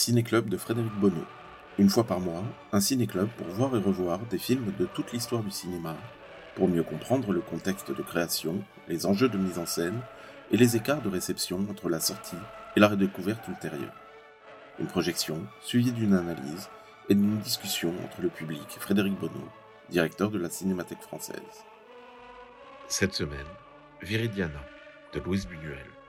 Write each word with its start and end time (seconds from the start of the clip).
Ciné-Club 0.00 0.48
de 0.48 0.56
Frédéric 0.56 0.94
Bonneau. 0.98 1.26
Une 1.76 1.90
fois 1.90 2.04
par 2.04 2.20
mois, 2.20 2.42
un 2.72 2.80
ciné-club 2.80 3.28
pour 3.36 3.46
voir 3.48 3.76
et 3.76 3.80
revoir 3.80 4.20
des 4.30 4.38
films 4.38 4.72
de 4.78 4.86
toute 4.86 5.12
l'histoire 5.12 5.42
du 5.42 5.50
cinéma, 5.50 5.94
pour 6.54 6.68
mieux 6.68 6.82
comprendre 6.82 7.34
le 7.34 7.42
contexte 7.42 7.94
de 7.94 8.02
création, 8.02 8.64
les 8.88 9.04
enjeux 9.04 9.28
de 9.28 9.36
mise 9.36 9.58
en 9.58 9.66
scène 9.66 10.00
et 10.50 10.56
les 10.56 10.74
écarts 10.74 11.02
de 11.02 11.10
réception 11.10 11.66
entre 11.70 11.90
la 11.90 12.00
sortie 12.00 12.38
et 12.76 12.80
la 12.80 12.88
redécouverte 12.88 13.46
ultérieure. 13.46 13.92
Une 14.78 14.86
projection 14.86 15.46
suivie 15.60 15.92
d'une 15.92 16.14
analyse 16.14 16.70
et 17.10 17.14
d'une 17.14 17.38
discussion 17.40 17.92
entre 18.02 18.22
le 18.22 18.30
public 18.30 18.74
et 18.74 18.80
Frédéric 18.80 19.20
Bonneau, 19.20 19.48
directeur 19.90 20.30
de 20.30 20.38
la 20.38 20.48
Cinémathèque 20.48 21.02
française. 21.02 21.66
Cette 22.88 23.12
semaine, 23.12 23.52
Viridiana 24.00 24.64
de 25.12 25.20
Louise 25.20 25.46
Buñuel. 25.46 25.99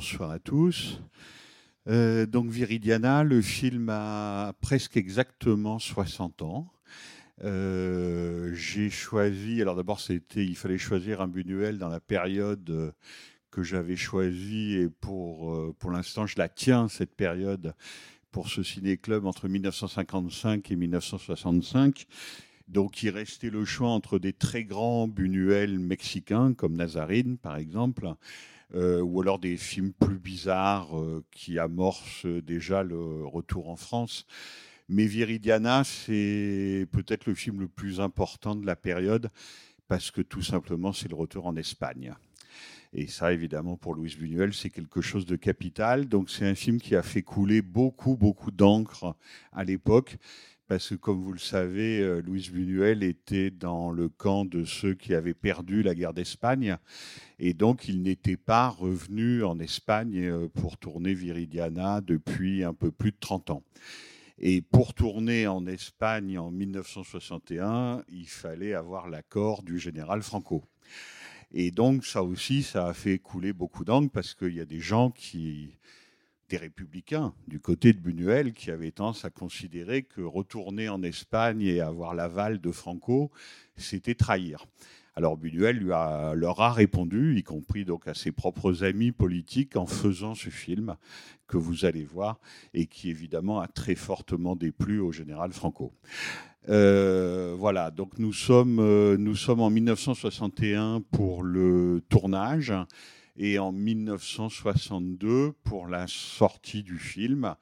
Bonsoir 0.00 0.30
à 0.30 0.38
tous. 0.38 0.98
Euh, 1.86 2.24
donc 2.24 2.48
Viridiana, 2.50 3.22
le 3.22 3.42
film 3.42 3.90
a 3.90 4.54
presque 4.62 4.96
exactement 4.96 5.78
60 5.78 6.40
ans. 6.40 6.72
Euh, 7.44 8.50
j'ai 8.54 8.88
choisi, 8.88 9.60
alors 9.60 9.76
d'abord 9.76 10.00
c'était, 10.00 10.42
il 10.42 10.56
fallait 10.56 10.78
choisir 10.78 11.20
un 11.20 11.28
Buñuel 11.28 11.76
dans 11.76 11.90
la 11.90 12.00
période 12.00 12.70
euh, 12.70 12.92
que 13.50 13.62
j'avais 13.62 13.96
choisie 13.96 14.76
et 14.76 14.88
pour, 14.88 15.54
pour 15.78 15.90
l'instant 15.90 16.26
je 16.26 16.38
la 16.38 16.48
tiens 16.48 16.88
cette 16.88 17.14
période 17.14 17.74
pour 18.30 18.48
ce 18.48 18.62
ciné-club 18.62 19.26
entre 19.26 19.48
1955 19.48 20.70
et 20.70 20.76
1965. 20.76 22.06
Donc 22.68 23.02
il 23.02 23.10
restait 23.10 23.50
le 23.50 23.66
choix 23.66 23.90
entre 23.90 24.18
des 24.18 24.32
très 24.32 24.64
grands 24.64 25.08
Buñuel 25.08 25.78
mexicains 25.78 26.54
comme 26.54 26.74
Nazarine 26.74 27.36
par 27.36 27.58
exemple, 27.58 28.14
euh, 28.74 29.00
ou 29.00 29.20
alors 29.20 29.38
des 29.38 29.56
films 29.56 29.92
plus 29.92 30.18
bizarres 30.18 30.98
euh, 30.98 31.24
qui 31.30 31.58
amorcent 31.58 32.26
déjà 32.26 32.82
le 32.82 33.24
retour 33.24 33.68
en 33.68 33.76
France. 33.76 34.26
Mais 34.88 35.06
Viridiana, 35.06 35.84
c'est 35.84 36.86
peut-être 36.90 37.26
le 37.26 37.34
film 37.34 37.60
le 37.60 37.68
plus 37.68 38.00
important 38.00 38.56
de 38.56 38.66
la 38.66 38.76
période 38.76 39.30
parce 39.88 40.10
que 40.10 40.20
tout 40.20 40.42
simplement, 40.42 40.92
c'est 40.92 41.08
le 41.08 41.16
retour 41.16 41.46
en 41.46 41.56
Espagne. 41.56 42.14
Et 42.92 43.06
ça, 43.06 43.32
évidemment, 43.32 43.76
pour 43.76 43.94
Louise 43.94 44.16
Buñuel, 44.16 44.52
c'est 44.52 44.70
quelque 44.70 45.00
chose 45.00 45.26
de 45.26 45.36
capital. 45.36 46.08
Donc, 46.08 46.28
c'est 46.30 46.46
un 46.46 46.54
film 46.56 46.80
qui 46.80 46.96
a 46.96 47.02
fait 47.02 47.22
couler 47.22 47.62
beaucoup, 47.62 48.16
beaucoup 48.16 48.50
d'encre 48.50 49.14
à 49.52 49.62
l'époque. 49.62 50.16
Parce 50.70 50.90
que, 50.90 50.94
comme 50.94 51.20
vous 51.20 51.32
le 51.32 51.40
savez, 51.40 51.98
euh, 51.98 52.22
Louise 52.22 52.52
Buñuel 52.52 53.02
était 53.02 53.50
dans 53.50 53.90
le 53.90 54.08
camp 54.08 54.44
de 54.44 54.64
ceux 54.64 54.94
qui 54.94 55.14
avaient 55.14 55.34
perdu 55.34 55.82
la 55.82 55.96
guerre 55.96 56.14
d'Espagne. 56.14 56.76
Et 57.40 57.54
donc, 57.54 57.88
il 57.88 58.02
n'était 58.02 58.36
pas 58.36 58.68
revenu 58.68 59.42
en 59.42 59.58
Espagne 59.58 60.26
euh, 60.26 60.46
pour 60.46 60.78
tourner 60.78 61.12
Viridiana 61.12 62.00
depuis 62.00 62.62
un 62.62 62.72
peu 62.72 62.92
plus 62.92 63.10
de 63.10 63.16
30 63.18 63.50
ans. 63.50 63.64
Et 64.38 64.62
pour 64.62 64.94
tourner 64.94 65.48
en 65.48 65.66
Espagne 65.66 66.38
en 66.38 66.52
1961, 66.52 68.04
il 68.08 68.28
fallait 68.28 68.74
avoir 68.74 69.08
l'accord 69.08 69.64
du 69.64 69.76
général 69.76 70.22
Franco. 70.22 70.62
Et 71.50 71.72
donc, 71.72 72.06
ça 72.06 72.22
aussi, 72.22 72.62
ça 72.62 72.86
a 72.86 72.94
fait 72.94 73.18
couler 73.18 73.52
beaucoup 73.52 73.84
d'encre 73.84 74.12
parce 74.12 74.34
qu'il 74.34 74.54
y 74.54 74.60
a 74.60 74.66
des 74.66 74.78
gens 74.78 75.10
qui, 75.10 75.80
des 76.50 76.56
républicains 76.56 77.32
du 77.46 77.60
côté 77.60 77.92
de 77.92 77.98
Buñuel, 77.98 78.52
qui 78.52 78.70
avaient 78.70 78.90
tendance 78.90 79.24
à 79.24 79.30
considérer 79.30 80.02
que 80.02 80.20
retourner 80.20 80.88
en 80.88 81.02
Espagne 81.02 81.62
et 81.62 81.80
avoir 81.80 82.14
l'aval 82.14 82.60
de 82.60 82.72
Franco, 82.72 83.30
c'était 83.76 84.16
trahir. 84.16 84.66
Alors 85.14 85.36
Buñuel 85.36 85.78
lui 85.78 85.92
a, 85.92 86.34
leur 86.34 86.60
a 86.60 86.72
répondu, 86.72 87.36
y 87.38 87.42
compris 87.42 87.84
donc 87.84 88.08
à 88.08 88.14
ses 88.14 88.32
propres 88.32 88.84
amis 88.84 89.12
politiques, 89.12 89.76
en 89.76 89.86
faisant 89.86 90.34
ce 90.34 90.50
film 90.50 90.96
que 91.46 91.56
vous 91.56 91.84
allez 91.84 92.04
voir 92.04 92.40
et 92.74 92.86
qui 92.86 93.10
évidemment 93.10 93.60
a 93.60 93.68
très 93.68 93.94
fortement 93.94 94.56
déplu 94.56 94.98
au 95.00 95.12
général 95.12 95.52
Franco. 95.52 95.92
Euh, 96.68 97.54
voilà, 97.56 97.90
donc 97.90 98.18
nous 98.18 98.32
sommes, 98.32 98.80
euh, 98.80 99.16
nous 99.16 99.36
sommes 99.36 99.60
en 99.60 99.70
1961 99.70 101.02
pour 101.10 101.42
le 101.42 102.02
tournage 102.08 102.72
et 103.36 103.58
en 103.58 103.72
1962 103.72 105.52
pour 105.64 105.86
la 105.86 106.06
sortie 106.06 106.82
du 106.82 106.98
film. 106.98 107.54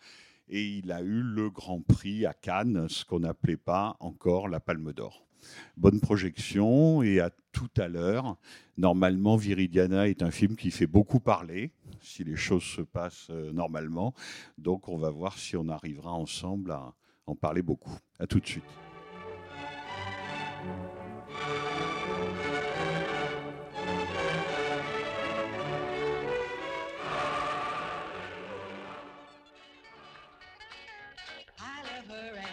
Et 0.49 0.65
il 0.65 0.93
a 0.93 1.03
eu 1.03 1.23
le 1.23 1.51
Grand 1.51 1.81
Prix 1.81 2.25
à 2.25 2.33
Cannes, 2.33 2.89
ce 2.89 3.05
qu'on 3.05 3.21
n'appelait 3.21 3.57
pas 3.57 3.97
encore 4.01 4.49
la 4.49 4.61
Palme 4.61 4.93
d'Or. 4.93 5.27
Bonne 5.77 6.01
projection 6.01 7.03
et 7.03 7.21
à 7.21 7.31
tout 7.53 7.71
à 7.77 7.89
l'heure. 7.89 8.37
Normalement, 8.77 9.37
Viridiana 9.37 10.09
est 10.09 10.23
un 10.23 10.31
film 10.31 10.57
qui 10.57 10.71
fait 10.71 10.87
beaucoup 10.87 11.21
parler, 11.21 11.73
si 12.01 12.25
les 12.25 12.37
choses 12.37 12.65
se 12.65 12.83
passent 12.83 13.29
euh, 13.31 13.53
normalement. 13.53 14.15
Donc 14.57 14.89
on 14.89 14.97
va 14.97 15.11
voir 15.11 15.39
si 15.39 15.57
on 15.57 15.69
arrivera 15.69 16.13
ensemble 16.13 16.73
à 16.73 16.95
en 17.27 17.35
parler 17.35 17.63
beaucoup. 17.63 17.97
À 18.19 18.27
tout 18.27 18.41
de 18.41 18.47
suite. 18.47 18.65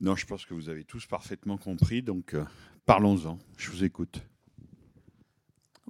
Non, 0.00 0.16
je 0.16 0.26
pense 0.26 0.46
que 0.46 0.54
vous 0.54 0.68
avez 0.68 0.84
tous 0.84 1.06
parfaitement 1.06 1.58
compris, 1.58 2.02
donc 2.02 2.34
euh, 2.34 2.44
parlons-en. 2.86 3.38
Je 3.58 3.70
vous 3.70 3.84
écoute. 3.84 4.22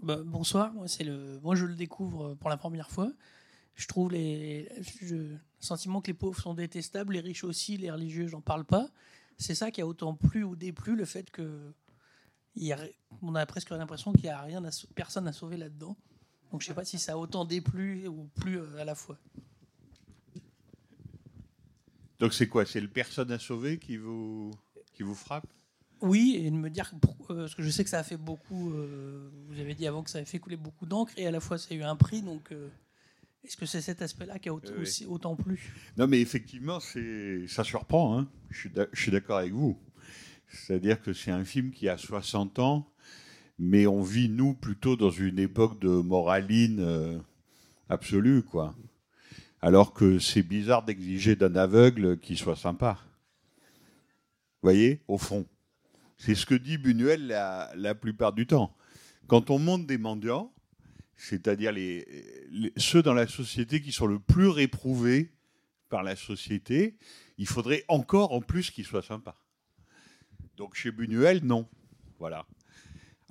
Bah, 0.02 0.20
bonsoir, 0.24 0.72
moi, 0.72 0.88
c'est 0.88 1.04
le... 1.04 1.38
moi 1.42 1.54
je 1.54 1.64
le 1.64 1.74
découvre 1.74 2.34
pour 2.34 2.50
la 2.50 2.56
première 2.56 2.90
fois. 2.90 3.12
Je 3.74 3.86
trouve 3.86 4.10
les... 4.10 4.68
je- 5.00 5.14
le 5.14 5.38
sentiment 5.60 6.00
que 6.00 6.08
les 6.08 6.14
pauvres 6.14 6.40
sont 6.40 6.54
détestables, 6.54 7.12
les 7.12 7.20
riches 7.20 7.44
aussi, 7.44 7.76
les 7.76 7.90
religieux, 7.90 8.26
j'en 8.26 8.40
parle 8.40 8.64
pas. 8.64 8.88
C'est 9.38 9.54
ça 9.54 9.70
qui 9.70 9.80
a 9.80 9.86
autant 9.86 10.14
plu 10.14 10.42
ou 10.42 10.56
déplu, 10.56 10.96
le 10.96 11.04
fait 11.04 11.30
que 11.30 11.72
a... 12.72 12.76
on 13.22 13.34
a 13.34 13.46
presque 13.46 13.70
l'impression 13.70 14.12
qu'il 14.12 14.24
n'y 14.24 14.30
a 14.30 14.40
rien 14.40 14.64
à 14.64 14.70
personne 14.94 15.28
à 15.28 15.32
sauver 15.32 15.56
là-dedans. 15.56 15.96
Donc 16.50 16.62
je 16.62 16.66
sais 16.66 16.74
pas 16.74 16.84
si 16.84 16.98
ça 16.98 17.12
a 17.12 17.16
autant 17.16 17.44
déplu 17.44 18.08
ou 18.08 18.24
plu 18.34 18.58
euh, 18.58 18.76
à 18.78 18.84
la 18.84 18.94
fois. 18.96 19.18
Donc 22.20 22.34
c'est 22.34 22.46
quoi? 22.46 22.66
C'est 22.66 22.80
le 22.80 22.88
personne 22.88 23.32
à 23.32 23.38
sauver 23.38 23.78
qui 23.78 23.96
vous, 23.96 24.50
qui 24.94 25.02
vous 25.02 25.14
frappe? 25.14 25.46
Oui, 26.02 26.36
et 26.38 26.50
de 26.50 26.56
me 26.56 26.70
dire, 26.70 26.92
euh, 27.30 27.36
parce 27.40 27.54
que 27.54 27.62
je 27.62 27.70
sais 27.70 27.84
que 27.84 27.90
ça 27.90 27.98
a 27.98 28.02
fait 28.02 28.16
beaucoup, 28.16 28.72
euh, 28.72 29.28
vous 29.48 29.58
avez 29.60 29.74
dit 29.74 29.86
avant 29.86 30.02
que 30.02 30.10
ça 30.10 30.18
avait 30.18 30.26
fait 30.26 30.38
couler 30.38 30.56
beaucoup 30.56 30.86
d'encre, 30.86 31.12
et 31.16 31.26
à 31.26 31.30
la 31.30 31.40
fois 31.40 31.58
ça 31.58 31.68
a 31.72 31.74
eu 31.74 31.82
un 31.82 31.96
prix, 31.96 32.22
donc 32.22 32.52
euh, 32.52 32.68
est-ce 33.44 33.56
que 33.56 33.66
c'est 33.66 33.80
cet 33.82 34.00
aspect-là 34.00 34.38
qui 34.38 34.48
a 34.48 34.54
autant, 34.54 34.68
Oui, 34.70 34.76
oui. 34.78 34.82
aussi, 34.82 35.06
autant 35.06 35.34
plu? 35.36 35.60
Non, 35.98 36.06
mais 36.06 36.20
effectivement, 36.20 36.80
c'est 36.80 37.46
ça 37.48 37.64
surprend. 37.64 38.18
hein. 38.18 38.28
Je 38.50 38.60
suis 38.60 38.70
d'a- 38.70 38.86
je 38.92 39.00
suis 39.02 39.10
d'accord 39.10 39.38
avec 39.38 39.52
vous. 39.52 39.78
C'est-à-dire 40.48 41.00
que 41.02 41.12
c'est 41.12 41.30
un 41.30 41.44
film 41.44 41.70
qui 41.70 41.88
a 41.88 41.96
60 41.96 42.58
ans 42.58 42.86
mais 43.62 43.86
on 43.86 44.00
vit, 44.00 44.30
nous, 44.30 44.54
plutôt 44.54 44.96
dans 44.96 45.10
une 45.10 45.38
époque 45.38 45.78
de 45.80 45.88
moraline 45.90 46.80
euh, 46.80 47.18
absolue, 47.90 48.42
quoi. 48.42 48.74
Alors 49.62 49.92
que 49.92 50.18
c'est 50.18 50.42
bizarre 50.42 50.84
d'exiger 50.84 51.36
d'un 51.36 51.54
aveugle 51.54 52.18
qu'il 52.18 52.38
soit 52.38 52.56
sympa. 52.56 52.98
Vous 54.62 54.66
voyez, 54.66 55.02
au 55.06 55.18
fond. 55.18 55.46
C'est 56.16 56.34
ce 56.34 56.46
que 56.46 56.54
dit 56.54 56.78
Buñuel 56.78 57.26
la, 57.26 57.94
plupart 57.94 58.32
du 58.32 58.46
temps. 58.46 58.74
Quand 59.26 59.50
on 59.50 59.58
monte 59.58 59.86
des 59.86 59.98
mendiants, 59.98 60.52
c'est-à-dire 61.16 61.72
ceux 62.76 63.02
dans 63.02 63.14
la 63.14 63.26
société 63.26 63.80
qui 63.80 63.92
sont 63.92 64.06
le 64.06 64.18
plus 64.18 64.48
réprouvés 64.48 65.32
par 65.88 66.02
la 66.02 66.16
société, 66.16 66.96
il 67.36 67.46
faudrait 67.46 67.84
encore 67.88 68.32
en 68.32 68.40
plus 68.40 68.70
qu'ils 68.70 68.86
soient 68.86 69.02
sympas. 69.02 69.36
Donc 70.56 70.74
chez 70.74 70.90
Buñuel, 70.90 71.44
non. 71.44 71.66
Voilà. 72.18 72.46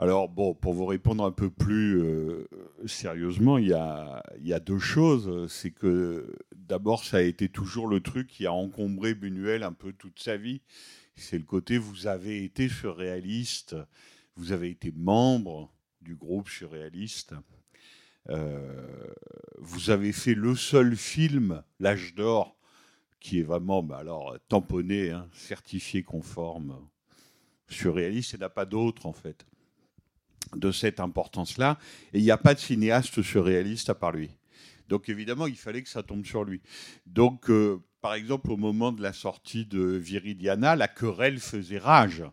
Alors 0.01 0.29
bon, 0.29 0.53
pour 0.53 0.73
vous 0.73 0.85
répondre 0.85 1.25
un 1.25 1.31
peu 1.33 1.49
plus 1.49 2.01
euh, 2.01 2.47
sérieusement, 2.85 3.57
il 3.57 3.67
y, 3.67 3.73
a, 3.73 4.59
deux 4.61 4.79
choses. 4.79 5.51
C'est 5.51 5.71
que 5.71 6.37
d'abord, 6.55 7.03
ça 7.03 7.17
a 7.17 7.21
été 7.21 7.49
toujours 7.49 7.85
le 7.85 7.99
truc 7.99 8.27
qui 8.27 8.45
a 8.45 8.53
encombré 8.53 9.13
Buñuel 9.13 9.61
un 9.61 9.73
peu 9.73 9.91
toute 9.91 10.21
sa 10.21 10.37
vie. 10.37 10.61
C'est 11.17 11.37
le 11.37 11.43
côté 11.43 11.77
vous 11.77 12.07
avez 12.07 12.45
été 12.45 12.69
surréaliste, 12.69 13.75
vous 14.37 14.53
avez 14.53 14.69
été 14.69 14.93
membre 14.95 15.69
du 16.01 16.15
groupe 16.15 16.47
surréaliste. 16.47 17.33
Euh, 18.29 18.87
vous 19.57 19.89
avez 19.89 20.13
fait 20.13 20.33
le 20.33 20.55
seul 20.55 20.95
film, 20.95 21.61
L'âge 21.81 22.15
d'or, 22.15 22.55
qui 23.19 23.41
est 23.41 23.43
vraiment, 23.43 23.83
bah 23.83 23.97
alors, 23.97 24.37
tamponné, 24.47 25.11
hein, 25.11 25.27
certifié 25.33 26.03
conforme, 26.03 26.87
surréaliste, 27.67 28.31
il 28.31 28.37
n'y 28.37 28.43
en 28.43 28.47
a 28.47 28.49
pas 28.49 28.65
d'autre 28.65 29.05
en 29.05 29.13
fait, 29.13 29.45
de 30.55 30.71
cette 30.71 30.99
importance-là. 30.99 31.77
Et 32.13 32.19
il 32.19 32.23
n'y 32.23 32.31
a 32.31 32.37
pas 32.37 32.53
de 32.53 32.59
cinéaste 32.59 33.21
surréaliste 33.21 33.89
à 33.89 33.95
part 33.95 34.11
lui. 34.11 34.29
Donc 34.87 35.07
évidemment, 35.07 35.47
il 35.47 35.55
fallait 35.55 35.83
que 35.83 35.89
ça 35.89 36.03
tombe 36.03 36.25
sur 36.25 36.43
lui. 36.43 36.61
Donc, 37.05 37.49
euh, 37.49 37.79
par 38.01 38.15
exemple, 38.15 38.51
au 38.51 38.57
moment 38.57 38.91
de 38.91 39.01
la 39.01 39.13
sortie 39.13 39.65
de 39.65 39.81
Viridiana, 39.81 40.75
la 40.75 40.87
querelle 40.87 41.39
faisait 41.39 41.77
rage. 41.77 42.23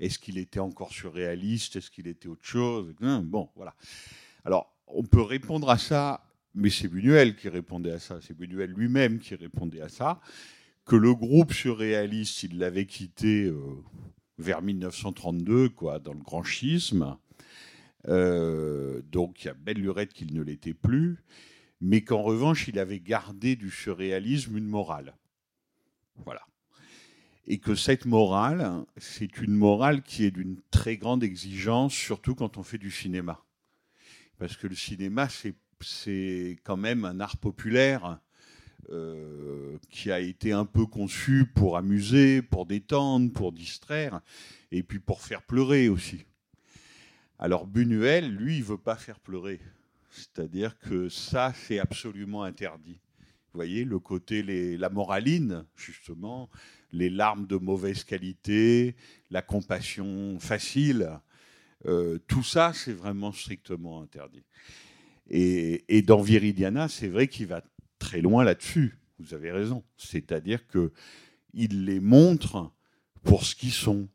Est-ce 0.00 0.18
qu'il 0.18 0.38
était 0.38 0.60
encore 0.60 0.92
surréaliste? 0.92 1.76
Est-ce 1.76 1.90
qu'il 1.90 2.06
était 2.06 2.28
autre 2.28 2.44
chose? 2.44 2.94
Hum, 3.00 3.22
Bon, 3.22 3.48
voilà. 3.56 3.74
Alors, 4.44 4.72
on 4.86 5.02
peut 5.02 5.22
répondre 5.22 5.70
à 5.70 5.78
ça, 5.78 6.24
mais 6.54 6.70
c'est 6.70 6.88
Buñuel 6.88 7.36
qui 7.36 7.48
répondait 7.48 7.92
à 7.92 7.98
ça. 7.98 8.18
C'est 8.20 8.36
Buñuel 8.36 8.70
lui-même 8.70 9.18
qui 9.18 9.34
répondait 9.34 9.80
à 9.80 9.88
ça. 9.88 10.20
Que 10.84 10.96
le 10.96 11.14
groupe 11.14 11.52
surréaliste, 11.52 12.42
il 12.42 12.58
l'avait 12.58 12.86
quitté 12.86 13.44
euh, 13.44 13.58
vers 14.38 14.62
1932, 14.62 15.70
quoi, 15.70 15.98
dans 15.98 16.12
le 16.12 16.20
grand 16.20 16.42
schisme. 16.42 17.16
Euh, 18.08 19.02
donc, 19.10 19.42
il 19.42 19.46
y 19.46 19.50
a 19.50 19.54
belle 19.54 19.78
lurette 19.78 20.12
qu'il 20.12 20.34
ne 20.34 20.42
l'était 20.42 20.74
plus. 20.74 21.18
Mais 21.80 22.02
qu'en 22.02 22.22
revanche, 22.22 22.68
il 22.68 22.78
avait 22.78 23.00
gardé 23.00 23.56
du 23.56 23.70
surréalisme 23.70 24.56
une 24.56 24.66
morale. 24.66 25.16
Voilà 26.24 26.46
et 27.46 27.58
que 27.58 27.74
cette 27.74 28.06
morale, 28.06 28.84
c'est 28.96 29.38
une 29.38 29.54
morale 29.54 30.02
qui 30.02 30.24
est 30.24 30.30
d'une 30.30 30.60
très 30.70 30.96
grande 30.96 31.22
exigence, 31.22 31.92
surtout 31.92 32.34
quand 32.34 32.56
on 32.56 32.62
fait 32.62 32.78
du 32.78 32.90
cinéma. 32.90 33.44
Parce 34.38 34.56
que 34.56 34.66
le 34.66 34.74
cinéma, 34.74 35.28
c'est, 35.28 36.58
quand 36.64 36.78
même 36.78 37.04
un 37.04 37.20
art 37.20 37.36
populaire 37.36 38.18
euh, 38.90 39.76
qui 39.90 40.10
a 40.10 40.20
été 40.20 40.52
un 40.52 40.64
peu 40.64 40.86
conçu 40.86 41.44
pour 41.54 41.76
amuser, 41.76 42.40
pour 42.40 42.64
détendre, 42.64 43.30
pour 43.32 43.52
distraire, 43.52 44.20
et 44.70 44.82
puis 44.82 44.98
pour 44.98 45.20
faire 45.20 45.42
pleurer 45.42 45.88
aussi. 45.88 46.24
Alors 47.38 47.66
Buñuel, 47.66 48.34
lui, 48.34 48.58
il 48.58 48.64
veut 48.64 48.78
pas 48.78 48.96
faire 48.96 49.18
pleurer. 49.18 49.60
C'est-à-dire 50.10 50.78
que 50.78 51.08
ça, 51.08 51.52
c'est 51.54 51.80
absolument 51.80 52.44
interdit. 52.44 53.00
Vous 53.52 53.58
voyez, 53.58 53.84
le 53.84 53.98
côté, 53.98 54.42
la 54.76 54.88
moraline, 54.88 55.64
justement, 55.76 56.48
les 56.92 57.10
larmes 57.10 57.46
de 57.46 57.56
mauvaise 57.56 58.04
qualité, 58.04 58.94
la 59.30 59.42
compassion 59.42 60.38
facile, 60.38 61.10
euh, 61.86 62.18
tout 62.28 62.42
ça, 62.42 62.72
c'est 62.72 62.92
vraiment 62.92 63.32
strictement 63.32 64.02
interdit. 64.02 64.44
Et, 65.28 65.84
et 65.88 66.02
dans 66.02 66.20
Viridiana, 66.20 66.88
c'est 66.88 67.08
vrai 67.08 67.28
qu'il 67.28 67.46
va 67.46 67.62
très 67.98 68.20
loin 68.20 68.44
là-dessus. 68.44 68.98
Vous 69.18 69.34
avez 69.34 69.50
raison. 69.50 69.84
C'est-à-dire 69.96 70.66
que 70.66 70.92
il 71.52 71.84
les 71.84 72.00
montre 72.00 72.72
pour 73.22 73.44
ce 73.44 73.54
qu'ils 73.54 73.72
sont. 73.72 74.08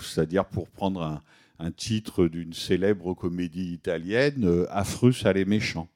C'est-à-dire 0.00 0.46
pour 0.46 0.68
prendre 0.68 1.02
un, 1.02 1.22
un 1.58 1.70
titre 1.70 2.26
d'une 2.28 2.52
célèbre 2.52 3.14
comédie 3.14 3.72
italienne, 3.72 4.44
euh, 4.44 4.66
affreux, 4.70 5.12
sale 5.12 5.38
et 5.38 5.44
méchant. 5.44 5.88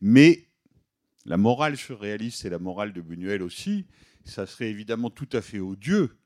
Mais 0.00 0.46
la 1.24 1.36
morale 1.36 1.76
surréaliste 1.76 2.44
et 2.44 2.50
la 2.50 2.58
morale 2.58 2.92
de 2.92 3.00
Buñuel 3.00 3.42
aussi, 3.42 3.86
ça 4.24 4.46
serait 4.46 4.70
évidemment 4.70 5.10
tout 5.10 5.28
à 5.32 5.40
fait 5.42 5.58
odieux 5.60 6.16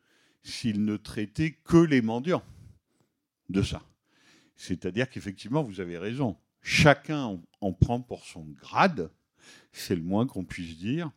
s'il 0.43 0.85
ne 0.85 0.97
traitait 0.97 1.53
que 1.65 1.77
les 1.77 2.03
mendiants 2.03 2.43
de 3.49 3.63
ça. 3.63 3.83
C'est-à-dire 4.57 5.09
qu'effectivement, 5.09 5.63
vous 5.63 5.81
avez 5.81 5.97
raison. 5.99 6.37
Chacun 6.63 7.23
en- 7.25 7.43
en 7.63 7.73
prend 7.73 8.01
pour 8.01 8.25
son 8.27 8.45
grade, 8.45 9.11
c'est 9.73 9.97
le 9.97 10.03
moins 10.03 10.27
qu'on 10.27 10.45
puisse 10.45 10.77
dire. 10.77 11.11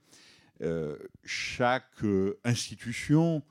Euh, 0.62 0.98
chaque 1.26 2.04
euh, 2.04 2.40
institution, 2.46 3.44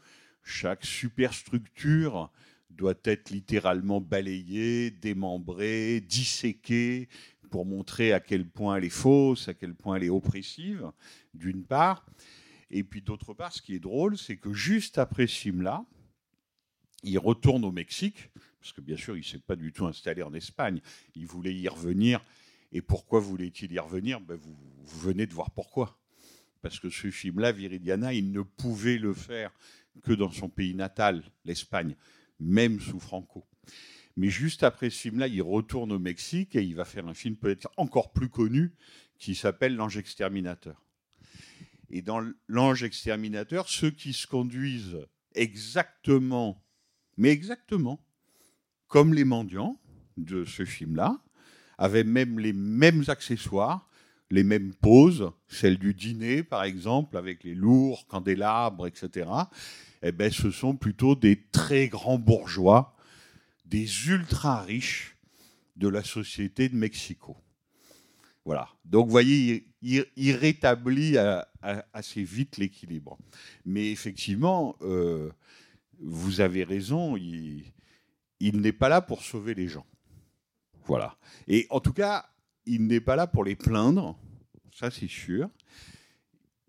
chaque 0.43 0.85
superstructure 0.85 2.31
doit 2.75 2.95
être 3.05 3.31
littéralement 3.31 4.01
balayée, 4.01 4.91
démembrée, 4.91 6.01
disséquée 6.01 7.09
pour 7.51 7.67
montrer 7.67 8.13
à 8.13 8.21
quel 8.21 8.49
point 8.49 8.77
elle 8.77 8.85
est 8.85 8.89
fausse, 8.89 9.49
à 9.49 9.55
quel 9.55 9.75
point 9.75 9.97
elle 9.97 10.05
est 10.05 10.11
oppressive, 10.11 10.91
d'une 11.35 11.65
part. 11.65 12.07
Et 12.71 12.83
puis 12.83 13.03
d'autre 13.03 13.35
part, 13.35 13.53
ce 13.53 13.61
qui 13.61 13.75
est 13.75 13.81
drôle, 13.81 14.17
c'est 14.17 14.39
que 14.39 14.53
juste 14.53 14.99
après 14.99 15.27
Simla, 15.27 15.85
il 17.03 17.19
retourne 17.19 17.65
au 17.65 17.73
Mexique, 17.73 18.31
parce 18.61 18.73
que 18.73 18.81
bien 18.81 18.97
sûr, 18.97 19.17
il 19.17 19.21
ne 19.21 19.25
s'est 19.25 19.39
pas 19.39 19.57
du 19.57 19.73
tout 19.73 19.87
installé 19.87 20.23
en 20.23 20.33
Espagne. 20.33 20.81
Il 21.15 21.27
voulait 21.27 21.55
y 21.55 21.69
revenir. 21.69 22.25
Et 22.71 22.81
pourquoi 22.81 23.21
voulait-il 23.21 23.73
y 23.73 23.79
revenir? 23.79 24.21
Ben, 24.21 24.37
vous, 24.37 24.57
vous 24.79 25.01
venez 25.01 25.27
de 25.27 25.35
voir 25.35 25.51
pourquoi. 25.51 25.99
Parce 26.63 26.79
que 26.79 26.89
ce 26.89 27.11
film-là, 27.11 27.53
Viridiana, 27.53 28.15
il 28.15 28.31
ne 28.33 28.41
pouvait 28.43 28.99
le 28.99 29.13
faire 29.13 29.53
que 30.03 30.13
dans 30.13 30.31
son 30.31 30.49
pays 30.49 30.75
natal, 30.75 31.23
l'Espagne, 31.45 31.97
même 32.43 32.81
sous 32.81 33.01
Franco. 33.01 33.45
Mais 34.17 34.29
juste 34.29 34.63
après 34.63 34.91
ce 34.91 35.01
film-là, 35.01 35.27
il 35.29 35.43
retourne 35.43 35.93
au 35.93 35.99
Mexique 35.99 36.55
et 36.55 36.63
il 36.63 36.75
va 36.75 36.85
faire 36.85 37.07
un 37.07 37.15
film 37.15 37.37
peut-être 37.37 37.71
encore 37.77 38.13
plus 38.13 38.29
connu 38.29 38.75
qui 39.19 39.35
s'appelle 39.35 39.75
L'Ange 39.77 39.97
Exterminateur. 39.97 40.83
Et 41.91 42.03
dans 42.03 42.23
L'Ange 42.49 42.83
Exterminateur, 42.83 43.69
ceux 43.69 43.91
qui 43.91 44.13
se 44.13 44.27
conduisent 44.27 44.99
exactement, 45.35 46.63
mais 47.17 47.31
exactement, 47.31 48.05
comme 48.89 49.15
les 49.15 49.25
mendiants 49.25 49.81
de 50.17 50.45
ce 50.45 50.65
film-là, 50.65 51.23
avaient 51.79 52.05
même 52.05 52.39
les 52.39 52.53
mêmes 52.53 53.05
accessoires, 53.09 53.89
les 54.31 54.45
mêmes 54.45 54.75
poses, 54.75 55.31
celle 55.49 55.79
du 55.79 55.95
dîner 55.95 56.43
par 56.43 56.65
exemple, 56.65 57.17
avec 57.17 57.45
les 57.45 57.55
lourds 57.55 58.07
candélabres, 58.07 58.87
etc. 58.87 59.29
Eh 60.03 60.13
ben, 60.13 60.31
ce 60.31 60.51
sont 60.51 60.77
plutôt 60.77 61.15
des 61.15 61.41
très 61.53 61.89
grands 61.89 62.19
bourgeois, 62.19 62.97
des 63.65 64.09
ultra 64.09 64.63
riches 64.63 65.17
de 65.77 65.89
la 65.89 66.03
société 66.03 66.69
de 66.69 66.77
Mexico. 66.77 67.37
Voilà. 68.45 68.69
Donc, 68.85 69.07
vous 69.07 69.13
voyez, 69.13 69.69
il, 69.83 70.33
rétablit 70.33 71.17
assez 71.93 72.25
vite 72.25 72.57
l'équilibre. 72.59 73.17
Mais 73.65 73.91
effectivement, 73.91 74.77
euh, 74.83 75.31
vous 76.01 76.41
avez 76.41 76.65
raison, 76.65 77.17
il, 77.17 77.73
il 78.41 78.61
n'est 78.61 78.73
pas 78.73 78.89
là 78.89 79.01
pour 79.01 79.23
sauver 79.23 79.55
les 79.55 79.69
gens. 79.69 79.87
Voilà. 80.87 81.17
Et 81.47 81.67
en 81.71 81.79
tout 81.79 81.93
cas, 81.93 82.27
il 82.67 82.87
n'est 82.87 83.01
pas 83.01 83.17
là 83.17 83.27
pour 83.27 83.45
les 83.45 83.57
plaindre, 83.57 84.19
ça 84.75 84.91
c'est 84.91 85.09
sûr. 85.09 85.49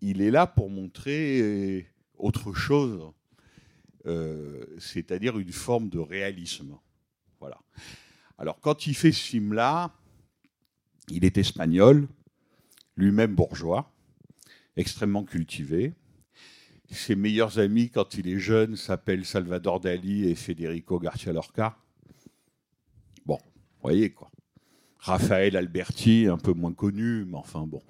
Il 0.00 0.22
est 0.22 0.30
là 0.30 0.46
pour 0.46 0.70
montrer 0.70 1.86
autre 2.16 2.52
chose, 2.52 3.12
euh, 4.06 4.64
c'est-à-dire 4.78 5.38
une 5.38 5.52
forme 5.52 5.88
de 5.88 5.98
réalisme. 5.98 6.78
Voilà. 7.40 7.58
Alors, 8.38 8.60
quand 8.60 8.86
il 8.86 8.94
fait 8.94 9.12
ce 9.12 9.22
film-là, 9.22 9.94
il 11.08 11.24
est 11.24 11.38
espagnol, 11.38 12.08
lui-même 12.96 13.34
bourgeois, 13.34 13.92
extrêmement 14.76 15.24
cultivé. 15.24 15.94
Ses 16.90 17.16
meilleurs 17.16 17.58
amis, 17.58 17.90
quand 17.90 18.14
il 18.14 18.28
est 18.28 18.38
jeune, 18.38 18.76
s'appellent 18.76 19.24
Salvador 19.24 19.80
Dali 19.80 20.28
et 20.28 20.34
Federico 20.34 20.98
Garcia 20.98 21.32
Lorca. 21.32 21.76
Bon, 23.26 23.38
vous 23.38 23.82
voyez 23.82 24.10
quoi. 24.10 24.30
Raphaël 24.98 25.56
Alberti, 25.56 26.26
un 26.30 26.38
peu 26.38 26.52
moins 26.52 26.72
connu, 26.72 27.24
mais 27.26 27.36
enfin 27.36 27.66
bon. 27.66 27.82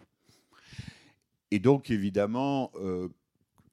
Et 1.50 1.60
donc, 1.60 1.90
évidemment, 1.90 2.72
euh, 2.76 3.08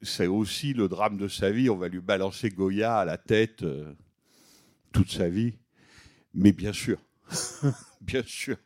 c'est 0.02 0.28
aussi 0.28 0.74
le 0.74 0.88
drame 0.88 1.18
de 1.18 1.28
sa 1.28 1.52
vie. 1.52 1.70
On 1.70 1.78
va 1.78 1.88
lui 1.88 2.02
balancer 2.02 2.50
Goya 2.50 2.98
à 2.98 3.06
la 3.06 3.18
tête 3.18 3.64
euh, 3.64 3.94
toute 4.92 5.12
sa 5.12 5.30
vie. 5.30 5.54
Mais 6.34 6.52
bien 6.52 6.74
sûr, 6.74 6.98
bien 8.02 8.24
sûr, 8.26 8.58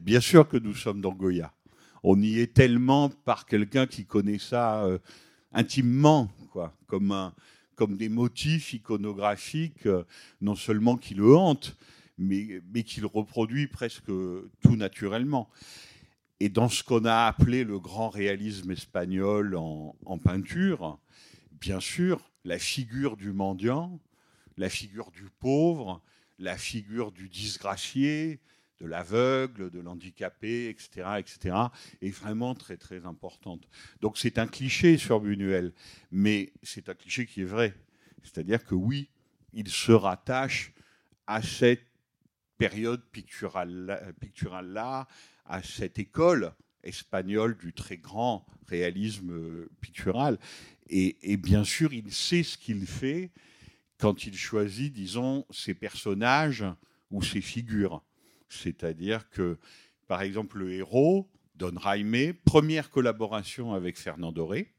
bien 0.00 0.20
sûr 0.20 0.48
que 0.48 0.56
nous 0.56 0.74
sommes 0.74 1.00
dans 1.00 1.12
Goya. 1.12 1.52
On 2.02 2.20
y 2.20 2.38
est 2.38 2.52
tellement 2.52 3.08
par 3.08 3.46
quelqu'un 3.46 3.86
qui 3.86 4.04
connaît 4.04 4.38
ça 4.38 4.84
euh, 4.84 4.98
intimement, 5.52 6.30
quoi, 6.50 6.76
comme, 6.86 7.12
un, 7.12 7.32
comme 7.76 7.96
des 7.96 8.08
motifs 8.08 8.74
iconographiques, 8.74 9.86
euh, 9.86 10.04
non 10.40 10.54
seulement 10.54 10.96
qui 10.96 11.14
le 11.14 11.34
hantent, 11.34 11.76
mais, 12.18 12.60
mais 12.72 12.82
qu'il 12.82 13.06
reproduit 13.06 13.68
presque 13.68 14.06
tout 14.06 14.76
naturellement. 14.76 15.48
Et 16.44 16.50
dans 16.50 16.68
ce 16.68 16.84
qu'on 16.84 17.06
a 17.06 17.24
appelé 17.24 17.64
le 17.64 17.78
grand 17.78 18.10
réalisme 18.10 18.70
espagnol 18.70 19.56
en, 19.56 20.18
peinture, 20.22 20.98
bien 21.52 21.80
sûr, 21.80 22.20
la 22.44 22.58
figure 22.58 23.16
du 23.16 23.32
mendiant, 23.32 23.98
la 24.58 24.68
figure 24.68 25.10
du 25.10 25.30
pauvre, 25.40 26.02
la 26.38 26.58
figure 26.58 27.12
du 27.12 27.30
disgracié, 27.30 28.40
de 28.78 28.84
l'aveugle, 28.84 29.70
de 29.70 29.80
l'handicapé, 29.80 30.68
etc., 30.68 31.12
etc., 31.18 31.56
est 32.02 32.10
vraiment 32.10 32.54
très 32.54 32.76
très 32.76 33.06
importante. 33.06 33.66
Donc 34.02 34.18
c'est 34.18 34.36
un 34.36 34.46
cliché 34.46 34.98
sur 34.98 35.20
Buñuel, 35.20 35.72
mais 36.10 36.52
c'est 36.62 36.90
un 36.90 36.94
cliché 36.94 37.24
qui 37.24 37.40
est 37.40 37.46
vrai. 37.46 37.72
C'est-à-dire 38.22 38.62
que 38.66 38.74
oui, 38.74 39.08
il 39.54 39.70
se 39.70 39.92
rattache 39.92 40.74
à 41.26 41.40
cette 41.40 41.86
période 42.58 43.02
picturale-là, 43.12 45.06
à 45.44 45.62
cette 45.62 45.98
école 45.98 46.52
espagnole 46.82 47.56
du 47.56 47.72
très 47.72 47.96
grand 47.96 48.46
réalisme 48.66 49.66
pictural. 49.80 50.38
Et, 50.88 51.32
et 51.32 51.36
bien 51.36 51.64
sûr, 51.64 51.92
il 51.92 52.12
sait 52.12 52.42
ce 52.42 52.58
qu'il 52.58 52.86
fait 52.86 53.30
quand 53.98 54.26
il 54.26 54.36
choisit, 54.36 54.92
disons, 54.92 55.46
ses 55.50 55.74
personnages 55.74 56.64
ou 57.10 57.22
ses 57.22 57.40
figures. 57.40 58.02
C'est-à-dire 58.48 59.28
que, 59.30 59.58
par 60.06 60.22
exemple, 60.22 60.58
le 60.58 60.72
héros, 60.72 61.30
Don 61.54 61.74
Jaime, 61.82 62.34
première 62.44 62.90
collaboration 62.90 63.72
avec 63.72 63.96
Fernand 63.98 64.32
Doré, 64.32 64.73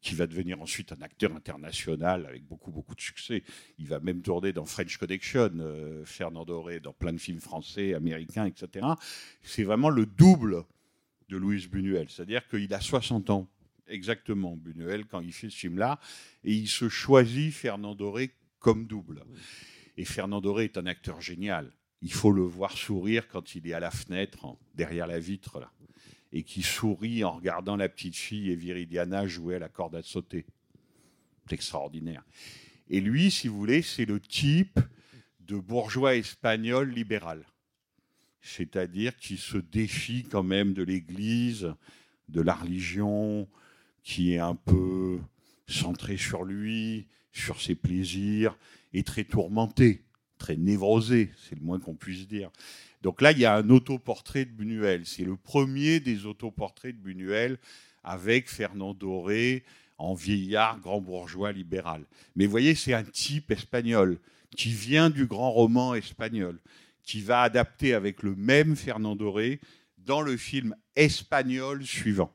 qui 0.00 0.14
va 0.14 0.26
devenir 0.26 0.60
ensuite 0.60 0.92
un 0.92 1.02
acteur 1.02 1.34
international 1.34 2.26
avec 2.26 2.44
beaucoup, 2.44 2.70
beaucoup 2.70 2.94
de 2.94 3.00
succès. 3.00 3.42
Il 3.78 3.86
va 3.88 3.98
même 4.00 4.22
tourner 4.22 4.52
dans 4.52 4.64
French 4.64 4.96
Connection, 4.96 5.50
euh, 5.58 6.04
Fernand 6.04 6.44
Doré, 6.44 6.80
dans 6.80 6.92
plein 6.92 7.12
de 7.12 7.18
films 7.18 7.40
français, 7.40 7.94
américains, 7.94 8.44
etc. 8.46 8.86
C'est 9.42 9.64
vraiment 9.64 9.90
le 9.90 10.06
double 10.06 10.64
de 11.28 11.36
Louis 11.36 11.66
Buñuel. 11.66 12.08
C'est-à-dire 12.08 12.46
qu'il 12.48 12.72
a 12.72 12.80
60 12.80 13.30
ans, 13.30 13.48
exactement, 13.88 14.56
Buñuel, 14.56 15.04
quand 15.06 15.20
il 15.20 15.32
fait 15.32 15.50
ce 15.50 15.56
film-là, 15.56 15.98
et 16.44 16.52
il 16.54 16.68
se 16.68 16.88
choisit 16.88 17.52
Fernand 17.52 17.94
Doré 17.94 18.30
comme 18.60 18.86
double. 18.86 19.24
Et 19.96 20.04
Fernand 20.04 20.40
Doré 20.40 20.64
est 20.64 20.78
un 20.78 20.86
acteur 20.86 21.20
génial. 21.20 21.72
Il 22.02 22.12
faut 22.12 22.30
le 22.30 22.42
voir 22.42 22.72
sourire 22.78 23.26
quand 23.26 23.56
il 23.56 23.66
est 23.66 23.72
à 23.72 23.80
la 23.80 23.90
fenêtre, 23.90 24.44
en- 24.44 24.58
derrière 24.74 25.08
la 25.08 25.18
vitre, 25.18 25.58
là, 25.58 25.72
et 26.32 26.42
qui 26.42 26.62
sourit 26.62 27.24
en 27.24 27.32
regardant 27.32 27.76
la 27.76 27.88
petite 27.88 28.16
fille 28.16 28.50
et 28.50 28.56
Viridiana 28.56 29.26
jouer 29.26 29.56
à 29.56 29.58
la 29.58 29.68
corde 29.68 29.96
à 29.96 30.02
sauter. 30.02 30.46
C'est 31.46 31.54
extraordinaire. 31.54 32.24
Et 32.90 33.00
lui, 33.00 33.30
si 33.30 33.48
vous 33.48 33.56
voulez, 33.56 33.82
c'est 33.82 34.04
le 34.04 34.20
type 34.20 34.78
de 35.40 35.56
bourgeois 35.56 36.16
espagnol 36.16 36.90
libéral. 36.90 37.44
C'est-à-dire 38.40 39.16
qui 39.16 39.36
se 39.36 39.58
défie 39.58 40.24
quand 40.24 40.42
même 40.42 40.74
de 40.74 40.82
l'Église, 40.82 41.74
de 42.28 42.40
la 42.40 42.54
religion, 42.54 43.48
qui 44.02 44.34
est 44.34 44.38
un 44.38 44.54
peu 44.54 45.18
centré 45.66 46.16
sur 46.16 46.44
lui, 46.44 47.06
sur 47.32 47.60
ses 47.60 47.74
plaisirs, 47.74 48.56
et 48.92 49.02
très 49.02 49.24
tourmenté, 49.24 50.04
très 50.38 50.56
névrosé, 50.56 51.30
c'est 51.36 51.56
le 51.56 51.62
moins 51.62 51.78
qu'on 51.78 51.94
puisse 51.94 52.26
dire. 52.26 52.50
Donc 53.02 53.22
là, 53.22 53.32
il 53.32 53.38
y 53.38 53.44
a 53.44 53.54
un 53.54 53.70
autoportrait 53.70 54.44
de 54.44 54.50
Buñuel. 54.50 55.06
C'est 55.06 55.24
le 55.24 55.36
premier 55.36 56.00
des 56.00 56.26
autoportraits 56.26 56.96
de 56.96 57.00
Buñuel 57.00 57.58
avec 58.02 58.48
Fernand 58.48 58.94
Doré 58.94 59.64
en 59.98 60.14
vieillard 60.14 60.80
grand 60.80 61.00
bourgeois 61.00 61.52
libéral. 61.52 62.04
Mais 62.36 62.46
vous 62.46 62.50
voyez, 62.50 62.74
c'est 62.74 62.94
un 62.94 63.04
type 63.04 63.50
espagnol 63.50 64.18
qui 64.56 64.70
vient 64.70 65.10
du 65.10 65.26
grand 65.26 65.50
roman 65.50 65.94
espagnol, 65.94 66.58
qui 67.02 67.20
va 67.20 67.42
adapter 67.42 67.94
avec 67.94 68.22
le 68.22 68.34
même 68.34 68.76
Fernand 68.76 69.16
Doré 69.16 69.60
dans 69.98 70.22
le 70.22 70.36
film 70.36 70.74
espagnol 70.96 71.84
suivant, 71.84 72.32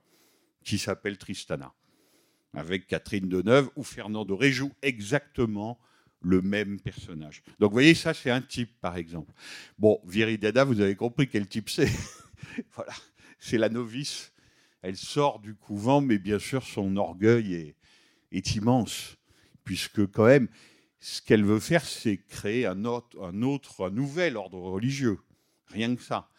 qui 0.63 0.77
s'appelle 0.77 1.17
Tristana, 1.17 1.73
avec 2.53 2.87
Catherine 2.87 3.27
Deneuve, 3.27 3.69
où 3.75 3.83
Fernand 3.83 4.25
Doré 4.25 4.51
joue 4.51 4.71
exactement 4.81 5.79
le 6.23 6.41
même 6.41 6.79
personnage. 6.79 7.43
Donc 7.59 7.71
vous 7.71 7.75
voyez, 7.75 7.93
ça 7.93 8.13
c'est 8.13 8.31
un 8.31 8.41
type, 8.41 8.79
par 8.81 8.97
exemple. 8.97 9.33
Bon, 9.77 9.99
Viridiana, 10.05 10.63
vous 10.63 10.79
avez 10.79 10.95
compris 10.95 11.27
quel 11.27 11.47
type 11.47 11.69
c'est. 11.69 11.91
voilà, 12.75 12.93
c'est 13.39 13.57
la 13.57 13.69
novice. 13.69 14.31
Elle 14.81 14.97
sort 14.97 15.39
du 15.39 15.55
couvent, 15.55 16.01
mais 16.01 16.17
bien 16.17 16.39
sûr, 16.39 16.63
son 16.63 16.97
orgueil 16.97 17.75
est, 18.31 18.55
immense, 18.55 19.15
puisque 19.63 20.05
quand 20.07 20.25
même, 20.25 20.49
ce 20.99 21.21
qu'elle 21.21 21.45
veut 21.45 21.59
faire, 21.59 21.85
c'est 21.85 22.17
créer 22.17 22.65
un 22.65 22.83
autre, 22.85 23.21
un 23.23 23.41
autre, 23.43 23.85
un 23.87 23.91
nouvel 23.91 24.35
ordre 24.35 24.59
religieux. 24.59 25.19
Rien 25.67 25.95
que 25.95 26.01
ça. 26.01 26.29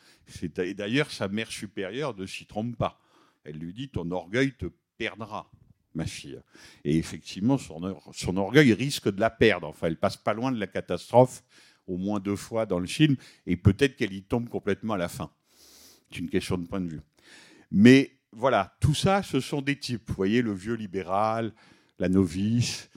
Et 0.43 0.75
d'ailleurs, 0.75 1.11
sa 1.11 1.29
mère 1.29 1.50
supérieure 1.50 2.17
ne 2.17 2.26
s'y 2.26 2.47
trompe 2.47 2.76
pas. 2.76 3.00
Elle 3.45 3.59
lui 3.59 3.73
dit 3.73 3.88
Ton 3.88 4.11
orgueil 4.11 4.53
te 4.53 4.67
perdra, 4.97 5.50
ma 5.95 6.07
fille. 6.07 6.41
Et 6.85 6.97
effectivement, 6.97 7.59
son, 7.59 7.83
or- 7.83 8.11
son 8.13 8.37
orgueil 8.37 8.73
risque 8.73 9.11
de 9.11 9.21
la 9.21 9.31
perdre. 9.31 9.69
Enfin, 9.69 9.87
elle 9.89 9.97
passe 9.99 10.17
pas 10.17 10.35
loin 10.35 10.53
de 10.53 10.59
la 10.59 10.67
catastrophe, 10.67 11.43
au 11.87 11.97
moins 11.97 12.21
deux 12.21 12.37
fois 12.37 12.67
dans 12.67 12.79
le 12.79 12.87
film, 12.87 13.17
et 13.47 13.57
peut-être 13.57 13.97
qu'elle 13.97 14.13
y 14.13 14.23
tombe 14.23 14.49
complètement 14.49 14.95
à 14.95 14.99
la 14.99 15.09
fin. 15.09 15.31
C'est 16.11 16.19
une 16.19 16.31
question 16.31 16.57
de 16.57 16.67
point 16.67 16.81
de 16.81 16.89
vue. 16.89 17.01
Mais 17.71 18.13
voilà, 18.33 18.77
tout 18.81 18.95
ça, 18.95 19.23
ce 19.23 19.41
sont 19.41 19.63
des 19.63 19.79
types. 19.79 20.09
Vous 20.09 20.15
voyez, 20.15 20.43
le 20.43 20.53
vieux 20.53 20.75
libéral, 20.75 21.53
la 21.99 22.09
novice, 22.09 22.89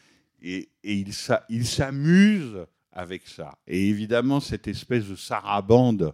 et, 0.42 0.70
et 0.84 0.94
il 0.94 1.14
s'a- 1.14 1.46
il 1.50 1.66
s'amuse 1.66 2.66
avec 2.92 3.28
ça. 3.28 3.58
Et 3.68 3.90
évidemment, 3.90 4.40
cette 4.40 4.68
espèce 4.68 5.06
de 5.08 5.16
sarabande 5.16 6.14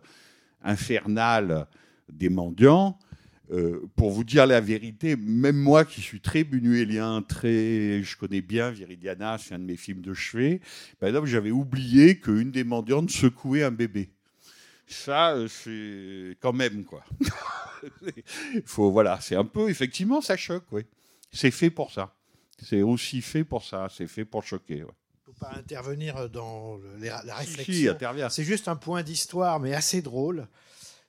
infernale 0.62 1.68
des 2.12 2.30
mendiants, 2.30 2.98
euh, 3.51 3.81
pour 3.95 4.12
vous 4.12 4.23
dire 4.23 4.45
la 4.47 4.62
vérité, 4.62 5.15
même 5.17 5.57
moi 5.57 5.83
qui 5.85 6.01
suis 6.01 6.21
très 6.21 6.43
buñuélien, 6.43 7.21
très, 7.21 8.01
je 8.01 8.15
connais 8.17 8.41
bien 8.41 8.71
Viridiana, 8.71 9.38
c'est 9.38 9.53
un 9.55 9.59
de 9.59 9.65
mes 9.65 9.75
films 9.77 10.01
de 10.01 10.13
chevet, 10.13 10.62
par 11.00 11.09
exemple, 11.09 11.27
j'avais 11.27 11.51
oublié 11.51 12.19
qu'une 12.19 12.51
des 12.51 12.63
mendiantes 12.63 13.09
secouait 13.12 13.63
un 13.63 13.71
bébé. 13.71 14.09
Ça, 14.88 15.31
euh, 15.33 15.47
c'est 15.47 16.38
quand 16.41 16.53
même, 16.53 16.83
quoi. 16.85 17.03
Faut, 18.65 18.91
voilà, 18.91 19.19
c'est 19.21 19.35
un 19.35 19.45
peu, 19.45 19.69
effectivement, 19.69 20.21
ça 20.21 20.38
choque, 20.38 20.65
oui. 20.71 20.83
C'est 21.31 21.51
fait 21.51 21.69
pour 21.69 21.91
ça. 21.91 22.13
C'est 22.62 22.81
aussi 22.81 23.21
fait 23.21 23.43
pour 23.43 23.63
ça, 23.63 23.88
c'est 23.95 24.07
fait 24.07 24.25
pour 24.25 24.43
choquer. 24.43 24.83
ouais. 24.83 24.91
Il 25.27 25.31
ne 25.31 25.33
faut 25.35 25.39
pas 25.39 25.53
intervenir 25.57 26.29
dans 26.29 26.77
le- 26.77 26.97
les- 27.01 27.07
la 27.07 27.21
Si, 27.41 27.47
si, 27.47 27.57
réflexion. 27.57 27.91
intervient. 27.91 28.29
C'est 28.29 28.43
juste 28.43 28.67
un 28.67 28.75
point 28.75 29.03
d'histoire, 29.03 29.59
mais 29.59 29.73
assez 29.73 30.01
drôle. 30.01 30.47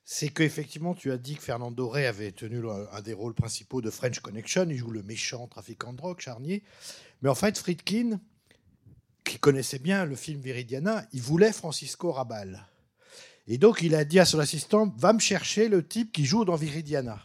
C'est 0.07 0.29
qu'effectivement, 0.29 0.93
tu 0.93 1.11
as 1.11 1.17
dit 1.17 1.35
que 1.35 1.41
Fernand 1.41 1.71
Doré 1.71 2.05
avait 2.05 2.31
tenu 2.31 2.61
un 2.69 3.01
des 3.01 3.13
rôles 3.13 3.33
principaux 3.33 3.81
de 3.81 3.89
French 3.89 4.19
Connection. 4.19 4.67
Il 4.69 4.77
joue 4.77 4.91
le 4.91 5.01
méchant 5.01 5.47
trafiquant 5.47 5.93
de 5.93 5.97
drogue, 5.97 6.19
Charnier. 6.19 6.61
Mais 7.23 7.29
en 7.29 7.33
fait, 7.33 7.57
Friedkin, 7.57 8.19
qui 9.23 9.39
connaissait 9.39 9.79
bien 9.79 10.05
le 10.05 10.15
film 10.15 10.39
Viridiana, 10.39 11.03
il 11.11 11.23
voulait 11.23 11.51
Francisco 11.51 12.11
Rabal. 12.11 12.67
Et 13.47 13.57
donc, 13.57 13.81
il 13.81 13.95
a 13.95 14.05
dit 14.05 14.19
à 14.19 14.25
son 14.25 14.37
assistant 14.37 14.93
Va 14.95 15.11
me 15.11 15.19
chercher 15.19 15.69
le 15.69 15.83
type 15.83 16.11
qui 16.11 16.25
joue 16.25 16.45
dans 16.45 16.55
Viridiana. 16.55 17.19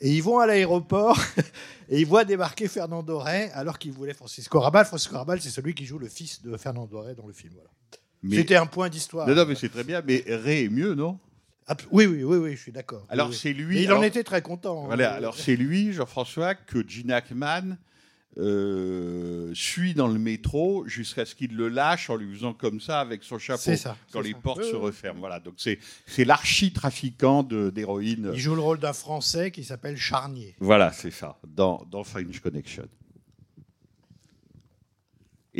Et 0.00 0.10
ils 0.10 0.22
vont 0.22 0.38
à 0.38 0.46
l'aéroport 0.46 1.18
et 1.90 2.00
ils 2.00 2.06
voient 2.06 2.24
débarquer 2.24 2.68
Fernand 2.68 3.02
Doré 3.02 3.50
alors 3.50 3.78
qu'il 3.78 3.92
voulait 3.92 4.14
Francisco 4.14 4.60
Rabal. 4.60 4.86
Francisco 4.86 5.14
Rabal, 5.14 5.42
c'est 5.42 5.50
celui 5.50 5.74
qui 5.74 5.84
joue 5.84 5.98
le 5.98 6.08
fils 6.08 6.40
de 6.40 6.56
Fernand 6.56 6.86
Doré 6.86 7.14
dans 7.14 7.26
le 7.26 7.34
film. 7.34 7.52
Voilà. 7.52 7.68
C'était 8.34 8.56
un 8.56 8.66
point 8.66 8.88
d'histoire. 8.88 9.26
Non, 9.26 9.34
non, 9.34 9.44
mais 9.44 9.54
c'est 9.56 9.68
très 9.68 9.84
bien, 9.84 10.02
mais 10.06 10.24
Ray 10.26 10.64
est 10.64 10.68
mieux, 10.70 10.94
non? 10.94 11.18
Oui, 11.90 12.06
oui, 12.06 12.22
oui, 12.24 12.36
oui, 12.38 12.52
je 12.56 12.60
suis 12.62 12.72
d'accord. 12.72 13.06
Alors 13.08 13.28
Oui, 13.30 13.34
c'est 13.36 13.52
lui. 13.52 13.78
Et 13.78 13.82
il 13.82 13.86
alors- 13.88 14.00
en 14.00 14.02
était 14.02 14.24
très 14.24 14.42
content. 14.42 14.82
hein. 14.84 14.86
Voilà, 14.86 15.12
alors 15.12 15.36
c'est 15.36 15.56
lui, 15.56 15.92
Jean-François, 15.92 16.54
que 16.54 16.86
Gene 16.88 17.10
Hackman 17.12 17.76
euh, 18.38 19.50
suit 19.54 19.94
dans 19.94 20.06
le 20.06 20.18
métro 20.18 20.86
jusqu'à 20.86 21.24
ce 21.26 21.34
qu'il 21.34 21.56
le 21.56 21.68
lâche 21.68 22.08
en 22.08 22.14
lui 22.16 22.32
faisant 22.34 22.52
comme 22.54 22.80
ça 22.80 23.00
avec 23.00 23.24
son 23.24 23.38
chapeau 23.38 23.74
ça, 23.74 23.96
quand 24.12 24.20
les 24.20 24.32
ça. 24.32 24.38
portes 24.42 24.60
Oui, 24.62 24.70
se 24.70 24.76
oui. 24.76 24.82
referment. 24.82 25.20
Voilà, 25.20 25.40
donc 25.40 25.54
c'est 25.56 26.24
l'archi-trafiquant 26.24 27.42
d'héroïne. 27.42 28.30
Il 28.34 28.38
joue 28.38 28.54
le 28.54 28.60
rôle 28.60 28.78
d'un 28.78 28.92
Français 28.92 29.50
qui 29.50 29.64
s'appelle 29.64 29.96
Charnier. 29.96 30.54
Voilà, 30.60 30.92
c'est 30.92 31.10
ça, 31.10 31.38
dans, 31.46 31.84
dans 31.90 32.04
French 32.04 32.38
Connection. 32.40 32.86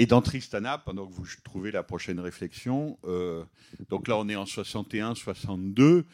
Et 0.00 0.07
dans 0.07 0.23
Tristana, 0.23 0.78
pendant 0.78 1.09
que 1.09 1.12
vous 1.12 1.26
trouvez 1.43 1.73
la 1.73 1.83
prochaine 1.83 2.21
réflexion, 2.21 3.00
euh, 3.05 3.43
donc 3.88 4.07
là 4.07 4.17
on 4.17 4.28
est 4.28 4.37
en 4.37 4.45
61-62, 4.45 6.05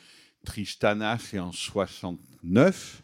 Tristana 0.43 1.19
c'est 1.19 1.39
en 1.39 1.53
69, 1.53 3.03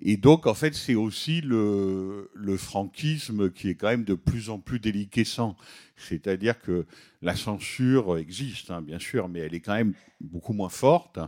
Et 0.00 0.16
donc, 0.16 0.46
en 0.46 0.54
fait, 0.54 0.74
c'est 0.74 0.94
aussi 0.94 1.42
le, 1.42 2.30
franquisme 2.56 3.50
qui 3.50 3.68
est 3.68 3.74
quand 3.74 3.88
même 3.88 4.04
de 4.04 4.14
plus 4.14 4.48
en 4.48 4.58
plus 4.58 4.80
déliquescent. 4.80 5.58
C'est-à-dire 5.98 6.58
que 6.58 6.86
la 7.20 7.36
censure 7.36 8.16
existe, 8.16 8.70
hein, 8.70 8.80
bien 8.80 8.98
sûr, 8.98 9.28
mais 9.28 9.40
elle 9.40 9.54
est 9.54 9.60
quand 9.60 9.74
même 9.74 9.92
beaucoup 10.22 10.54
moins 10.54 10.70
forte. 10.70 11.18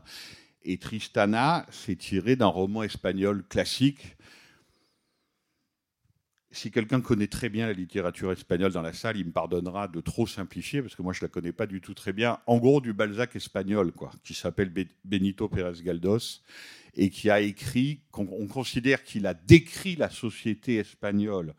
Et 0.65 0.79
Tristana, 0.79 1.67
c'est 1.71 1.97
tiré 1.97 2.35
d'un 2.35 2.47
roman 2.47 2.83
espagnol 2.83 3.45
classique. 3.47 4.16
Si 6.57 6.71
quelqu'un 6.71 7.03
connaît 7.03 7.27
très 7.27 7.51
bien 7.51 7.67
la 7.67 7.75
littérature 7.75 8.33
espagnole 8.33 8.73
dans 8.73 8.81
la 8.81 8.95
salle, 8.95 9.19
il 9.19 9.27
me 9.27 9.31
pardonnera 9.31 9.89
de 9.89 10.01
trop 10.01 10.27
simplifier, 10.27 10.81
parce 10.81 10.95
que 10.95 11.03
moi 11.03 11.13
je 11.13 11.19
ne 11.19 11.27
la 11.27 11.29
connais 11.29 11.53
pas 11.53 11.67
du 11.67 11.83
tout 11.83 11.93
très 11.93 12.15
bien. 12.15 12.39
En 12.47 12.57
gros, 12.57 12.81
du 12.81 12.95
Balzac 12.95 13.37
espagnol, 13.37 13.93
quoi, 13.93 14.11
qui 14.25 14.33
s'appelle 14.33 14.71
Be- 14.73 14.89
Benito 15.05 15.51
Pérez 15.51 15.83
Galdós, 15.83 16.43
et 16.95 17.11
qui 17.11 17.29
a 17.29 17.43
écrit, 17.43 18.01
qu'on 18.11 18.27
on 18.33 18.47
considère 18.47 19.05
qu'il 19.05 19.27
a 19.27 19.35
décrit 19.35 19.97
la 19.97 20.09
société 20.09 20.77
espagnole 20.77 21.53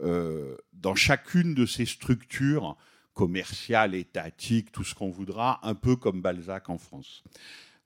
euh, 0.00 0.56
dans 0.72 0.94
chacune 0.94 1.54
de 1.54 1.66
ses 1.66 1.84
structures 1.84 2.78
commerciales, 3.12 3.94
étatiques, 3.94 4.72
tout 4.72 4.82
ce 4.82 4.94
qu'on 4.94 5.10
voudra, 5.10 5.60
un 5.62 5.74
peu 5.74 5.94
comme 5.94 6.22
Balzac 6.22 6.70
en 6.70 6.78
France. 6.78 7.22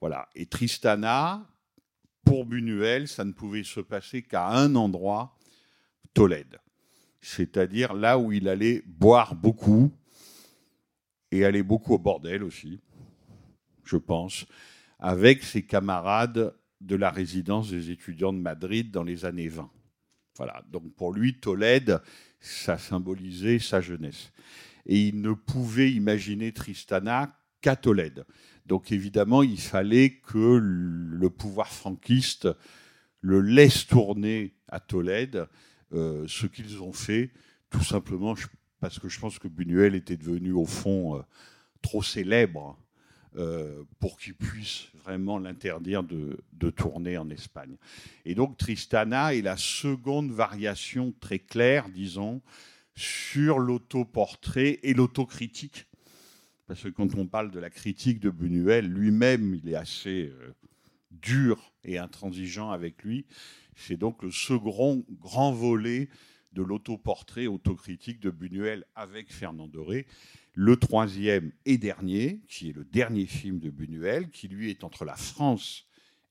Voilà. 0.01 0.29
Et 0.37 0.47
Tristana, 0.47 1.45
pour 2.25 2.47
Buñuel, 2.47 3.09
ça 3.09 3.25
ne 3.25 3.33
pouvait 3.33 3.65
se 3.65 3.81
passer 3.81 4.23
qu'à 4.23 4.47
un 4.51 4.77
endroit, 4.77 5.36
Tolède. 6.17 6.59
C'est-à-dire 7.21 7.93
là 7.93 8.19
où 8.19 8.33
il 8.33 8.49
allait 8.49 8.83
boire 8.87 9.35
beaucoup 9.35 9.93
et 11.31 11.45
aller 11.45 11.63
beaucoup 11.63 11.93
au 11.93 11.99
bordel 11.99 12.43
aussi, 12.43 12.81
je 13.85 13.99
pense, 13.99 14.47
avec 14.99 15.43
ses 15.43 15.63
camarades 15.67 16.55
de 16.81 16.97
la 16.97 17.11
résidence 17.11 17.71
des 17.71 17.91
étudiants 17.91 18.33
de 18.33 18.39
Madrid 18.39 18.91
dans 18.91 19.03
les 19.03 19.27
années 19.27 19.49
20. 19.49 19.71
Voilà. 20.39 20.63
Donc 20.73 20.95
pour 20.95 21.13
lui, 21.13 21.39
Tolède, 21.39 22.01
ça 22.41 22.79
symbolisait 22.79 23.59
sa 23.59 23.83
jeunesse. 23.83 24.33
Et 24.87 25.09
il 25.09 25.21
ne 25.21 25.35
pouvait 25.35 25.93
imaginer 25.93 26.51
Tristana 26.53 27.39
qu'à 27.61 27.77
Tolède. 27.77 28.25
Donc 28.65 28.91
évidemment, 28.91 29.43
il 29.43 29.61
fallait 29.61 30.13
que 30.27 30.59
le 30.63 31.29
pouvoir 31.29 31.69
franquiste 31.69 32.49
le 33.21 33.43
laisse 33.43 33.87
tourner 33.87 34.55
à 34.69 34.81
Tolède, 34.81 35.47
ce 35.93 36.47
qu'ils 36.47 36.83
ont 36.83 36.93
fait, 36.93 37.31
tout 37.71 37.85
simplement 37.85 38.35
parce 38.81 38.99
que 38.99 39.09
je 39.09 39.19
pense 39.19 39.39
que 39.39 39.49
Buñuel 39.49 39.95
était 39.95 40.17
devenu 40.17 40.53
au 40.53 40.65
fond 40.67 41.17
euh, 41.17 41.23
trop 41.83 42.03
célèbre 42.03 42.79
euh, 43.37 43.85
pour 43.99 44.19
qu'il 44.19 44.35
puisse 44.35 44.89
vraiment 45.05 45.39
l'interdire 45.39 46.03
de, 46.03 46.39
tourner 46.71 47.17
en 47.17 47.31
Espagne. 47.31 47.77
Et 48.25 48.35
donc 48.35 48.57
Tristana 48.57 49.35
est 49.35 49.43
la 49.43 49.57
seconde 49.57 50.31
variation 50.31 51.15
très 51.21 51.39
claire, 51.39 51.89
disons, 51.89 52.43
sur 52.95 53.59
l'autoportrait 53.59 54.81
et 54.83 54.95
l'autocritique. 54.95 55.87
Parce 56.67 56.83
que 56.83 56.89
quand 56.89 57.15
on 57.15 57.27
parle 57.27 57.51
de 57.51 57.61
la 57.61 57.71
critique 57.71 58.21
de 58.21 58.31
Buñuel, 58.31 58.87
lui-même, 58.87 59.55
il 59.55 59.69
est 59.69 59.77
assez 59.77 60.33
euh, 60.33 60.55
dur 61.11 61.73
et 61.85 61.99
intransigeant 61.99 62.71
avec 62.71 63.05
lui. 63.05 63.27
C'est 63.77 63.97
donc 63.97 64.23
le 64.23 64.31
second 64.31 65.05
grand 65.11 65.53
volet 65.53 66.09
de 66.53 66.63
l'autoportrait 66.63 67.47
autocritique 67.47 68.19
de 68.19 68.31
Buñuel 68.31 68.85
avec 68.95 69.31
Fernand 69.31 69.69
Doré. 69.69 70.07
Le 70.55 70.77
troisième 70.77 71.53
et 71.67 71.77
dernier, 71.77 72.41
qui 72.49 72.71
est 72.71 72.73
le 72.73 72.85
dernier 72.85 73.27
film 73.27 73.59
de 73.61 73.69
Buñuel, 73.69 74.31
qui 74.31 74.49
lui 74.49 74.71
est 74.71 74.83
entre 74.83 75.05
la 75.05 75.15
France 75.15 75.87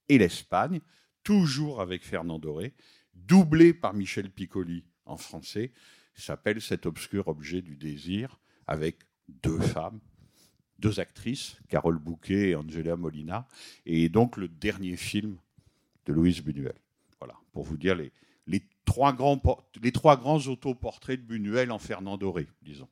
et 0.09 0.17
l'Espagne, 0.17 0.81
toujours 1.23 1.79
avec 1.79 2.03
Fernand 2.03 2.39
Doré, 2.39 2.73
doublé 3.13 3.73
par 3.73 3.93
Michel 3.93 4.31
Piccoli 4.31 4.83
en 5.05 5.15
français, 5.15 5.71
s'appelle 6.15 6.61
Cet 6.61 6.87
obscur 6.87 7.27
objet 7.27 7.61
du 7.61 7.77
désir, 7.77 8.39
avec 8.65 9.03
deux 9.27 9.59
femmes, 9.59 9.99
deux 10.79 10.99
actrices, 10.99 11.57
Carole 11.69 11.99
Bouquet 11.99 12.49
et 12.49 12.55
Angela 12.55 12.95
Molina, 12.95 13.47
et 13.85 14.09
donc 14.09 14.37
le 14.37 14.47
dernier 14.47 14.97
film 14.97 15.37
de 16.07 16.13
Louise 16.13 16.41
Buñuel. 16.41 16.75
Voilà, 17.25 17.39
pour 17.53 17.63
vous 17.63 17.77
dire 17.77 17.95
les, 17.95 18.11
les, 18.45 18.61
trois, 18.85 19.11
grands, 19.13 19.41
les 19.81 19.91
trois 19.91 20.15
grands 20.17 20.37
autoportraits 20.47 21.19
de 21.19 21.25
Buñuel 21.25 21.71
en 21.71 21.79
Fernand 21.79 22.17
Doré, 22.17 22.47
disons. 22.61 22.87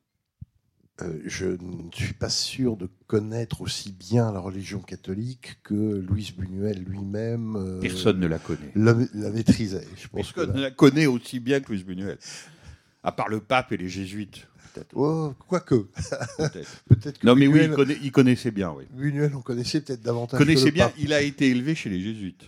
Euh, 1.02 1.20
je 1.24 1.46
ne 1.46 1.90
suis 1.92 2.14
pas 2.14 2.28
sûr 2.28 2.76
de 2.76 2.88
connaître 3.06 3.60
aussi 3.60 3.92
bien 3.92 4.32
la 4.32 4.38
religion 4.40 4.80
catholique 4.80 5.58
que 5.64 5.74
Louis 5.74 6.32
Buñuel 6.36 6.82
lui-même. 6.84 7.56
euh, 7.56 7.80
Personne 7.80 8.18
ne 8.20 8.26
la 8.26 8.38
connaît. 8.38 8.70
La, 8.76 8.94
la 9.14 9.30
maîtrisait. 9.30 9.86
Je 9.96 10.06
pense 10.08 10.32
Personne 10.32 10.54
ne 10.56 10.62
la 10.62 10.70
connaît 10.72 11.06
aussi 11.06 11.38
bien 11.40 11.60
que 11.60 11.68
Louise 11.72 11.84
Buñuel, 11.84 12.18
à 13.02 13.12
part 13.12 13.28
le 13.28 13.40
pape 13.40 13.70
et 13.72 13.76
les 13.76 13.88
jésuites. 13.88 14.46
Oh, 14.94 15.32
quoique. 15.48 15.74
Peut-être. 16.88 17.18
Que 17.20 17.26
Non, 17.26 17.36
mais 17.36 17.46
oui, 17.46 17.60
il, 17.64 17.70
connaît- 17.72 17.98
il 18.02 18.10
connaissait 18.10 18.50
bien, 18.50 18.72
oui. 18.72 18.84
Buñuel, 18.90 19.32
on 19.36 19.40
connaissait 19.40 19.80
peut-être 19.80 20.02
davantage. 20.02 20.38
connaissait 20.38 20.62
que 20.64 20.68
le 20.70 20.74
bien, 20.74 20.86
pape. 20.88 20.96
il 20.98 21.12
a 21.12 21.22
été 21.22 21.48
élevé 21.48 21.74
chez 21.76 21.90
les 21.90 22.00
jésuites. 22.00 22.42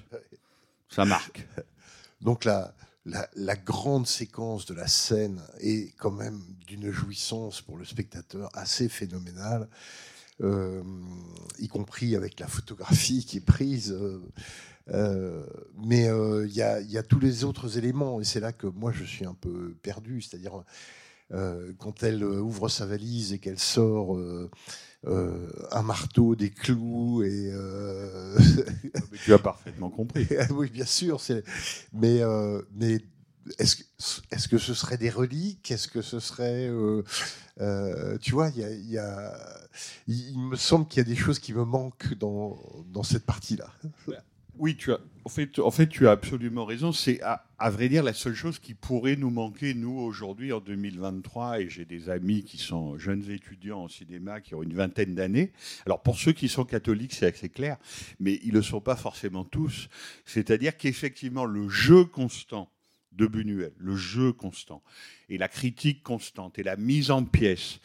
Ça 0.88 1.05
marque. 1.05 1.46
Donc 2.20 2.44
la, 2.44 2.74
la, 3.05 3.57
grande 3.57 4.07
séquence 4.07 4.66
de 4.66 4.74
la 4.74 4.87
scène 4.87 5.40
est 5.61 5.94
quand 5.96 6.11
même 6.11 6.40
d'une 6.66 6.90
jouissance 6.90 7.61
pour 7.61 7.76
le 7.76 7.85
spectateur 7.85 8.48
assez 8.55 8.88
phénoménale, 8.88 9.68
euh, 10.42 10.83
y 11.59 11.68
compris 11.68 12.16
avec 12.16 12.40
la 12.40 12.48
photographie 12.48 13.24
qui 13.24 13.38
est 13.38 13.46
prise. 13.46 13.92
euh, 13.92 14.22
euh, 14.88 15.44
mais 15.85 16.05
il 16.05 16.52
y, 16.52 16.92
y 16.92 16.98
a 16.98 17.02
tous 17.02 17.18
les 17.18 17.44
autres 17.44 17.76
éléments, 17.79 18.20
et 18.20 18.24
c'est 18.24 18.40
là 18.40 18.52
que 18.52 18.66
moi 18.66 18.92
je 18.92 19.05
suis 19.05 19.24
un 19.26 19.35
peu 19.35 19.74
perdu. 19.83 20.22
C'est-à-dire, 20.22 20.62
quand 21.79 22.02
elle 22.05 22.24
ouvre 22.24 22.68
sa 22.68 22.87
valise 22.87 23.33
et 23.33 23.40
qu'elle 23.40 23.59
sort 23.59 24.16
euh, 25.04 25.48
un 25.72 25.82
marteau, 25.82 26.35
des 26.35 26.50
clous 26.50 27.22
et. 27.22 27.50
euh, 27.52 28.37
Mais 29.12 29.18
tu 29.24 29.32
as 29.35 29.38
parfaitement 29.38 29.90
compris. 29.90 30.26
Ah 30.38 30.46
oui, 30.52 30.70
bien 30.70 30.87
sûr. 30.87 31.20
c'est- 31.20 31.44
Mais, 31.92 32.20
euh, 32.22 32.62
mais 32.74 32.98
est-ce 33.59 33.76
que, 33.76 33.82
est-ce 34.32 34.48
que 34.48 34.59
ce 34.59 34.74
serait 34.74 34.98
des 34.98 35.11
reliques? 35.11 35.70
Est-ce 35.70 35.87
que 35.88 36.02
ce 36.02 36.18
serait. 36.18 36.70
tu 38.20 38.32
vois, 38.32 38.48
il 38.50 38.59
y 38.61 38.64
a, 38.64 38.70
il 38.72 38.90
y 38.90 38.98
a- 38.98 39.61
il- 40.09 40.30
il 40.30 40.38
me 40.40 40.56
semble 40.56 40.87
qu'il 40.88 40.98
y 40.98 41.06
a 41.06 41.09
des 41.09 41.14
choses 41.16 41.38
qui 41.38 41.52
me 41.52 41.64
manquent 41.64 42.14
dans, 42.18 42.59
dans 42.92 43.02
cette 43.04 43.24
partie-là. 43.24 43.70
Oui, 44.59 44.77
tu 44.77 44.92
as, 44.92 45.01
en, 45.25 45.71
fait, 45.71 45.88
tu 45.88 46.07
as 46.07 46.12
absolument 46.12 46.64
raison. 46.64 46.92
C'est, 46.92 47.21
à, 47.23 47.71
vrai 47.71 47.88
dire, 47.88 48.03
la 48.03 48.12
seule 48.12 48.35
chose 48.35 48.59
qui 48.59 48.75
pourrait 48.75 49.16
nous 49.16 49.31
manquer, 49.31 49.75
nous, 49.75 49.99
aujourd'hui, 49.99 50.53
en 50.53 50.61
2023, 50.61 51.61
et 51.61 51.69
j'ai 51.69 51.85
des 51.85 52.09
amis 52.09 52.45
qui 52.45 52.59
sont 52.59 52.97
jeunes 52.97 53.29
étudiants 53.31 53.83
en 53.83 53.88
cinéma, 53.88 54.40
qui 54.40 54.55
ont 54.55 54.62
une 54.62 54.75
vingtaine 54.75 55.14
d'années. 55.14 55.53
Alors, 55.85 56.03
pour 56.03 56.16
ceux 56.16 56.33
qui 56.33 56.49
sont 56.49 56.64
catholiques, 56.64 57.12
c'est 57.12 57.27
assez 57.27 57.49
clair, 57.49 57.77
mais 58.21 58.38
ils 58.45 58.53
ne 58.53 58.59
le 58.59 58.62
sont 58.62 58.81
pas 58.81 58.97
forcément 58.97 59.45
tous. 59.45 59.88
C'est-à-dire 60.25 60.77
qu'effectivement, 60.77 61.45
le 61.45 61.69
jeu 61.69 62.05
constant 62.05 62.71
de 63.12 63.27
Buñuel, 63.27 63.73
le 63.79 63.97
jeu 63.97 64.33
constant, 64.33 64.83
et 65.29 65.38
la 65.38 65.49
critique 65.49 66.03
constante, 66.03 66.59
et 66.59 66.62
la 66.62 66.77
mise 66.77 67.11
en 67.11 67.25
pièce, 67.25 67.81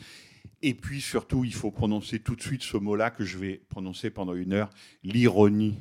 et 0.62 0.74
puis 0.74 1.02
surtout, 1.02 1.44
il 1.44 1.54
faut 1.54 1.72
prononcer 1.72 2.20
tout 2.20 2.36
de 2.36 2.42
suite 2.42 2.62
ce 2.62 2.78
mot-là 2.78 3.10
que 3.10 3.26
je 3.26 3.38
vais 3.38 3.62
prononcer 3.70 4.10
pendant 4.10 4.36
une 4.36 4.54
heure, 4.54 4.70
l'ironie 5.04 5.80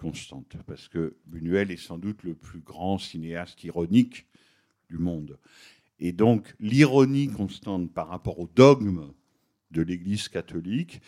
constante, 0.00 0.56
parce 0.66 0.88
que 0.88 1.14
Buñuel 1.26 1.70
est 1.70 1.76
sans 1.76 1.98
doute 1.98 2.22
le 2.22 2.34
plus 2.34 2.60
grand 2.60 2.98
cinéaste 2.98 3.62
ironique 3.64 4.26
du 4.88 4.96
monde. 4.96 5.38
Et 5.98 6.12
donc 6.12 6.54
l'ironie 6.58 7.28
constante 7.28 7.92
par 7.92 8.08
rapport 8.08 8.38
au 8.38 8.48
dogme 8.48 9.12
de 9.70 9.82
l'Église 9.82 10.28
catholique, 10.28 11.02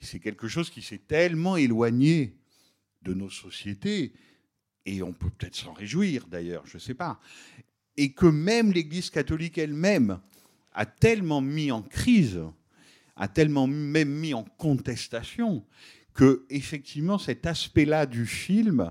c'est 0.00 0.18
quelque 0.18 0.48
chose 0.48 0.70
qui 0.70 0.80
s'est 0.80 1.02
tellement 1.06 1.58
éloigné 1.58 2.36
de 3.02 3.12
nos 3.12 3.28
sociétés, 3.28 4.14
et 4.86 5.02
on 5.02 5.12
peut 5.12 5.28
peut-être 5.28 5.54
s'en 5.54 5.74
réjouir 5.74 6.26
d'ailleurs, 6.26 6.66
je 6.66 6.78
ne 6.78 6.80
sais 6.80 6.94
pas, 6.94 7.20
et 7.98 8.12
que 8.12 8.26
même 8.26 8.72
l'Église 8.72 9.10
catholique 9.10 9.58
elle-même 9.58 10.20
a 10.72 10.86
tellement 10.86 11.42
mis 11.42 11.70
en 11.70 11.82
crise, 11.82 12.40
a 13.14 13.28
tellement 13.28 13.66
même 13.66 14.08
mis 14.08 14.32
en 14.32 14.44
contestation, 14.44 15.66
que 16.18 16.44
effectivement 16.50 17.16
cet 17.16 17.46
aspect-là 17.46 18.04
du 18.04 18.26
film 18.26 18.90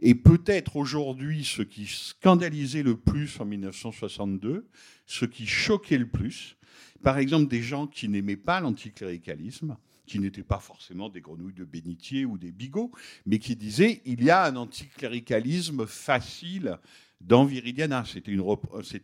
est 0.00 0.16
peut-être 0.16 0.74
aujourd'hui 0.74 1.44
ce 1.44 1.62
qui 1.62 1.86
scandalisait 1.86 2.82
le 2.82 2.96
plus 2.96 3.38
en 3.38 3.44
1962, 3.44 4.66
ce 5.06 5.24
qui 5.24 5.46
choquait 5.46 5.98
le 5.98 6.08
plus. 6.08 6.56
Par 7.04 7.18
exemple, 7.18 7.46
des 7.46 7.62
gens 7.62 7.86
qui 7.86 8.08
n'aimaient 8.08 8.36
pas 8.36 8.58
l'anticléricalisme, 8.58 9.76
qui 10.04 10.18
n'étaient 10.18 10.42
pas 10.42 10.58
forcément 10.58 11.08
des 11.08 11.20
grenouilles 11.20 11.54
de 11.54 11.64
bénitier 11.64 12.24
ou 12.24 12.38
des 12.38 12.50
bigots, 12.50 12.90
mais 13.24 13.38
qui 13.38 13.54
disaient 13.54 14.02
il 14.04 14.24
y 14.24 14.30
a 14.30 14.44
un 14.44 14.56
anticléricalisme 14.56 15.86
facile 15.86 16.80
dans 17.20 17.44
Viridiana. 17.44 18.04
C'était, 18.04 18.32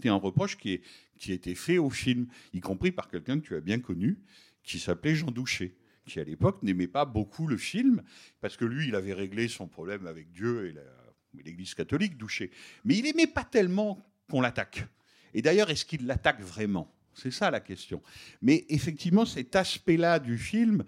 un 0.09 0.17
reproche 0.17 0.59
qui, 0.59 0.73
est, 0.73 0.83
qui 1.21 1.33
été 1.33 1.55
fait 1.55 1.79
au 1.79 1.89
film, 1.89 2.27
y 2.53 2.59
compris 2.59 2.91
par 2.91 3.09
quelqu'un 3.09 3.39
que 3.39 3.47
tu 3.47 3.55
as 3.55 3.61
bien 3.61 3.79
connu, 3.79 4.19
qui 4.65 4.81
s'appelait 4.81 5.15
Jean 5.15 5.31
Douché, 5.31 5.77
qui 6.07 6.21
à 6.21 6.25
l'époque 6.25 6.63
n'aimait 6.63 6.89
pas 6.89 7.05
beaucoup 7.05 7.47
le 7.47 7.57
film, 7.57 8.03
parce 8.41 8.57
que 8.57 8.65
lui, 8.65 8.89
il 8.89 8.95
avait 8.95 9.15
réglé 9.15 9.49
son 9.49 9.69
problème 9.69 10.07
avec 10.07 10.33
Dieu 10.33 10.69
et 10.69 11.43
l'Église 11.43 11.75
catholique, 11.75 12.17
Doucher. 12.17 12.51
Mais 12.85 12.97
il 12.97 13.07
aimait 13.07 13.27
pas 13.27 13.45
tellement 13.45 14.03
qu'on 14.29 14.41
l'attaque. 14.41 14.87
Et 15.35 15.43
d'ailleurs, 15.43 15.71
est-ce 15.71 15.85
qu'il 15.85 16.07
l'attaque 16.07 16.41
vraiment? 16.41 16.93
C'est 17.15 17.31
ça 17.31 17.51
la 17.51 17.61
question. 17.61 18.03
Mais 18.41 18.65
effectivement, 18.69 19.27
cet 19.27 19.57
aspect-là 19.57 20.19
du 20.19 20.39
film 20.39 20.85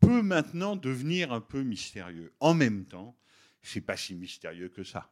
peut 0.00 0.22
maintenant 0.22 0.76
devenir 0.76 1.32
un 1.32 1.40
peu 1.40 1.62
mystérieux. 1.62 2.32
En 2.40 2.54
même 2.54 2.84
temps, 2.84 3.16
c'est 3.62 3.80
pas 3.80 3.96
si 3.96 4.14
mystérieux 4.14 4.68
que 4.68 4.84
ça. 4.84 5.10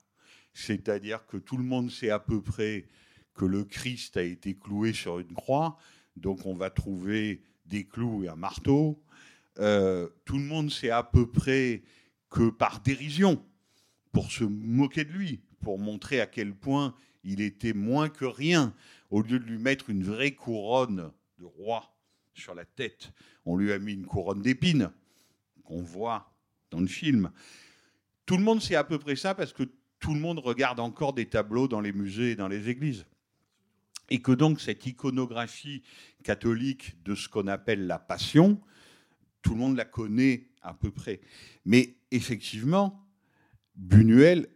C'est-à-dire 0.53 1.27
que 1.27 1.37
tout 1.37 1.57
le 1.57 1.65
monde 1.65 1.91
sait 1.91 2.11
à 2.11 2.19
peu 2.21 2.41
près 2.41 2.87
que 3.35 3.45
le 3.45 3.65
Christ 3.65 4.17
a 4.17 4.23
été 4.23 4.55
cloué 4.55 4.93
sur 4.93 5.19
une 5.19 5.33
croix, 5.35 5.77
donc 6.17 6.47
on 6.47 6.55
va 6.55 6.71
trouver 6.71 7.43
des 7.67 7.85
clous 7.85 8.25
et 8.25 8.29
un 8.29 8.37
marteau. 8.37 9.03
Euh, 9.59 10.09
tout 10.25 10.39
le 10.39 10.45
monde 10.45 10.71
sait 10.71 10.91
à 10.91 11.03
peu 11.03 11.31
près 11.31 11.83
que 12.31 12.51
par 12.51 12.81
dérision, 12.81 13.45
pour 14.13 14.31
se 14.31 14.45
moquer 14.45 15.05
de 15.05 15.13
lui, 15.13 15.41
pour 15.61 15.79
montrer 15.79 16.21
à 16.21 16.27
quel 16.27 16.55
point 16.55 16.95
il 17.23 17.41
était 17.41 17.73
moins 17.73 18.09
que 18.09 18.25
rien, 18.25 18.75
au 19.11 19.23
lieu 19.23 19.39
de 19.39 19.45
lui 19.45 19.59
mettre 19.59 19.91
une 19.91 20.03
vraie 20.03 20.33
couronne 20.33 21.11
de 21.39 21.45
roi 21.45 21.95
sur 22.35 22.55
la 22.55 22.65
tête, 22.65 23.13
on 23.47 23.57
lui 23.57 23.73
a 23.73 23.79
mis 23.79 23.95
une 23.95 24.07
couronne 24.07 24.43
d'épines 24.43 24.91
qu'on 25.65 25.83
voit 25.83 26.33
dans 26.71 26.81
le 26.81 26.87
film. 26.87 27.31
Tout 28.27 28.37
le 28.37 28.43
monde 28.43 28.61
sait 28.61 28.75
à 28.75 28.85
peu 28.85 28.99
près 28.99 29.17
ça 29.17 29.35
parce 29.35 29.53
que 29.53 29.65
tout 30.01 30.15
le 30.15 30.21
monde 30.21 30.39
regarde 30.39 30.81
encore 30.81 31.13
des 31.13 31.27
tableaux 31.27 31.69
dans 31.69 31.81
les 31.81 31.93
musées 31.93 32.33
et 32.33 32.37
dans 32.37 32.49
les 32.49 32.69
églises. 32.69 33.07
Et 34.11 34.21
que 34.21 34.33
donc 34.33 34.61
cette 34.61 34.85
iconographie 34.85 35.83
catholique 36.23 37.03
de 37.05 37.15
ce 37.15 37.29
qu'on 37.29 37.47
appelle 37.47 37.87
la 37.87 37.99
passion, 37.99 38.61
tout 39.45 39.53
le 39.53 39.61
monde 39.61 39.77
la 39.77 39.85
connaît 39.85 40.49
à 40.63 40.75
peu 40.75 40.91
près. 40.91 41.21
Mais 41.65 41.95
effectivement, 42.11 43.07
Buñuel 43.77 44.49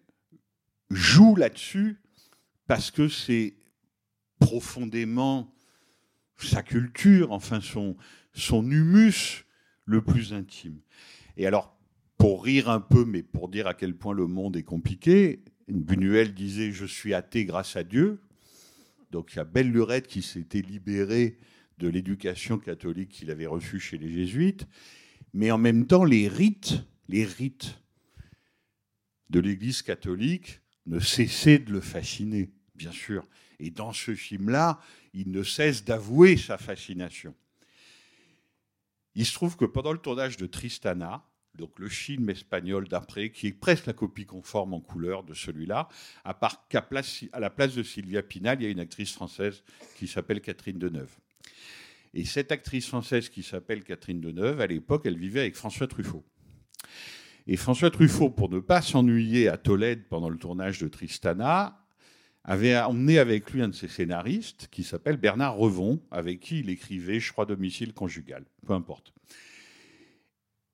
joue 0.90 1.36
là-dessus 1.36 2.00
parce 2.66 2.90
que 2.90 3.06
c'est 3.06 3.54
profondément 4.40 5.54
sa 6.38 6.62
culture, 6.62 7.32
enfin 7.32 7.60
son, 7.60 7.96
humus 8.70 9.44
le 9.84 10.02
plus 10.02 10.32
intime. 10.32 10.80
Et 11.36 11.46
alors, 11.46 11.76
pour 12.16 12.44
rire 12.44 12.70
un 12.70 12.80
peu, 12.80 13.04
mais 13.04 13.22
pour 13.22 13.48
dire 13.48 13.66
à 13.66 13.74
quel 13.74 13.94
point 13.94 14.14
le 14.14 14.26
monde 14.26 14.56
est 14.56 14.62
compliqué, 14.62 15.44
Buñuel 15.68 16.34
disait 16.34 16.72
Je 16.72 16.86
suis 16.86 17.14
athée 17.14 17.44
grâce 17.44 17.76
à 17.76 17.84
Dieu. 17.84 18.20
Donc 19.10 19.32
il 19.32 19.36
y 19.36 19.38
a 19.40 19.44
Belle 19.44 19.70
Lurette 19.70 20.06
qui 20.06 20.22
s'était 20.22 20.62
libérée 20.62 21.38
de 21.78 21.88
l'éducation 21.88 22.58
catholique 22.58 23.10
qu'il 23.10 23.30
avait 23.30 23.46
reçue 23.46 23.80
chez 23.80 23.98
les 23.98 24.12
jésuites. 24.12 24.66
Mais 25.32 25.50
en 25.50 25.58
même 25.58 25.86
temps, 25.86 26.04
les 26.04 26.28
rites, 26.28 26.84
de 29.30 29.40
l'Église 29.40 29.82
catholique 29.82 30.60
ne 30.86 31.00
cessaient 31.00 31.58
de 31.58 31.72
le 31.72 31.80
fasciner, 31.80 32.50
bien 32.74 32.92
sûr. 32.92 33.26
Et 33.58 33.70
dans 33.70 33.92
ce 33.92 34.14
film-là, 34.14 34.80
il 35.12 35.30
ne 35.30 35.42
cesse 35.42 35.84
d'avouer 35.84 36.36
sa 36.36 36.58
fascination. 36.58 37.34
Il 39.14 39.26
se 39.26 39.34
trouve 39.34 39.56
que 39.56 39.64
pendant 39.64 39.92
le 39.92 39.98
tournage 39.98 40.36
de 40.36 40.46
Tristana, 40.46 41.24
donc 41.54 41.78
le 41.78 41.88
film 41.88 42.30
espagnol 42.30 42.86
d'après, 42.88 43.30
qui 43.30 43.48
est 43.48 43.52
presque 43.52 43.86
la 43.86 43.92
copie 43.92 44.26
conforme 44.26 44.74
en 44.74 44.80
couleur 44.80 45.24
de 45.24 45.34
celui-là, 45.34 45.88
à 46.24 46.34
part 46.34 46.68
qu'à 46.68 46.86
la 47.38 47.50
place 47.50 47.74
de 47.74 47.82
Sylvia 47.82 48.22
Pinal, 48.22 48.60
il 48.60 48.64
y 48.64 48.66
a 48.68 48.70
une 48.70 48.80
actrice 48.80 49.12
française 49.12 49.64
qui 49.96 50.06
s'appelle 50.06 50.40
Catherine 50.40 50.78
Deneuve. 50.78 51.16
Et 52.18 52.24
cette 52.24 52.50
actrice 52.50 52.88
française 52.88 53.28
qui 53.28 53.44
s'appelle 53.44 53.84
Catherine 53.84 54.20
Deneuve, 54.20 54.60
à 54.60 54.66
l'époque, 54.66 55.02
elle 55.04 55.16
vivait 55.16 55.38
avec 55.38 55.54
François 55.54 55.86
Truffaut. 55.86 56.24
Et 57.46 57.56
François 57.56 57.92
Truffaut, 57.92 58.28
pour 58.28 58.50
ne 58.50 58.58
pas 58.58 58.82
s'ennuyer 58.82 59.46
à 59.46 59.56
Tolède 59.56 60.02
pendant 60.08 60.28
le 60.28 60.36
tournage 60.36 60.80
de 60.80 60.88
Tristana, 60.88 61.80
avait 62.42 62.76
emmené 62.76 63.20
avec 63.20 63.48
lui 63.52 63.62
un 63.62 63.68
de 63.68 63.74
ses 63.74 63.86
scénaristes 63.86 64.66
qui 64.72 64.82
s'appelle 64.82 65.16
Bernard 65.16 65.54
Revon, 65.54 66.02
avec 66.10 66.40
qui 66.40 66.58
il 66.58 66.70
écrivait 66.70 67.20
Je 67.20 67.30
crois 67.30 67.46
domicile 67.46 67.92
conjugal, 67.92 68.44
peu 68.66 68.72
importe. 68.72 69.14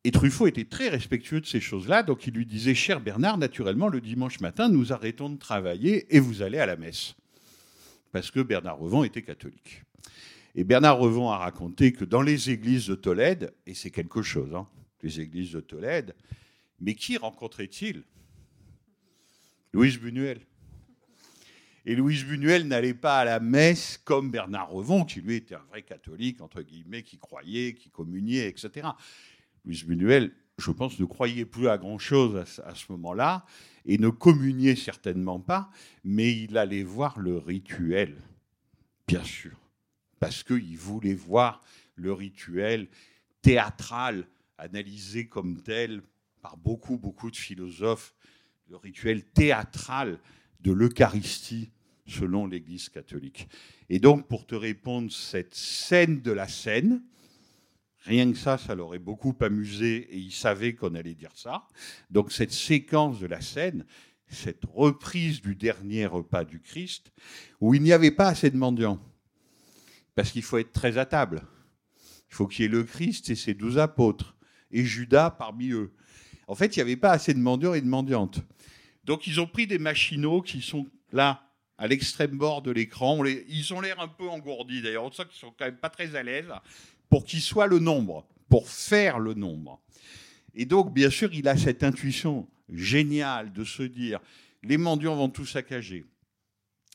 Et 0.03 0.13
Truffaut 0.13 0.47
était 0.47 0.65
très 0.65 0.89
respectueux 0.89 1.43
de 1.43 1.47
ces 1.47 1.61
choses-là, 1.61 2.03
donc 2.03 2.27
il 2.27 2.33
lui 2.33 2.47
disait 2.47 2.75
Cher 2.75 3.03
Bernard, 3.03 3.37
naturellement, 3.37 3.89
le 3.89 4.01
dimanche 4.01 4.41
matin, 4.41 4.71
nous 4.71 4.95
arrêtons 4.95 5.29
de 5.29 5.37
travailler 5.37 6.07
et 6.17 6.21
vous 6.21 6.41
allez 6.41 6.59
à 6.59 6.65
la 6.65 6.77
messe. 6.77 7.15
Parce 8.13 8.31
que 8.31 8.41
Bernard 8.41 8.79
Revon 8.79 9.05
était 9.05 9.21
catholique. 9.21 9.83
Et 10.55 10.65
Bernard 10.65 10.99
Revon 10.99 11.31
a 11.31 11.39
raconté 11.39 11.93
que 11.93 12.05
dans 12.05 12.23
les 12.23 12.51
églises 12.51 12.87
de 12.87 12.95
Tolède, 12.95 13.53
et 13.67 13.75
c'est 13.75 13.91
quelque 13.91 14.23
chose, 14.23 14.55
hein, 14.55 14.69
les 15.03 15.21
églises 15.21 15.53
de 15.53 15.61
Tolède, 15.61 16.15
mais 16.81 16.95
qui 16.95 17.17
rencontrait-il? 17.17 18.05
Louise 19.73 19.99
Buñuel. 19.99 20.41
Et 21.87 21.97
Louise 21.97 22.25
Buñuel 22.25 22.67
n'allait 22.69 22.95
pas 22.95 23.19
à 23.19 23.25
la 23.25 23.41
messe 23.41 24.01
comme 24.05 24.31
Bernard 24.31 24.71
Revon, 24.71 25.05
qui 25.05 25.21
lui 25.21 25.35
était 25.35 25.57
un 25.57 25.65
vrai 25.69 25.83
catholique, 25.83 26.41
entre 26.41 26.63
guillemets, 26.63 27.03
qui 27.03 27.19
croyait, 27.19 27.75
qui 27.75 27.91
communiait, 27.91 28.49
etc. 28.49 28.89
Louise 29.65 29.85
Buñuel, 29.85 30.33
je 30.59 30.71
pense, 30.71 30.99
ne 30.99 31.05
croyait 31.05 31.45
plus 31.45 31.69
à 31.69 31.77
grand-chose 31.77 32.37
à, 32.65 32.75
ce 32.75 32.85
moment-là, 32.93 33.45
et 33.85 33.99
ne 33.99 34.09
communiait 34.09 34.77
certainement 34.77 35.41
pas, 35.41 35.71
mais 36.05 36.33
il 36.33 36.57
allait 36.57 36.85
voir 36.85 37.19
le 37.19 37.37
rituel, 37.37 38.17
bien 39.07 39.25
sûr, 39.25 39.59
parce 40.19 40.43
qu'il 40.43 40.77
voulait 40.79 41.15
voir 41.15 41.61
le 41.97 42.13
rituel 42.13 42.89
théâtral, 43.43 44.27
analysé 44.59 45.29
comme 45.29 45.63
tel 45.63 46.03
par 46.41 46.57
beaucoup, 46.57 46.99
beaucoup 46.99 47.31
de 47.31 47.37
philosophes, 47.37 48.15
le 48.69 48.77
rituel 48.77 49.25
théâtral 49.25 50.19
de 50.61 50.73
l'Eucharistie 50.73 51.71
selon 52.07 52.47
l'Église 52.47 52.89
catholique. 52.89 53.49
Et 53.89 53.99
donc, 53.99 54.29
pour 54.29 54.47
te 54.47 54.55
répondre, 54.55 55.11
cette 55.11 55.55
scène 55.55 56.21
de 56.21 56.33
la 56.33 56.49
scène, 56.49 57.03
rien 58.01 58.31
que 58.31 58.39
ça, 58.39 58.59
ça 58.59 58.75
l'aurait 58.75 58.99
beaucoup 58.99 59.35
amusé 59.41 60.15
et 60.15 60.19
il 60.19 60.33
savait 60.33 60.75
qu'on 60.75 60.95
allait 60.95 61.15
dire 61.15 61.33
ça. 61.35 61.67
Donc, 62.11 62.33
cette 62.33 62.53
séquence 62.53 63.21
de 63.21 63.27
la 63.27 63.41
scène, 63.41 63.87
cette 64.29 64.65
reprise 64.67 65.41
du 65.41 65.55
dernier 65.55 66.07
repas 66.07 66.45
du 66.45 66.61
Christ, 66.61 67.13
où 67.61 67.75
il 67.75 67.83
n'y 67.83 67.93
avait 67.93 68.11
pas 68.11 68.29
assez 68.29 68.51
de 68.51 68.57
mendiants, 68.57 69.01
parce 70.15 70.31
qu'il 70.31 70.43
faut 70.43 70.59
être 70.59 70.73
très 70.73 70.99
à 70.99 71.07
table. 71.07 71.43
Il 72.29 72.35
faut 72.35 72.47
qu'il 72.47 72.63
y 72.63 72.67
ait 72.67 72.71
le 72.71 72.85
Christ 72.85 73.31
et 73.31 73.37
ses 73.37 73.55
douze 73.55 73.79
apôtres, 73.79 74.37
et 74.71 74.85
Judas 74.85 75.31
parmi 75.31 75.71
eux. 75.71 75.93
En 76.47 76.55
fait, 76.55 76.77
il 76.77 76.79
n'y 76.79 76.83
avait 76.83 76.97
pas 76.97 77.13
assez 77.13 77.33
de 77.33 77.39
mendiants 77.39 77.75
et 77.75 77.81
de 77.81 77.87
mendiantes. 77.87 78.41
Donc 79.05 79.27
ils 79.27 79.41
ont 79.41 79.47
pris 79.47 79.67
des 79.67 79.79
machinaux 79.79 80.43
qui 80.43 80.61
sont 80.61 80.87
là, 81.13 81.45
à 81.79 81.87
l'extrême 81.87 82.37
bord 82.37 82.63
de 82.63 82.71
l'écran. 82.71 83.23
Ils 83.25 83.75
ont 83.75 83.81
l'air 83.81 84.01
un 84.01 84.09
peu 84.09 84.29
engourdis 84.29 84.83
d'ailleurs. 84.83 85.05
On 85.05 85.13
sent 85.13 85.25
qu'ils 85.29 85.41
sont 85.41 85.53
quand 85.59 85.65
même 85.65 85.77
pas 85.77 85.91
très 85.91 86.15
à 86.17 86.23
l'aise 86.23 86.49
pour 87.09 87.25
qu'ils 87.25 87.41
soient 87.41 87.67
le 87.67 87.79
nombre, 87.79 88.27
pour 88.49 88.69
faire 88.69 89.19
le 89.19 89.35
nombre. 89.35 89.81
Et 90.55 90.67
donc, 90.67 90.93
bien 90.93 91.11
sûr, 91.11 91.33
il 91.35 91.49
a 91.49 91.57
cette 91.57 91.83
intuition 91.83 92.49
géniale 92.69 93.53
de 93.53 93.65
se 93.65 93.83
dire 93.83 94.21
les 94.63 94.79
mendiants 94.79 95.17
vont 95.17 95.29
tout 95.29 95.47
saccager. 95.47 96.07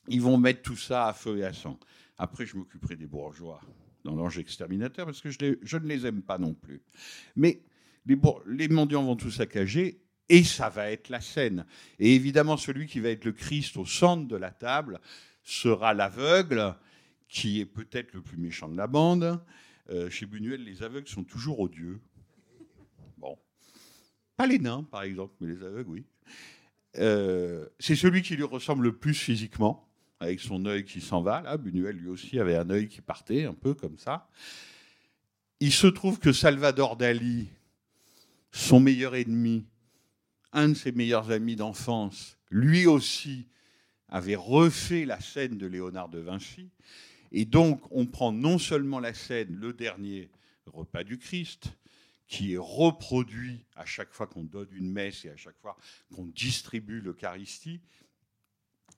Ils 0.08 0.20
vont 0.20 0.38
mettre 0.38 0.62
tout 0.62 0.76
ça 0.76 1.06
à 1.06 1.12
feu 1.12 1.38
et 1.38 1.44
à 1.44 1.52
sang. 1.52 1.78
Après, 2.22 2.44
je 2.44 2.54
m'occuperai 2.54 2.96
des 2.96 3.06
bourgeois 3.06 3.62
dans 4.04 4.14
l'ange 4.14 4.38
exterminateur 4.38 5.06
parce 5.06 5.22
que 5.22 5.30
je, 5.30 5.76
ne 5.78 5.86
les 5.86 6.06
aime 6.06 6.20
pas 6.20 6.36
non 6.36 6.52
plus. 6.52 6.82
Mais 7.34 7.62
les, 8.04 8.18
les 8.46 8.68
mendiants 8.68 9.02
vont 9.02 9.16
tout 9.16 9.30
saccager 9.30 10.02
et 10.28 10.44
ça 10.44 10.68
va 10.68 10.90
être 10.90 11.08
la 11.08 11.22
scène. 11.22 11.64
Et 11.98 12.14
évidemment, 12.14 12.58
celui 12.58 12.86
qui 12.86 13.00
va 13.00 13.08
être 13.08 13.24
le 13.24 13.32
Christ 13.32 13.78
au 13.78 13.86
centre 13.86 14.28
de 14.28 14.36
la 14.36 14.50
table 14.50 15.00
sera 15.42 15.94
l'aveugle, 15.94 16.76
qui 17.26 17.58
est 17.58 17.66
peut-être 17.66 18.12
le 18.12 18.20
plus 18.20 18.36
méchant 18.36 18.68
de 18.68 18.76
la 18.76 18.86
bande. 18.86 19.42
Euh, 19.88 20.10
chez 20.10 20.26
Buñuel, 20.26 20.62
les 20.62 20.82
aveugles 20.82 21.08
sont 21.08 21.24
toujours 21.24 21.58
odieux. 21.60 22.00
Bon. 23.16 23.38
Pas 24.36 24.46
les 24.46 24.58
nains, 24.58 24.82
par 24.82 25.04
exemple, 25.04 25.32
mais 25.40 25.48
les 25.54 25.62
aveugles, 25.62 25.88
oui. 25.88 26.04
Euh, 26.98 27.66
c'est 27.78 27.96
celui 27.96 28.20
qui 28.20 28.36
lui 28.36 28.44
ressemble 28.44 28.84
le 28.84 28.94
plus 28.94 29.14
physiquement, 29.14 29.89
avec 30.20 30.38
son 30.40 30.66
œil 30.66 30.84
qui 30.84 31.00
s'en 31.00 31.22
va. 31.22 31.40
Là, 31.40 31.56
Buñuel, 31.56 31.96
lui 31.96 32.08
aussi, 32.08 32.38
avait 32.38 32.56
un 32.56 32.68
œil 32.70 32.88
qui 32.88 33.00
partait, 33.00 33.44
un 33.44 33.54
peu 33.54 33.74
comme 33.74 33.98
ça. 33.98 34.28
Il 35.58 35.72
se 35.72 35.86
trouve 35.86 36.18
que 36.18 36.32
Salvador 36.32 36.96
Dali, 36.96 37.48
son 38.52 38.80
meilleur 38.80 39.14
ennemi, 39.14 39.66
un 40.52 40.68
de 40.68 40.74
ses 40.74 40.92
meilleurs 40.92 41.30
amis 41.30 41.56
d'enfance, 41.56 42.36
lui 42.50 42.86
aussi, 42.86 43.46
avait 44.08 44.36
refait 44.36 45.04
la 45.04 45.20
scène 45.20 45.56
de 45.56 45.66
Léonard 45.66 46.08
de 46.08 46.18
Vinci. 46.18 46.70
Et 47.32 47.44
donc, 47.44 47.80
on 47.90 48.06
prend 48.06 48.32
non 48.32 48.58
seulement 48.58 49.00
la 49.00 49.14
scène, 49.14 49.54
le 49.54 49.72
dernier 49.72 50.30
repas 50.66 51.04
du 51.04 51.16
Christ, 51.16 51.72
qui 52.26 52.54
est 52.54 52.58
reproduit 52.58 53.64
à 53.76 53.84
chaque 53.86 54.12
fois 54.12 54.26
qu'on 54.26 54.44
donne 54.44 54.68
une 54.72 54.90
messe 54.90 55.24
et 55.24 55.30
à 55.30 55.36
chaque 55.36 55.58
fois 55.58 55.76
qu'on 56.14 56.26
distribue 56.26 57.00
l'Eucharistie, 57.00 57.80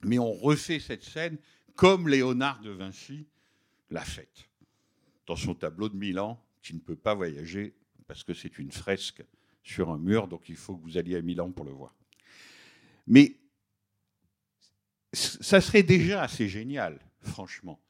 mais 0.05 0.19
on 0.19 0.33
refait 0.33 0.81
cette 0.81 1.05
scène 1.05 1.38
comme 1.75 2.09
Léonard 2.09 2.61
de 2.61 2.71
Vinci 2.71 3.27
l'a 3.91 4.05
faite, 4.05 4.49
dans 5.27 5.37
son 5.37 5.55
tableau 5.55 5.88
de 5.88 5.97
Milan, 5.97 6.43
qui 6.62 6.75
ne 6.75 6.81
peut 6.81 6.97
pas 6.97 7.15
voyager 7.15 7.75
parce 8.07 8.25
que 8.25 8.35
c'est 8.35 8.59
une 8.59 8.73
fresque 8.73 9.25
sur 9.62 9.91
un 9.91 9.99
mur, 9.99 10.29
donc 10.29 10.49
il 10.49 10.57
faut 10.57 10.77
que 10.77 10.83
vous 10.83 10.99
alliez 10.99 11.17
à 11.17 11.23
Milan 11.23 11.51
pour 11.51 11.65
le 11.65 11.71
voir. 11.71 11.95
Mais 13.07 13.37
ça 15.12 15.61
serait 15.61 15.83
déjà 15.83 16.23
assez 16.23 16.49
génial, 16.49 16.99
franchement. 17.21 17.81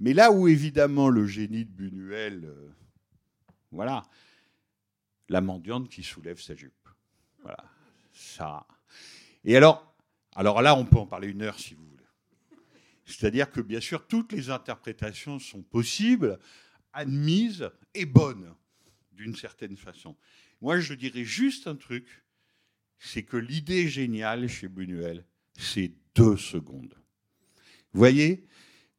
Mais 0.00 0.12
là 0.12 0.32
où 0.32 0.48
évidemment 0.48 1.08
le 1.08 1.26
génie 1.26 1.64
de 1.64 1.70
Buñuel, 1.70 2.44
euh, 2.44 2.70
voilà, 3.70 4.02
la 5.28 5.40
mendiante 5.40 5.88
qui 5.88 6.02
soulève 6.02 6.40
sa 6.40 6.54
jupe. 6.54 6.88
Voilà, 7.42 7.64
ça. 8.12 8.66
Et 9.44 9.56
alors, 9.56 9.93
alors 10.34 10.62
là, 10.62 10.76
on 10.76 10.84
peut 10.84 10.98
en 10.98 11.06
parler 11.06 11.28
une 11.28 11.42
heure 11.42 11.58
si 11.58 11.74
vous 11.74 11.84
voulez. 11.84 12.04
C'est-à-dire 13.04 13.50
que 13.50 13.60
bien 13.60 13.80
sûr, 13.80 14.06
toutes 14.06 14.32
les 14.32 14.50
interprétations 14.50 15.38
sont 15.38 15.62
possibles, 15.62 16.38
admises 16.92 17.70
et 17.94 18.06
bonnes, 18.06 18.54
d'une 19.12 19.36
certaine 19.36 19.76
façon. 19.76 20.16
Moi, 20.60 20.80
je 20.80 20.94
dirais 20.94 21.24
juste 21.24 21.66
un 21.66 21.76
truc, 21.76 22.24
c'est 22.98 23.22
que 23.22 23.36
l'idée 23.36 23.88
géniale 23.88 24.48
chez 24.48 24.68
Buñuel, 24.68 25.24
c'est 25.56 25.92
deux 26.14 26.36
secondes. 26.36 26.94
Vous 27.92 27.98
voyez, 27.98 28.46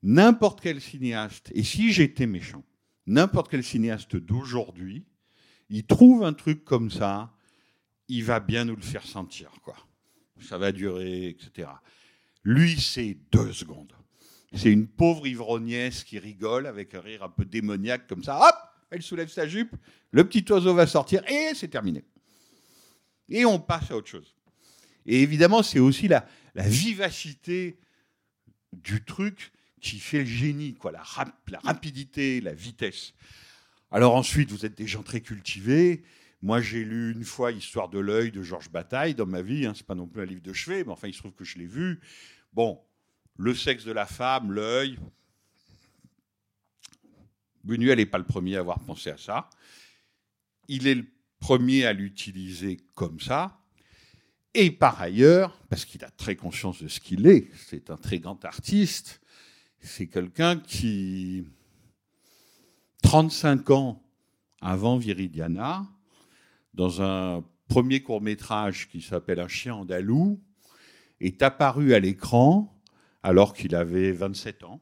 n'importe 0.03 0.61
quel 0.61 0.79
cinéaste, 0.79 1.51
et 1.55 1.63
si 1.63 1.91
j'étais 1.91 2.27
méchant, 2.27 2.63
n'importe 3.07 3.49
quel 3.49 3.63
cinéaste 3.63 4.15
d'aujourd'hui, 4.15 5.05
il 5.69 5.85
trouve 5.85 6.23
un 6.23 6.33
truc 6.33 6.63
comme 6.63 6.91
ça, 6.91 7.33
il 8.07 8.23
va 8.23 8.39
bien 8.39 8.65
nous 8.65 8.75
le 8.75 8.83
faire 8.83 9.05
sentir, 9.05 9.49
quoi. 9.63 9.75
Ça 10.41 10.57
va 10.57 10.71
durer, 10.71 11.27
etc. 11.29 11.69
Lui, 12.43 12.79
c'est 12.79 13.17
deux 13.31 13.53
secondes. 13.53 13.93
C'est 14.53 14.71
une 14.71 14.87
pauvre 14.87 15.27
ivrognesse 15.27 16.03
qui 16.03 16.19
rigole 16.19 16.67
avec 16.67 16.93
un 16.93 17.01
rire 17.01 17.23
un 17.23 17.29
peu 17.29 17.45
démoniaque 17.45 18.07
comme 18.07 18.23
ça. 18.23 18.37
Hop, 18.37 18.55
elle 18.89 19.01
soulève 19.01 19.29
sa 19.29 19.47
jupe, 19.47 19.75
le 20.11 20.27
petit 20.27 20.45
oiseau 20.51 20.73
va 20.73 20.87
sortir 20.87 21.23
et 21.29 21.53
c'est 21.55 21.67
terminé. 21.67 22.03
Et 23.27 23.43
on 23.45 23.59
passe 23.59 23.91
à 23.91 23.97
autre 23.97 24.07
chose. 24.07 24.35
Et 25.05 25.21
évidemment, 25.21 25.63
c'est 25.63 25.79
aussi 25.79 26.07
la, 26.07 26.27
la 26.53 26.67
vivacité 26.67 27.77
du 28.71 29.03
truc 29.03 29.51
qui 29.81 29.99
fait 29.99 30.19
le 30.19 30.25
génie, 30.25 30.73
quoi, 30.73 30.91
la 30.91 31.59
rapidité, 31.59 32.41
la 32.41 32.53
vitesse. 32.53 33.13
Alors 33.91 34.15
ensuite, 34.15 34.51
vous 34.51 34.65
êtes 34.65 34.75
des 34.75 34.87
gens 34.87 35.03
très 35.03 35.21
cultivés. 35.21 36.03
Moi, 36.45 36.61
j'ai 36.61 36.85
lu 36.85 37.11
une 37.11 37.23
fois 37.23 37.51
Histoire 37.51 37.89
de 37.89 37.97
l'œil 37.97 38.31
de 38.31 38.43
Georges 38.43 38.69
Bataille 38.69 39.15
dans 39.15 39.25
ma 39.25 39.41
vie. 39.41 39.65
Hein, 39.65 39.73
c'est 39.75 39.87
pas 39.87 39.95
non 39.95 40.05
plus 40.05 40.21
un 40.21 40.25
livre 40.25 40.43
de 40.43 40.53
chevet, 40.53 40.83
mais 40.83 40.91
enfin, 40.91 41.07
il 41.07 41.13
se 41.15 41.17
trouve 41.17 41.33
que 41.33 41.43
je 41.43 41.57
l'ai 41.57 41.65
vu. 41.65 41.99
Bon, 42.53 42.79
le 43.35 43.55
sexe 43.55 43.83
de 43.83 43.91
la 43.91 44.05
femme, 44.05 44.51
l'œil. 44.51 44.99
Buñuel 47.63 47.97
n'est 47.97 48.05
pas 48.05 48.19
le 48.19 48.25
premier 48.25 48.57
à 48.57 48.59
avoir 48.59 48.79
pensé 48.81 49.09
à 49.09 49.17
ça. 49.17 49.49
Il 50.67 50.85
est 50.85 50.93
le 50.93 51.07
premier 51.39 51.87
à 51.87 51.93
l'utiliser 51.93 52.77
comme 52.93 53.19
ça. 53.19 53.59
Et 54.53 54.69
par 54.69 55.01
ailleurs, 55.01 55.59
parce 55.67 55.83
qu'il 55.83 56.05
a 56.05 56.11
très 56.11 56.35
conscience 56.35 56.79
de 56.79 56.87
ce 56.87 56.99
qu'il 56.99 57.25
est, 57.25 57.49
c'est 57.55 57.89
un 57.89 57.97
très 57.97 58.19
grand 58.19 58.45
artiste, 58.45 59.19
c'est 59.79 60.05
quelqu'un 60.05 60.59
qui, 60.59 61.43
35 63.01 63.67
ans 63.71 64.03
avant 64.61 64.99
Viridiana, 64.99 65.87
dans 66.75 67.01
un 67.01 67.43
premier 67.67 68.03
court 68.03 68.21
métrage 68.21 68.89
qui 68.89 69.01
s'appelle 69.01 69.39
Un 69.39 69.47
chien 69.47 69.73
andalou, 69.75 70.39
est 71.21 71.41
apparu 71.41 71.93
à 71.93 71.99
l'écran 71.99 72.71
alors 73.23 73.53
qu'il 73.53 73.73
avait 73.75 74.11
27 74.11 74.63
ans, 74.65 74.81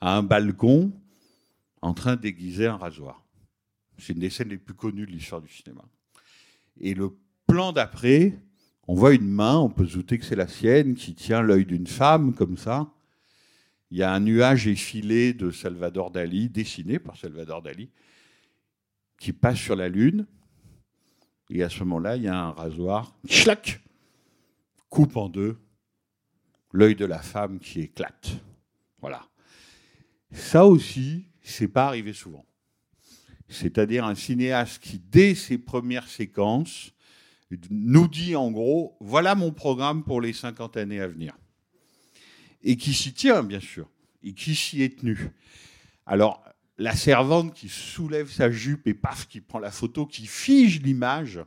à 0.00 0.16
un 0.16 0.22
balcon, 0.22 0.92
en 1.80 1.94
train 1.94 2.16
d'aiguiser 2.16 2.66
un 2.66 2.76
rasoir. 2.76 3.24
C'est 3.98 4.14
une 4.14 4.18
des 4.18 4.30
scènes 4.30 4.48
les 4.48 4.58
plus 4.58 4.74
connues 4.74 5.06
de 5.06 5.12
l'histoire 5.12 5.40
du 5.40 5.52
cinéma. 5.52 5.84
Et 6.80 6.94
le 6.94 7.16
plan 7.46 7.72
d'après, 7.72 8.40
on 8.88 8.94
voit 8.94 9.12
une 9.14 9.28
main, 9.28 9.58
on 9.58 9.68
peut 9.68 9.86
se 9.86 9.94
douter 9.94 10.18
que 10.18 10.24
c'est 10.24 10.34
la 10.34 10.48
sienne, 10.48 10.94
qui 10.94 11.14
tient 11.14 11.42
l'œil 11.42 11.66
d'une 11.66 11.86
femme 11.86 12.34
comme 12.34 12.56
ça. 12.56 12.92
Il 13.90 13.98
y 13.98 14.02
a 14.02 14.12
un 14.12 14.20
nuage 14.20 14.66
effilé 14.66 15.34
de 15.34 15.50
Salvador 15.50 16.10
Dali, 16.10 16.48
dessiné 16.48 16.98
par 16.98 17.16
Salvador 17.16 17.62
Dali, 17.62 17.90
qui 19.18 19.32
passe 19.32 19.58
sur 19.58 19.76
la 19.76 19.88
Lune. 19.88 20.26
Et 21.54 21.62
à 21.62 21.68
ce 21.68 21.80
moment-là, 21.80 22.16
il 22.16 22.22
y 22.22 22.28
a 22.28 22.36
un 22.36 22.50
rasoir, 22.50 23.14
schlac, 23.28 23.82
coupe 24.88 25.18
en 25.18 25.28
deux 25.28 25.58
l'œil 26.72 26.96
de 26.96 27.04
la 27.04 27.18
femme 27.18 27.58
qui 27.58 27.80
éclate. 27.80 28.30
Voilà. 29.02 29.28
Ça 30.30 30.64
aussi, 30.64 31.26
c'est 31.42 31.68
pas 31.68 31.86
arrivé 31.86 32.14
souvent. 32.14 32.46
C'est-à-dire 33.50 34.06
un 34.06 34.14
cinéaste 34.14 34.82
qui, 34.82 34.98
dès 34.98 35.34
ses 35.34 35.58
premières 35.58 36.08
séquences, 36.08 36.92
nous 37.68 38.08
dit 38.08 38.34
en 38.34 38.50
gros, 38.50 38.96
voilà 39.00 39.34
mon 39.34 39.52
programme 39.52 40.04
pour 40.04 40.22
les 40.22 40.32
50 40.32 40.78
années 40.78 41.02
à 41.02 41.06
venir. 41.06 41.36
Et 42.62 42.78
qui 42.78 42.94
s'y 42.94 43.12
tient, 43.12 43.42
bien 43.42 43.60
sûr, 43.60 43.90
et 44.22 44.32
qui 44.32 44.54
s'y 44.54 44.80
est 44.82 45.00
tenu. 45.00 45.32
Alors, 46.06 46.42
la 46.78 46.94
servante 46.96 47.54
qui 47.54 47.68
soulève 47.68 48.30
sa 48.30 48.50
jupe 48.50 48.86
et 48.86 48.94
paf, 48.94 49.28
qui 49.28 49.40
prend 49.40 49.58
la 49.58 49.70
photo, 49.70 50.06
qui 50.06 50.26
fige 50.26 50.80
l'image, 50.82 51.40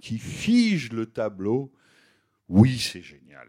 qui 0.00 0.18
fige 0.18 0.90
le 0.92 1.06
tableau, 1.06 1.72
oui, 2.48 2.78
c'est 2.78 3.02
génial. 3.02 3.48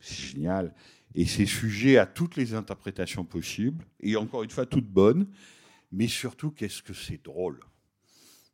C'est 0.00 0.32
génial. 0.32 0.74
Et 1.14 1.24
c'est 1.24 1.46
sujet 1.46 1.96
à 1.96 2.06
toutes 2.06 2.36
les 2.36 2.52
interprétations 2.52 3.24
possibles, 3.24 3.84
et 4.00 4.16
encore 4.16 4.42
une 4.42 4.50
fois, 4.50 4.66
toutes 4.66 4.88
bonnes, 4.88 5.28
mais 5.92 6.08
surtout, 6.08 6.50
qu'est-ce 6.50 6.82
que 6.82 6.92
c'est 6.92 7.24
drôle. 7.24 7.60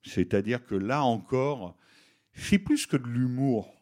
C'est-à-dire 0.05 0.64
que 0.64 0.75
là 0.75 1.03
encore, 1.03 1.77
c'est 2.35 2.59
plus 2.59 2.87
que 2.87 2.96
de 2.96 3.07
l'humour. 3.07 3.72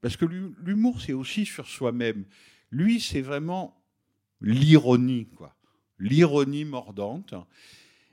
Parce 0.00 0.16
que 0.16 0.24
l'hu- 0.24 0.54
l'humour, 0.64 1.00
c'est 1.00 1.12
aussi 1.12 1.44
sur 1.44 1.66
soi-même. 1.66 2.24
Lui, 2.70 3.00
c'est 3.00 3.20
vraiment 3.20 3.82
l'ironie, 4.40 5.26
quoi. 5.34 5.56
L'ironie 6.00 6.64
mordante. 6.64 7.34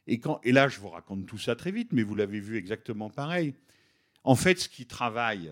Et, 0.06 0.22
là, 0.46 0.68
je 0.70 0.80
vous 0.80 0.90
raconte 0.90 1.26
tout 1.26 1.38
ça 1.38 1.56
très 1.56 1.72
vite, 1.72 1.92
mais 1.92 2.04
vous 2.04 2.16
l'avez 2.16 2.40
vu 2.40 2.58
exactement 2.58 3.10
pareil. 3.10 3.56
En 4.24 4.36
fait, 4.36 4.60
ce 4.60 4.70
qui 4.70 4.86
travaille, 4.86 5.52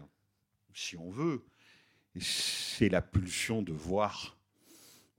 si 0.73 0.95
on 0.97 1.09
veut, 1.09 1.43
c'est 2.19 2.89
la 2.89 3.01
pulsion 3.01 3.61
de 3.61 3.73
voir, 3.73 4.37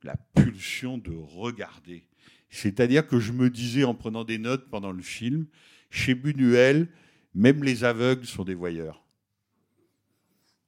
la 0.02 0.16
pulsion 0.35 0.98
de 0.98 1.12
regarder. 1.12 2.07
C'est-à-dire 2.48 3.07
que 3.07 3.18
je 3.18 3.33
me 3.33 3.50
disais 3.50 3.85
en 3.85 3.94
prenant 3.94 4.24
des 4.24 4.38
notes 4.38 4.70
pendant 4.70 4.92
le 4.92 5.02
film, 5.02 5.46
chez 5.90 6.14
Buñuel, 6.14 6.88
même 7.35 7.64
les 7.64 7.85
aveugles 7.85 8.26
sont 8.26 8.44
des 8.44 8.55
voyeurs. 8.55 9.05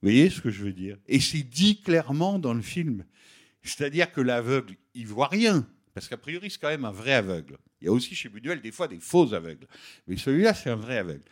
Vous 0.01 0.09
voyez 0.09 0.31
ce 0.31 0.41
que 0.41 0.51
je 0.51 0.63
veux 0.63 0.73
dire? 0.73 0.99
Et 1.07 1.21
c'est 1.21 1.43
dit 1.43 1.81
clairement 1.81 2.39
dans 2.39 2.55
le 2.55 2.63
film. 2.63 3.05
C'est-à-dire 3.63 4.13
que 4.13 4.21
l'aveugle, 4.21 4.77
il 4.95 5.07
voit 5.07 5.29
rien, 5.29 5.67
parce 5.99 6.07
qu'a 6.07 6.17
priori, 6.17 6.49
c'est 6.49 6.61
quand 6.61 6.69
même 6.69 6.85
un 6.85 6.93
vrai 6.93 7.13
aveugle. 7.13 7.59
Il 7.81 7.87
y 7.87 7.89
a 7.89 7.93
aussi 7.93 8.15
chez 8.15 8.29
Buñuel 8.29 8.61
des 8.61 8.71
fois 8.71 8.87
des 8.87 9.01
faux 9.01 9.35
aveugles. 9.35 9.67
Mais 10.07 10.17
celui-là, 10.17 10.55
c'est 10.55 10.71
un 10.71 10.77
vrai 10.77 10.99
aveugle. 10.99 11.25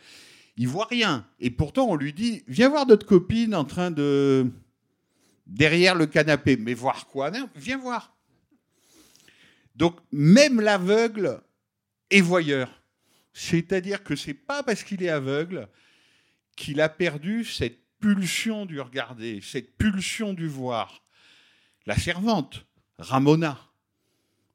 Il 0.57 0.67
voit 0.67 0.87
rien. 0.87 1.25
Et 1.39 1.49
pourtant, 1.51 1.87
on 1.87 1.95
lui 1.95 2.11
dit 2.11 2.43
Viens 2.47 2.67
voir 2.67 2.85
notre 2.85 3.05
copine 3.05 3.55
en 3.55 3.63
train 3.63 3.91
de. 3.91 4.51
derrière 5.45 5.95
le 5.95 6.05
canapé. 6.05 6.57
Mais 6.57 6.73
voir 6.73 7.07
quoi? 7.07 7.31
Viens 7.55 7.77
voir. 7.77 8.13
Donc, 9.77 9.99
même 10.11 10.59
l'aveugle 10.59 11.39
est 12.09 12.19
voyeur. 12.19 12.83
C'est-à-dire 13.31 14.03
que 14.03 14.17
c'est 14.17 14.33
pas 14.33 14.63
parce 14.63 14.83
qu'il 14.83 15.01
est 15.01 15.07
aveugle 15.09 15.69
qu'il 16.57 16.81
a 16.81 16.89
perdu 16.89 17.45
cette 17.45 17.79
pulsion 18.01 18.65
du 18.65 18.81
regarder, 18.81 19.39
cette 19.39 19.77
pulsion 19.77 20.33
du 20.33 20.49
voir. 20.49 21.03
La 21.85 21.95
servante, 21.97 22.65
Ramona, 22.99 23.66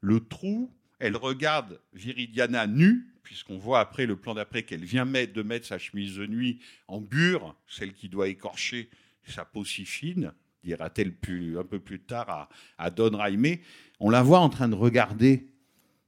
le 0.03 0.21
trou, 0.21 0.71
elle 0.99 1.17
regarde 1.17 1.81
Viridiana 1.95 2.67
nue, 2.67 3.07
puisqu'on 3.23 3.57
voit 3.57 3.81
après 3.81 4.05
le 4.05 4.17
plan 4.17 4.35
d'après 4.35 4.65
qu'elle 4.65 4.85
vient 4.85 5.07
de 5.07 5.43
mettre 5.43 5.67
sa 5.67 5.79
chemise 5.79 6.17
de 6.17 6.27
nuit 6.27 6.59
en 6.89 7.01
bure, 7.01 7.57
celle 7.67 7.95
qui 7.95 8.09
doit 8.09 8.29
écorcher 8.29 8.91
sa 9.27 9.45
peau 9.45 9.65
si 9.65 9.85
fine, 9.87 10.35
dira-t-elle 10.65 11.15
un 11.59 11.65
peu 11.65 11.79
plus 11.79 12.01
tard 12.01 12.49
à, 12.79 12.91
Don 12.91 13.17
Raimé. 13.17 13.63
On 14.01 14.11
la 14.11 14.23
voit 14.23 14.41
en 14.41 14.49
train 14.49 14.69
de 14.69 14.75
regarder 14.75 15.49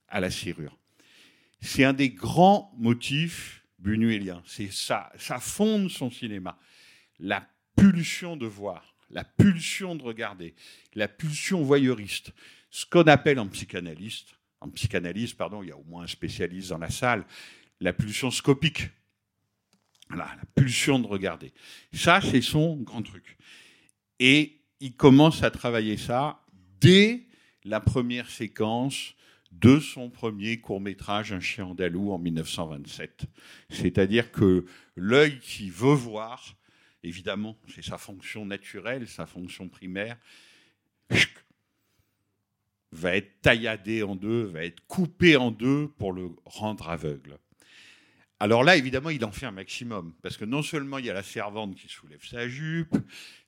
à 0.09 0.21
la 0.21 0.31
serrure. 0.31 0.77
C'est 1.61 1.85
un 1.85 1.93
des 1.93 2.11
grands 2.11 2.75
motifs 2.77 3.65
buñuéliens. 3.79 4.43
C'est 4.45 4.73
ça, 4.73 5.13
ça 5.17 5.39
fonde 5.39 5.89
son 5.89 6.11
cinéma. 6.11 6.59
La 7.21 7.49
pulsion 7.77 8.37
de 8.37 8.47
voir, 8.47 8.97
la 9.09 9.25
pulsion 9.25 9.95
de 9.95 10.03
regarder, 10.03 10.55
la 10.95 11.09
pulsion 11.09 11.63
voyeuriste. 11.63 12.33
Ce 12.75 12.85
qu'on 12.85 13.03
appelle 13.03 13.39
en 13.39 13.47
psychanalyste, 13.47 14.35
en 14.61 14.69
psychanalyse, 14.69 15.33
pardon, 15.33 15.63
il 15.63 15.69
y 15.69 15.71
a 15.71 15.77
au 15.77 15.85
moins 15.85 16.03
un 16.03 16.09
spécialiste 16.09 16.71
dans 16.71 16.79
la 16.79 16.91
salle, 16.91 17.25
la 17.79 17.93
pulsion 17.93 18.33
scopique. 18.33 18.91
Voilà, 20.09 20.25
la 20.37 20.43
pulsion 20.57 20.99
de 20.99 21.07
regarder. 21.07 21.53
Ça, 21.93 22.21
c'est 22.21 22.41
son 22.41 22.79
grand 22.79 23.03
truc. 23.03 23.39
Et 24.19 24.59
il 24.81 24.97
commence 24.97 25.45
à 25.45 25.53
travailler 25.53 25.97
ça 25.97 26.43
dès 26.81 27.29
la 27.63 27.79
première 27.79 28.29
séquence 28.29 29.15
de 29.53 29.79
son 29.79 30.11
premier 30.11 30.61
court-métrage 30.61 31.33
Un 31.33 31.39
chien 31.39 31.67
andalou 31.67 32.11
en 32.11 32.19
1927. 32.19 33.27
C'est-à-dire 33.71 34.33
que 34.33 34.65
l'œil 34.97 35.39
qui 35.39 35.71
veut 35.71 35.95
voir, 35.95 36.57
évidemment, 37.05 37.57
c'est 37.73 37.85
sa 37.85 37.99
fonction 37.99 38.45
naturelle, 38.45 39.07
sa 39.07 39.27
fonction 39.27 39.69
primaire, 39.69 40.19
va 42.95 43.17
être 43.17 43.41
tailladé 43.43 44.03
en 44.03 44.17
deux, 44.17 44.45
va 44.45 44.65
être 44.65 44.87
coupé 44.87 45.37
en 45.37 45.51
deux 45.51 45.89
pour 45.99 46.13
le 46.13 46.31
rendre 46.45 46.89
aveugle. 46.89 47.39
Alors 48.41 48.65
là, 48.65 48.77
évidemment, 48.77 49.11
il 49.11 49.25
en 49.25 49.33
fait 49.33 49.47
un 49.47 49.53
maximum, 49.53 50.15
parce 50.23 50.37
que 50.37 50.45
non 50.45 50.63
seulement 50.63 50.99
il 50.99 51.07
y 51.07 51.11
a 51.11 51.15
la 51.15 51.23
servante 51.23 51.75
qui 51.77 51.89
soulève 51.89 52.25
sa 52.25 52.49
jupe, 52.49 52.97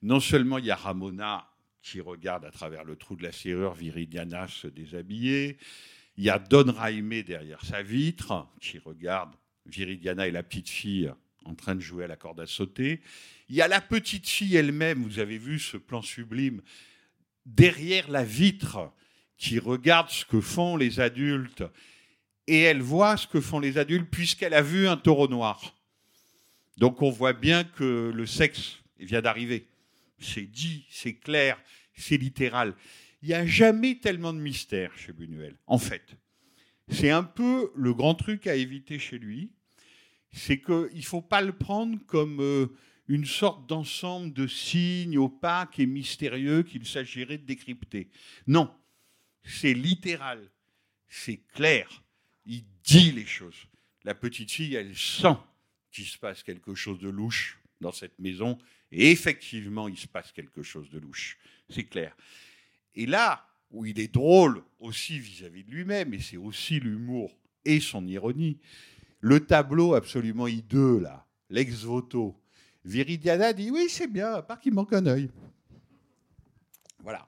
non 0.03 0.21
seulement 0.21 0.59
il 0.59 0.65
y 0.65 0.71
a 0.71 0.77
Ramona 0.77 1.49
qui 1.83 2.01
regarde 2.01 2.45
à 2.45 2.51
travers 2.51 2.85
le 2.85 2.97
trou 2.97 3.15
de 3.15 3.23
la 3.23 3.33
serrure 3.33 3.75
Viridiana 3.75 4.49
se 4.49 4.67
déshabiller, 4.67 5.59
il 6.17 6.25
y 6.25 6.31
a 6.31 6.39
Don 6.39 6.73
Raimé 6.73 7.23
derrière 7.23 7.65
sa 7.65 7.83
vitre 7.83 8.49
qui 8.61 8.79
regarde 8.79 9.35
Viridiana 9.67 10.27
et 10.27 10.31
la 10.31 10.43
petite 10.43 10.69
fille 10.69 11.13
en 11.45 11.55
train 11.55 11.75
de 11.75 11.81
jouer 11.81 12.05
à 12.05 12.09
la 12.09 12.17
corde 12.17 12.41
à 12.41 12.47
sauter. 12.47 13.01
Il 13.49 13.55
y 13.55 13.63
a 13.63 13.69
la 13.69 13.81
petite 13.81 14.29
fille 14.29 14.57
elle-même, 14.57 15.03
vous 15.03 15.19
avez 15.19 15.39
vu 15.39 15.59
ce 15.59 15.77
plan 15.77 16.03
sublime, 16.03 16.63
derrière 17.45 18.11
la 18.11 18.25
vitre 18.25 18.93
qui 19.37 19.59
regarde 19.59 20.09
ce 20.11 20.25
que 20.25 20.41
font 20.41 20.77
les 20.77 21.01
adultes 21.01 21.65
et 22.47 22.63
elle 22.63 22.83
voit 22.83 23.17
ce 23.17 23.27
que 23.27 23.41
font 23.41 23.59
les 23.59 23.79
adultes 23.79 24.11
puisqu'elle 24.11 24.55
a 24.55 24.63
vu 24.63 24.89
un 24.89 24.97
taureau 24.97 25.29
noir. 25.29 25.75
Donc 26.79 27.03
on 27.03 27.11
voit 27.11 27.33
bien 27.33 27.65
que 27.65 28.13
le 28.15 28.27
sexe 28.27 28.79
vient 28.99 29.23
d'arriver. 29.23 29.69
C'est 30.19 30.43
dit, 30.43 30.87
c'est 30.91 31.15
clair, 31.15 31.61
c'est 31.95 32.17
littéral. 32.17 32.75
Il 33.23 33.29
n'y 33.29 33.35
a 33.35 33.47
jamais 33.47 33.97
tellement 33.97 34.33
de 34.33 34.39
mystère 34.39 34.97
chez 34.97 35.13
Buñuel, 35.13 35.57
en 35.67 35.79
fait. 35.79 36.17
C'est 36.89 37.11
un 37.11 37.25
peu 37.25 37.73
le 37.75 37.93
grand 37.93 38.15
truc 38.15 38.47
à 38.47 38.55
éviter 38.55 38.99
chez 38.99 39.19
lui, 39.19 39.51
c'est 40.33 40.61
qu'il 40.61 40.91
ne 40.95 41.03
faut 41.03 41.23
pas 41.23 41.41
le 41.41 41.53
prendre 41.53 41.99
comme 42.07 42.41
euh, 42.41 42.69
une 43.09 43.25
sorte 43.25 43.69
d'ensemble 43.69 44.33
de 44.33 44.47
signes 44.47 45.19
opaques 45.19 45.79
et 45.79 45.87
mystérieux 45.87 46.63
qu'il 46.63 46.87
s'agirait 46.87 47.39
de 47.39 47.47
décrypter. 47.47 48.11
Non, 48.47 48.71
c'est 49.47 49.75
littéral, 49.75 50.51
c'est 51.09 51.41
clair, 51.55 52.03
il 52.45 52.65
dit 52.85 53.13
les 53.13 53.27
choses. 53.27 53.67
La 54.05 54.15
petite 54.15 54.51
fille, 54.51 54.75
elle 54.75 54.97
sent 54.97 55.37
qu'il 55.91 56.07
se 56.07 56.19
passe 56.19 56.43
quelque 56.43 56.75
chose 56.75 56.99
de 56.99 57.09
louche 57.09 57.59
dans 57.81 57.93
cette 57.93 58.19
maison, 58.19 58.59
et 58.93 59.11
effectivement, 59.11 59.89
il 59.89 59.97
se 59.97 60.07
passe 60.07 60.33
quelque 60.33 60.63
chose 60.63 60.91
de 60.91 60.99
louche, 60.99 61.39
c'est 61.69 61.85
clair. 61.85 62.17
Et 62.95 63.07
là 63.07 63.47
où 63.71 63.85
il 63.85 63.99
est 63.99 64.13
drôle 64.13 64.63
aussi 64.79 65.19
vis-à-vis 65.19 65.65
de 65.65 65.71
lui-même, 65.71 66.15
et 66.15 66.21
c'est 66.21 66.37
aussi 66.37 66.81
l'humour 66.81 67.37
et 67.65 67.81
son 67.81 68.07
ironie, 68.07 68.59
le 69.21 69.41
tableau 69.45 69.95
absolument 69.95 70.47
hideux, 70.47 71.01
là, 71.01 71.27
l'ex-voto, 71.51 72.41
Viridiana 72.85 73.53
dit 73.53 73.71
oui, 73.71 73.89
c'est 73.89 74.07
bien, 74.07 74.35
à 74.35 74.43
part 74.43 74.61
qu'il 74.61 74.73
manque 74.73 74.93
un 74.93 75.07
œil. 75.07 75.31
Voilà. 77.01 77.27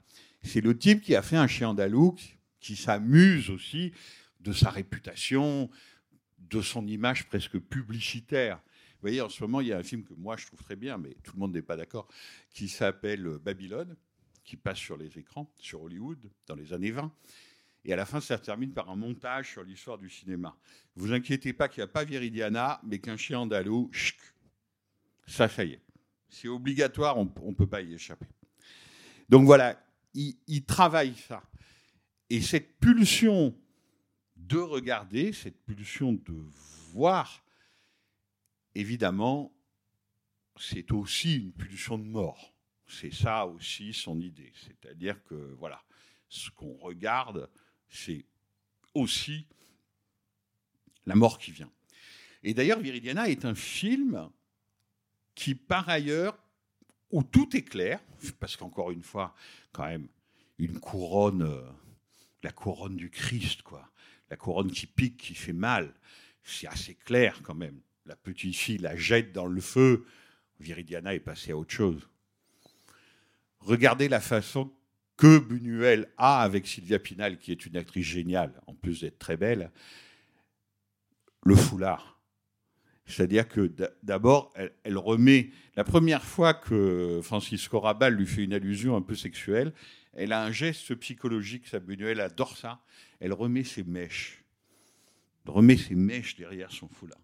C'est 0.49 0.63
le 0.63 0.77
type 0.77 1.03
qui 1.03 1.15
a 1.15 1.21
fait 1.21 1.37
un 1.37 1.47
chien 1.47 1.69
andalou, 1.69 2.17
qui 2.59 2.75
s'amuse 2.75 3.51
aussi 3.51 3.93
de 4.41 4.53
sa 4.53 4.71
réputation, 4.71 5.71
de 6.39 6.63
son 6.63 6.87
image 6.87 7.29
presque 7.29 7.59
publicitaire. 7.59 8.57
Vous 8.57 9.03
voyez, 9.03 9.21
en 9.21 9.29
ce 9.29 9.43
moment, 9.43 9.61
il 9.61 9.67
y 9.67 9.73
a 9.75 9.79
un 9.79 9.83
film 9.83 10.05
que 10.05 10.15
moi 10.15 10.39
je 10.39 10.47
trouve 10.47 10.63
très 10.63 10.75
bien, 10.75 10.97
mais 10.97 11.15
tout 11.23 11.33
le 11.35 11.41
monde 11.41 11.53
n'est 11.53 11.61
pas 11.61 11.77
d'accord, 11.77 12.09
qui 12.51 12.69
s'appelle 12.69 13.39
Babylone, 13.45 13.95
qui 14.43 14.57
passe 14.57 14.79
sur 14.79 14.97
les 14.97 15.19
écrans, 15.19 15.53
sur 15.61 15.83
Hollywood, 15.83 16.31
dans 16.47 16.55
les 16.55 16.73
années 16.73 16.93
20. 16.93 17.13
Et 17.85 17.93
à 17.93 17.97
la 17.97 18.07
fin, 18.07 18.21
ça 18.21 18.39
termine 18.39 18.73
par 18.73 18.89
un 18.89 18.97
montage 18.97 19.53
sur 19.53 19.63
l'histoire 19.63 19.99
du 19.99 20.09
cinéma. 20.09 20.57
Vous 20.97 21.13
inquiétez 21.13 21.53
pas 21.53 21.69
qu'il 21.69 21.83
n'y 21.83 21.85
a 21.85 21.89
pas 21.89 22.05
Viridiana, 22.05 22.81
mais 22.85 23.01
qu'un 23.01 23.19
chien 23.19 23.41
andalou, 23.41 23.91
chk, 23.93 24.17
ça, 25.27 25.47
ça 25.47 25.63
y 25.63 25.73
est. 25.73 25.83
C'est 26.31 26.49
obligatoire, 26.49 27.19
on 27.19 27.25
ne 27.25 27.55
peut 27.55 27.67
pas 27.67 27.83
y 27.83 27.93
échapper. 27.93 28.27
Donc 29.29 29.45
voilà, 29.45 29.79
il, 30.19 30.37
il, 30.47 30.65
travaille 30.65 31.15
ça. 31.15 31.43
Et 32.31 32.41
cette 32.41 32.79
pulsion 32.79 33.55
de 34.37 34.59
regarder, 34.59 35.33
cette 35.33 35.65
pulsion 35.65 36.13
de 36.13 36.35
voir, 36.93 37.45
évidemment, 38.75 39.53
c'est 40.57 40.91
aussi 40.93 41.37
une 41.37 41.53
pulsion 41.53 41.99
de 41.99 42.05
mort. 42.05 42.55
C'est 42.87 43.13
ça 43.13 43.47
aussi 43.47 43.93
son 43.93 44.21
idée. 44.21 44.53
C'est-à-dire 44.65 45.23
que, 45.25 45.55
voilà, 45.59 45.83
ce 46.29 46.51
qu'on 46.51 46.75
regarde, 46.77 47.49
c'est 47.89 48.25
aussi 48.95 49.47
la 51.07 51.15
mort 51.15 51.39
qui 51.39 51.53
vient. 51.53 51.71
Et 52.43 52.55
d'ailleurs, 52.55 52.81
Viridiana 52.81 53.29
est 53.29 53.45
un 53.45 53.55
film 53.55 54.31
qui, 55.35 55.55
par 55.55 55.89
ailleurs, 55.89 56.39
où 57.11 57.23
tout 57.23 57.57
est 57.57 57.63
clair, 57.63 58.01
parce 58.39 58.57
qu'encore 58.57 58.91
une 58.91 59.03
fois, 59.03 59.35
quand 59.79 59.87
même, 59.87 60.09
une 60.59 60.81
couronne, 60.81 61.43
euh, 61.43 61.63
la 62.43 62.51
couronne 62.51 62.97
du 62.97 63.11
Christ, 63.11 63.63
quoi, 63.63 63.89
la 64.29 64.37
couronne 64.37 64.73
qui 64.73 64.87
pique, 64.87 65.19
qui 65.19 65.37
fait 65.37 65.53
mal, 65.53 65.95
c'est 66.43 66.67
assez 66.67 66.97
clair 66.97 67.39
quand 67.45 67.55
même. 67.55 67.81
La 68.05 68.17
petite 68.17 68.57
fille 68.57 68.79
la 68.79 68.97
jette 68.97 69.33
dans 69.33 69.47
le 69.47 69.61
feu, 69.61 70.05
Viridiana 70.59 71.15
est 71.15 71.21
passée 71.21 71.53
à 71.53 71.57
autre 71.57 71.71
chose. 71.71 72.09
Regardez 73.61 74.09
la 74.09 74.21
façon 74.21 74.73
que 75.17 75.39
Buñuel 75.39 76.09
a 76.17 76.43
avec 76.43 76.67
Sylvia 76.67 76.99
Pinal, 76.99 77.39
qui 77.39 77.53
est 77.53 77.65
une 77.65 77.77
actrice 77.77 78.07
géniale, 78.07 78.61
en 78.67 78.75
plus 78.75 79.03
d'être 79.03 79.21
très 79.21 79.37
belle, 79.37 79.71
le 81.45 81.55
foulard. 81.55 82.18
C'est-à-dire 83.09 83.49
que 83.49 83.73
d'abord, 84.03 84.53
elle, 84.85 84.99
remet. 84.99 85.51
La 85.77 85.85
première 85.85 86.23
fois 86.23 86.53
que 86.53 87.21
Francisco 87.23 87.81
Rabal 87.81 88.15
lui 88.15 88.27
fait 88.27 88.45
une 88.45 88.53
allusion 88.53 88.97
un 88.97 89.03
peu 89.03 89.15
sexuelle, 89.15 89.73
elle 90.13 90.33
a 90.33 90.45
un 90.45 90.53
geste 90.53 90.95
psychologique, 90.97 91.67
ça 91.67 91.81
Buñuel 91.81 92.21
adore 92.21 92.57
ça. 92.57 92.81
Elle 93.19 93.33
remet 93.33 93.65
ses 93.65 93.83
mèches. 93.83 94.45
Elle 95.47 95.53
remet 95.53 95.77
ses 95.77 95.95
mèches 95.95 96.37
derrière 96.37 96.71
son 96.71 96.89
foulard. 96.89 97.21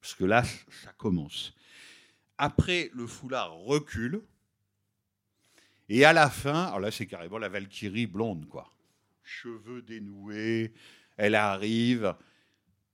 Parce 0.00 0.14
que 0.14 0.24
là, 0.24 0.42
ça 0.42 0.92
commence. 0.96 1.54
Après, 2.36 2.90
le 2.92 3.06
foulard 3.06 3.54
recule, 3.54 4.22
et 5.88 6.04
à 6.04 6.12
la 6.12 6.30
fin, 6.30 6.64
alors 6.64 6.80
là, 6.80 6.90
c'est 6.90 7.06
carrément 7.06 7.38
la 7.38 7.48
Valkyrie 7.48 8.06
blonde, 8.06 8.48
quoi. 8.48 8.72
Cheveux 9.22 9.82
dénoués, 9.82 10.72
elle 11.16 11.34
arrive, 11.34 12.14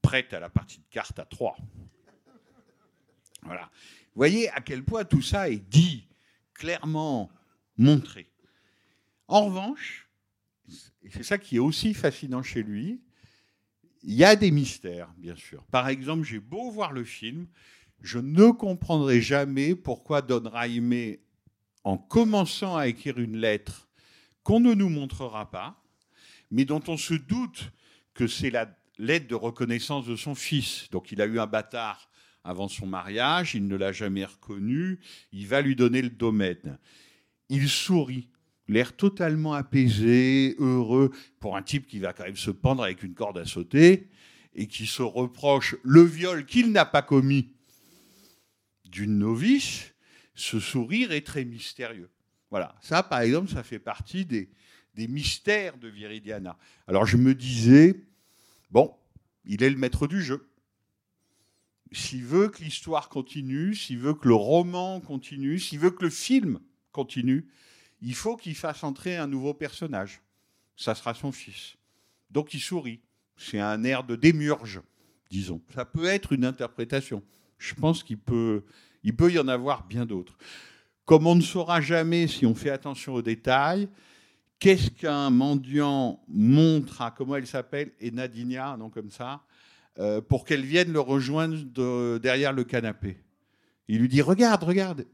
prête 0.06 0.32
à 0.34 0.38
la 0.38 0.48
partie 0.48 0.78
de 0.78 0.84
cartes 0.88 1.18
à 1.18 1.24
trois. 1.24 1.56
Voilà. 3.42 3.62
Vous 3.62 4.20
voyez 4.20 4.48
à 4.50 4.60
quel 4.60 4.84
point 4.84 5.04
tout 5.04 5.20
ça 5.20 5.50
est 5.50 5.68
dit, 5.68 6.06
clairement 6.54 7.28
montré. 7.76 8.30
En 9.26 9.46
revanche, 9.46 10.08
c'est 11.10 11.24
ça 11.24 11.38
qui 11.38 11.56
est 11.56 11.58
aussi 11.58 11.92
fascinant 11.92 12.44
chez 12.44 12.62
lui, 12.62 13.00
il 14.04 14.14
y 14.14 14.22
a 14.22 14.36
des 14.36 14.52
mystères, 14.52 15.12
bien 15.18 15.34
sûr. 15.34 15.64
Par 15.72 15.88
exemple, 15.88 16.24
j'ai 16.24 16.38
beau 16.38 16.70
voir 16.70 16.92
le 16.92 17.02
film, 17.02 17.48
je 18.00 18.20
ne 18.20 18.52
comprendrai 18.52 19.20
jamais 19.20 19.74
pourquoi 19.74 20.22
Don 20.22 20.48
Raimé 20.48 21.18
en 21.82 21.98
commençant 21.98 22.76
à 22.76 22.86
écrire 22.86 23.18
une 23.18 23.38
lettre 23.38 23.88
qu'on 24.44 24.60
ne 24.60 24.72
nous 24.72 24.88
montrera 24.88 25.50
pas, 25.50 25.82
mais 26.52 26.64
dont 26.64 26.82
on 26.86 26.96
se 26.96 27.14
doute 27.14 27.72
que 28.14 28.28
c'est 28.28 28.50
la 28.50 28.72
lettre 28.98 29.28
de 29.28 29.34
reconnaissance 29.34 30.06
de 30.06 30.16
son 30.16 30.34
fils. 30.34 30.88
Donc 30.90 31.12
il 31.12 31.20
a 31.20 31.26
eu 31.26 31.38
un 31.38 31.46
bâtard 31.46 32.10
avant 32.44 32.68
son 32.68 32.86
mariage, 32.86 33.54
il 33.54 33.66
ne 33.66 33.76
l'a 33.76 33.92
jamais 33.92 34.24
reconnu, 34.24 35.00
il 35.32 35.46
va 35.46 35.60
lui 35.60 35.74
donner 35.74 36.02
le 36.02 36.10
domaine. 36.10 36.78
Il 37.48 37.68
sourit, 37.68 38.28
l'air 38.68 38.96
totalement 38.96 39.54
apaisé, 39.54 40.54
heureux, 40.58 41.10
pour 41.40 41.56
un 41.56 41.62
type 41.62 41.86
qui 41.86 41.98
va 41.98 42.12
quand 42.12 42.24
même 42.24 42.36
se 42.36 42.50
pendre 42.50 42.84
avec 42.84 43.02
une 43.02 43.14
corde 43.14 43.38
à 43.38 43.44
sauter 43.44 44.08
et 44.54 44.68
qui 44.68 44.86
se 44.86 45.02
reproche 45.02 45.76
le 45.82 46.02
viol 46.02 46.46
qu'il 46.46 46.72
n'a 46.72 46.84
pas 46.84 47.02
commis 47.02 47.52
d'une 48.84 49.18
novice 49.18 49.92
ce 50.36 50.60
sourire 50.60 51.10
est 51.12 51.26
très 51.26 51.44
mystérieux. 51.44 52.10
Voilà, 52.50 52.76
ça 52.80 53.02
par 53.02 53.20
exemple, 53.20 53.50
ça 53.50 53.64
fait 53.64 53.80
partie 53.80 54.24
des, 54.24 54.48
des 54.94 55.08
mystères 55.08 55.78
de 55.78 55.88
Viridiana. 55.88 56.56
Alors 56.86 57.06
je 57.06 57.16
me 57.16 57.34
disais, 57.34 57.96
bon, 58.70 58.94
il 59.44 59.62
est 59.62 59.70
le 59.70 59.76
maître 59.76 60.06
du 60.06 60.22
jeu. 60.22 60.48
S'il 61.92 62.24
veut 62.24 62.48
que 62.48 62.62
l'histoire 62.62 63.08
continue, 63.08 63.74
s'il 63.74 63.98
veut 63.98 64.14
que 64.14 64.28
le 64.28 64.34
roman 64.34 65.00
continue, 65.00 65.58
s'il 65.58 65.78
veut 65.78 65.90
que 65.90 66.04
le 66.04 66.10
film 66.10 66.60
continue, 66.92 67.46
il 68.02 68.14
faut 68.14 68.36
qu'il 68.36 68.54
fasse 68.54 68.82
entrer 68.84 69.16
un 69.16 69.26
nouveau 69.26 69.54
personnage. 69.54 70.20
Ça 70.76 70.94
sera 70.94 71.14
son 71.14 71.32
fils. 71.32 71.76
Donc 72.30 72.54
il 72.54 72.60
sourit. 72.60 73.00
C'est 73.36 73.60
un 73.60 73.84
air 73.84 74.04
de 74.04 74.16
démurge, 74.16 74.80
disons. 75.30 75.60
Ça 75.74 75.84
peut 75.84 76.06
être 76.06 76.32
une 76.32 76.44
interprétation. 76.44 77.22
Je 77.58 77.74
pense 77.74 78.02
qu'il 78.02 78.18
peut, 78.18 78.64
il 79.02 79.14
peut 79.14 79.30
y 79.30 79.38
en 79.38 79.48
avoir 79.48 79.86
bien 79.86 80.06
d'autres. 80.06 80.36
Comme 81.04 81.26
on 81.26 81.34
ne 81.34 81.42
saura 81.42 81.80
jamais, 81.80 82.26
si 82.26 82.46
on 82.46 82.54
fait 82.54 82.70
attention 82.70 83.14
aux 83.14 83.22
détails, 83.22 83.88
qu'est-ce 84.58 84.90
qu'un 84.90 85.30
mendiant 85.30 86.22
montre 86.28 87.02
à, 87.02 87.10
comment 87.10 87.36
elle 87.36 87.46
s'appelle, 87.46 87.92
et 88.00 88.10
Nadinia, 88.10 88.76
non 88.76 88.90
comme 88.90 89.10
ça, 89.10 89.42
euh, 89.98 90.20
pour 90.20 90.44
qu'elle 90.44 90.64
vienne 90.64 90.92
le 90.92 91.00
rejoindre 91.00 92.18
derrière 92.18 92.52
le 92.52 92.64
canapé. 92.64 93.18
Il 93.88 94.00
lui 94.00 94.08
dit 94.08 94.22
Regarde, 94.22 94.62
regarde. 94.62 95.06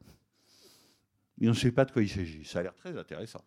Et 1.40 1.46
on 1.46 1.50
ne 1.50 1.56
sait 1.56 1.72
pas 1.72 1.84
de 1.84 1.92
quoi 1.92 2.02
il 2.02 2.08
s'agit. 2.08 2.44
Ça 2.44 2.60
a 2.60 2.62
l'air 2.62 2.74
très 2.74 2.96
intéressant. 2.96 3.42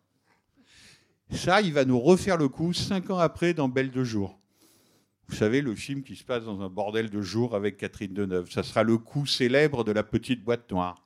Ça, 1.30 1.60
il 1.60 1.72
va 1.72 1.84
nous 1.84 1.98
refaire 1.98 2.36
le 2.36 2.48
coup 2.48 2.72
cinq 2.72 3.10
ans 3.10 3.18
après 3.18 3.54
dans 3.54 3.68
Belle 3.68 3.90
de 3.90 4.04
jour. 4.04 4.38
Vous 5.28 5.34
savez, 5.34 5.60
le 5.60 5.74
film 5.74 6.04
qui 6.04 6.14
se 6.14 6.22
passe 6.22 6.44
dans 6.44 6.60
un 6.60 6.68
bordel 6.68 7.10
de 7.10 7.20
jour 7.20 7.56
avec 7.56 7.78
Catherine 7.78 8.14
Deneuve. 8.14 8.50
Ça 8.50 8.62
sera 8.62 8.84
le 8.84 8.96
coup 8.96 9.26
célèbre 9.26 9.82
de 9.82 9.90
la 9.90 10.04
petite 10.04 10.44
boîte 10.44 10.70
noire. 10.70 11.04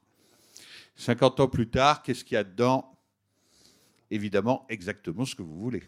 50 0.97 1.41
ans 1.41 1.49
plus 1.49 1.71
tard, 1.71 2.03
qu'est-ce 2.03 2.25
qu'il 2.25 2.35
y 2.35 2.39
a 2.39 2.45
dedans? 2.45 3.00
Évidemment, 4.11 4.67
exactement 4.69 5.25
ce 5.25 5.35
que 5.35 5.43
vous 5.43 5.59
voulez. 5.59 5.83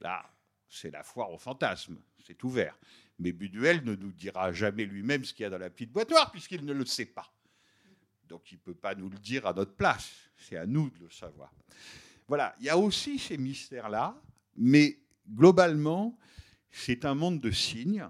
Là, 0.00 0.24
c'est 0.68 0.90
la 0.90 1.02
foire 1.02 1.30
au 1.30 1.38
fantasme, 1.38 1.98
c'est 2.24 2.42
ouvert. 2.44 2.78
Mais 3.18 3.32
Buduel 3.32 3.84
ne 3.84 3.94
nous 3.94 4.12
dira 4.12 4.52
jamais 4.52 4.84
lui-même 4.84 5.24
ce 5.24 5.34
qu'il 5.34 5.42
y 5.42 5.46
a 5.46 5.50
dans 5.50 5.58
la 5.58 5.70
petite 5.70 5.92
boîte 5.92 6.10
noire, 6.10 6.30
puisqu'il 6.30 6.64
ne 6.64 6.72
le 6.72 6.84
sait 6.84 7.06
pas. 7.06 7.32
Donc 8.28 8.52
il 8.52 8.56
ne 8.56 8.60
peut 8.60 8.74
pas 8.74 8.94
nous 8.94 9.08
le 9.08 9.18
dire 9.18 9.46
à 9.46 9.52
notre 9.52 9.74
place. 9.74 10.10
C'est 10.36 10.56
à 10.56 10.66
nous 10.66 10.90
de 10.90 11.00
le 11.00 11.10
savoir. 11.10 11.52
Voilà, 12.28 12.54
il 12.60 12.66
y 12.66 12.70
a 12.70 12.76
aussi 12.76 13.18
ces 13.18 13.38
mystères-là, 13.38 14.20
mais 14.56 14.98
globalement, 15.28 16.18
c'est 16.70 17.04
un 17.04 17.14
monde 17.14 17.40
de 17.40 17.50
signes, 17.50 18.06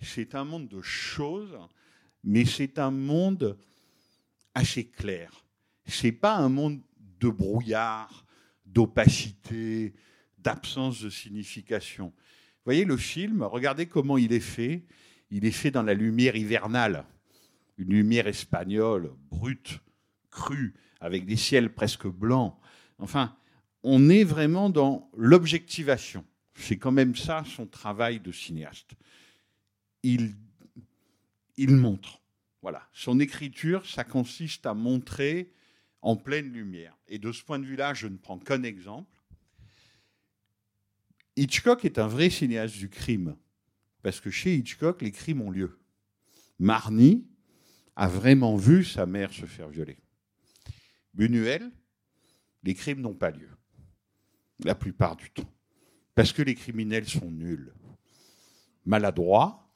c'est 0.00 0.34
un 0.34 0.44
monde 0.44 0.68
de 0.68 0.80
choses, 0.80 1.58
mais 2.22 2.44
c'est 2.44 2.78
un 2.78 2.92
monde 2.92 3.58
assez 4.54 4.88
clair. 4.88 5.44
C'est 5.84 6.12
pas 6.12 6.36
un 6.36 6.48
monde 6.48 6.80
de 7.18 7.28
brouillard, 7.28 8.24
d'opacité, 8.78 9.92
d'absence 10.38 11.02
de 11.02 11.10
signification. 11.10 12.06
Vous 12.06 12.64
voyez 12.64 12.84
le 12.84 12.96
film, 12.96 13.42
regardez 13.42 13.86
comment 13.86 14.16
il 14.16 14.32
est 14.32 14.38
fait. 14.38 14.84
Il 15.32 15.44
est 15.44 15.50
fait 15.50 15.72
dans 15.72 15.82
la 15.82 15.94
lumière 15.94 16.36
hivernale, 16.36 17.04
une 17.76 17.88
lumière 17.88 18.28
espagnole, 18.28 19.10
brute, 19.32 19.80
crue, 20.30 20.74
avec 21.00 21.26
des 21.26 21.34
ciels 21.34 21.74
presque 21.74 22.06
blancs. 22.06 22.54
Enfin, 23.00 23.36
on 23.82 24.08
est 24.08 24.22
vraiment 24.22 24.70
dans 24.70 25.10
l'objectivation. 25.16 26.24
C'est 26.54 26.76
quand 26.76 26.92
même 26.92 27.16
ça 27.16 27.42
son 27.56 27.66
travail 27.66 28.20
de 28.20 28.30
cinéaste. 28.30 28.92
Il, 30.04 30.36
il 31.56 31.74
montre. 31.74 32.20
Voilà. 32.62 32.88
Son 32.92 33.18
écriture, 33.18 33.84
ça 33.86 34.04
consiste 34.04 34.66
à 34.66 34.74
montrer 34.74 35.50
en 36.08 36.16
pleine 36.16 36.50
lumière. 36.54 36.96
Et 37.06 37.18
de 37.18 37.30
ce 37.32 37.44
point 37.44 37.58
de 37.58 37.66
vue-là, 37.66 37.92
je 37.92 38.06
ne 38.06 38.16
prends 38.16 38.38
qu'un 38.38 38.62
exemple. 38.62 39.14
Hitchcock 41.36 41.84
est 41.84 41.98
un 41.98 42.06
vrai 42.06 42.30
cinéaste 42.30 42.78
du 42.78 42.88
crime, 42.88 43.36
parce 44.00 44.18
que 44.18 44.30
chez 44.30 44.56
Hitchcock, 44.56 45.02
les 45.02 45.12
crimes 45.12 45.42
ont 45.42 45.50
lieu. 45.50 45.78
Marnie 46.58 47.28
a 47.94 48.08
vraiment 48.08 48.56
vu 48.56 48.84
sa 48.84 49.04
mère 49.04 49.34
se 49.34 49.44
faire 49.44 49.68
violer. 49.68 49.98
Buñuel, 51.12 51.70
les 52.62 52.72
crimes 52.74 53.02
n'ont 53.02 53.14
pas 53.14 53.30
lieu, 53.30 53.50
la 54.64 54.74
plupart 54.74 55.14
du 55.14 55.28
temps, 55.28 55.52
parce 56.14 56.32
que 56.32 56.40
les 56.40 56.54
criminels 56.54 57.06
sont 57.06 57.30
nuls, 57.30 57.74
maladroits, 58.86 59.70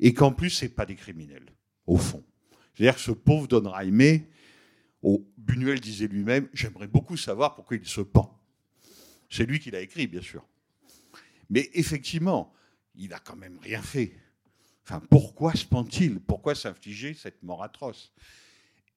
et 0.00 0.12
qu'en 0.12 0.32
plus, 0.32 0.50
ce 0.50 0.66
pas 0.66 0.86
des 0.86 0.96
criminels, 0.96 1.54
au 1.86 1.98
fond. 1.98 2.24
C'est-à-dire 2.74 2.96
que 2.96 3.00
ce 3.00 3.12
pauvre 3.12 3.46
Don 3.46 3.70
Raimé, 3.70 4.28
au 5.02 5.26
Buñuel 5.36 5.80
disait 5.80 6.08
lui-même, 6.08 6.48
j'aimerais 6.52 6.88
beaucoup 6.88 7.16
savoir 7.16 7.54
pourquoi 7.54 7.76
il 7.76 7.86
se 7.86 8.00
pend. 8.00 8.38
C'est 9.30 9.46
lui 9.46 9.60
qui 9.60 9.70
l'a 9.70 9.80
écrit, 9.80 10.06
bien 10.06 10.22
sûr. 10.22 10.44
Mais 11.50 11.70
effectivement, 11.74 12.52
il 12.96 13.10
n'a 13.10 13.18
quand 13.18 13.36
même 13.36 13.58
rien 13.62 13.82
fait. 13.82 14.12
Enfin, 14.84 15.00
pourquoi 15.10 15.54
se 15.54 15.64
pend-il? 15.64 16.18
Pourquoi 16.20 16.54
s'infliger 16.54 17.14
cette 17.14 17.42
mort 17.42 17.62
atroce? 17.62 18.12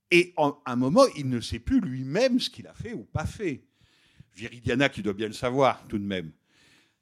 Et 0.10 0.34
à 0.38 0.52
un 0.66 0.76
moment, 0.76 1.06
il 1.18 1.30
ne 1.30 1.40
sait 1.40 1.60
plus 1.60 1.80
lui-même 1.80 2.40
ce 2.40 2.50
qu'il 2.50 2.68
a 2.68 2.74
fait 2.74 2.94
ou 2.94 3.04
pas 3.04 3.26
fait. 3.26 3.64
Viridiana, 4.36 4.90
qui 4.90 5.02
doit 5.02 5.14
bien 5.14 5.28
le 5.28 5.34
savoir 5.34 5.86
tout 5.88 6.00
de 6.00 6.04
même, 6.04 6.32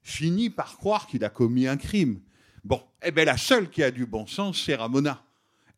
finit 0.02 0.50
par 0.50 0.78
croire 0.78 1.08
qu'il 1.08 1.24
a 1.24 1.30
commis 1.30 1.68
un 1.68 1.78
crime. 1.78 2.22
Bon, 2.64 2.84
eh 3.04 3.12
bien 3.12 3.26
la 3.26 3.38
seule 3.38 3.70
qui 3.70 3.84
a 3.84 3.92
du 3.92 4.06
bon 4.06 4.28
sens, 4.28 4.64
c'est 4.64 4.76
Ramona. 4.76 5.24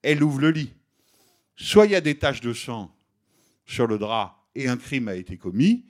Elle 0.02 0.24
ouvre 0.24 0.40
le 0.40 0.52
lit. 0.52 0.74
Soit 1.56 1.86
il 1.86 1.92
y 1.92 1.96
a 1.96 2.02
des 2.02 2.18
taches 2.18 2.42
de 2.42 2.54
sang 2.54 2.94
sur 3.72 3.88
le 3.88 3.98
drap 3.98 4.50
et 4.54 4.68
un 4.68 4.78
crime 4.78 5.08
a 5.08 5.16
été 5.16 5.38
commis, 5.38 5.86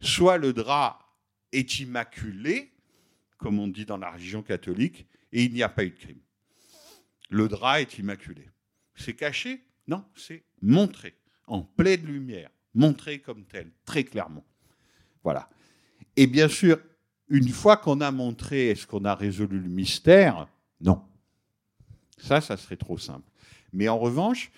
soit 0.00 0.36
le 0.36 0.52
drap 0.52 0.98
est 1.52 1.80
immaculé 1.80 2.72
comme 3.42 3.58
on 3.58 3.66
dit 3.66 3.84
dans 3.84 3.96
la 3.96 4.12
religion 4.12 4.40
catholique, 4.40 5.04
et 5.32 5.42
il 5.42 5.52
n'y 5.52 5.64
a 5.64 5.68
pas 5.68 5.82
eu 5.82 5.90
de 5.90 5.98
crime. 5.98 6.20
Le 7.28 7.48
drap 7.48 7.80
est 7.80 7.98
immaculé. 7.98 8.48
C'est 8.94 9.14
caché? 9.14 9.64
Non, 9.88 10.04
c'est 10.14 10.44
montré, 10.60 11.16
en 11.48 11.62
pleine 11.62 12.06
lumière, 12.06 12.50
montré 12.72 13.18
comme 13.18 13.44
tel, 13.44 13.72
très 13.84 14.04
clairement. 14.04 14.44
Voilà. 15.24 15.50
Et 16.14 16.28
bien 16.28 16.46
sûr, 16.46 16.78
une 17.28 17.48
fois 17.48 17.76
qu'on 17.76 18.00
a 18.00 18.12
montré, 18.12 18.68
est-ce 18.68 18.86
qu'on 18.86 19.04
a 19.04 19.14
résolu 19.16 19.58
le 19.58 19.68
mystère? 19.68 20.46
Non. 20.80 21.02
Ça, 22.18 22.40
ça 22.40 22.56
serait 22.56 22.76
trop 22.76 22.98
simple. 22.98 23.28
Mais 23.72 23.88
en 23.88 23.98
revanche, 23.98 24.52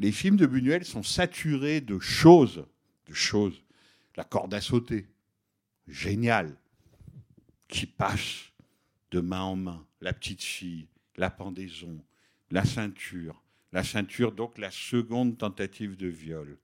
les 0.00 0.12
films 0.12 0.38
de 0.38 0.46
Buñuel 0.46 0.86
sont 0.86 1.02
saturés 1.02 1.82
de 1.82 1.98
choses, 1.98 2.64
de 3.06 3.12
choses. 3.12 3.62
La 4.16 4.24
corde 4.24 4.54
à 4.54 4.62
sauter, 4.62 5.06
génial 5.86 6.56
qui 7.68 7.84
passe 7.84 8.50
de 9.10 9.20
main 9.20 9.42
en 9.42 9.56
main. 9.56 9.86
La 10.00 10.14
petite 10.14 10.42
fille, 10.42 10.88
la 11.16 11.28
pendaison, 11.28 12.02
la 12.50 12.64
ceinture. 12.64 13.42
La 13.72 13.84
ceinture, 13.84 14.32
donc 14.32 14.56
la 14.56 14.70
seconde 14.70 15.36
tentative 15.36 15.98
de 15.98 16.08
viol. 16.08 16.58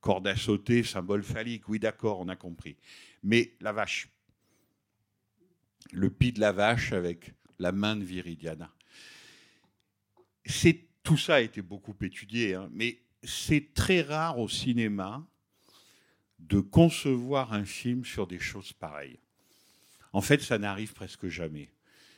Corde 0.00 0.28
à 0.28 0.36
sauter, 0.36 0.84
symbole 0.84 1.24
phallique, 1.24 1.68
oui 1.68 1.80
d'accord, 1.80 2.20
on 2.20 2.28
a 2.28 2.36
compris. 2.36 2.76
Mais 3.24 3.52
la 3.60 3.72
vache, 3.72 4.08
le 5.92 6.08
pis 6.08 6.32
de 6.32 6.40
la 6.40 6.52
vache 6.52 6.92
avec 6.92 7.34
la 7.58 7.72
main 7.72 7.96
de 7.96 8.04
Viridiana. 8.04 8.72
C'est, 10.46 10.86
tout 11.02 11.16
ça 11.16 11.36
a 11.36 11.40
été 11.40 11.62
beaucoup 11.62 11.94
étudié, 12.00 12.54
hein, 12.54 12.68
mais 12.72 13.00
c'est 13.22 13.74
très 13.74 14.02
rare 14.02 14.38
au 14.38 14.48
cinéma 14.48 15.26
de 16.38 16.60
concevoir 16.60 17.52
un 17.52 17.64
film 17.64 18.04
sur 18.04 18.26
des 18.26 18.38
choses 18.38 18.72
pareilles. 18.72 19.18
En 20.12 20.20
fait, 20.20 20.40
ça 20.40 20.58
n'arrive 20.58 20.92
presque 20.94 21.28
jamais. 21.28 21.70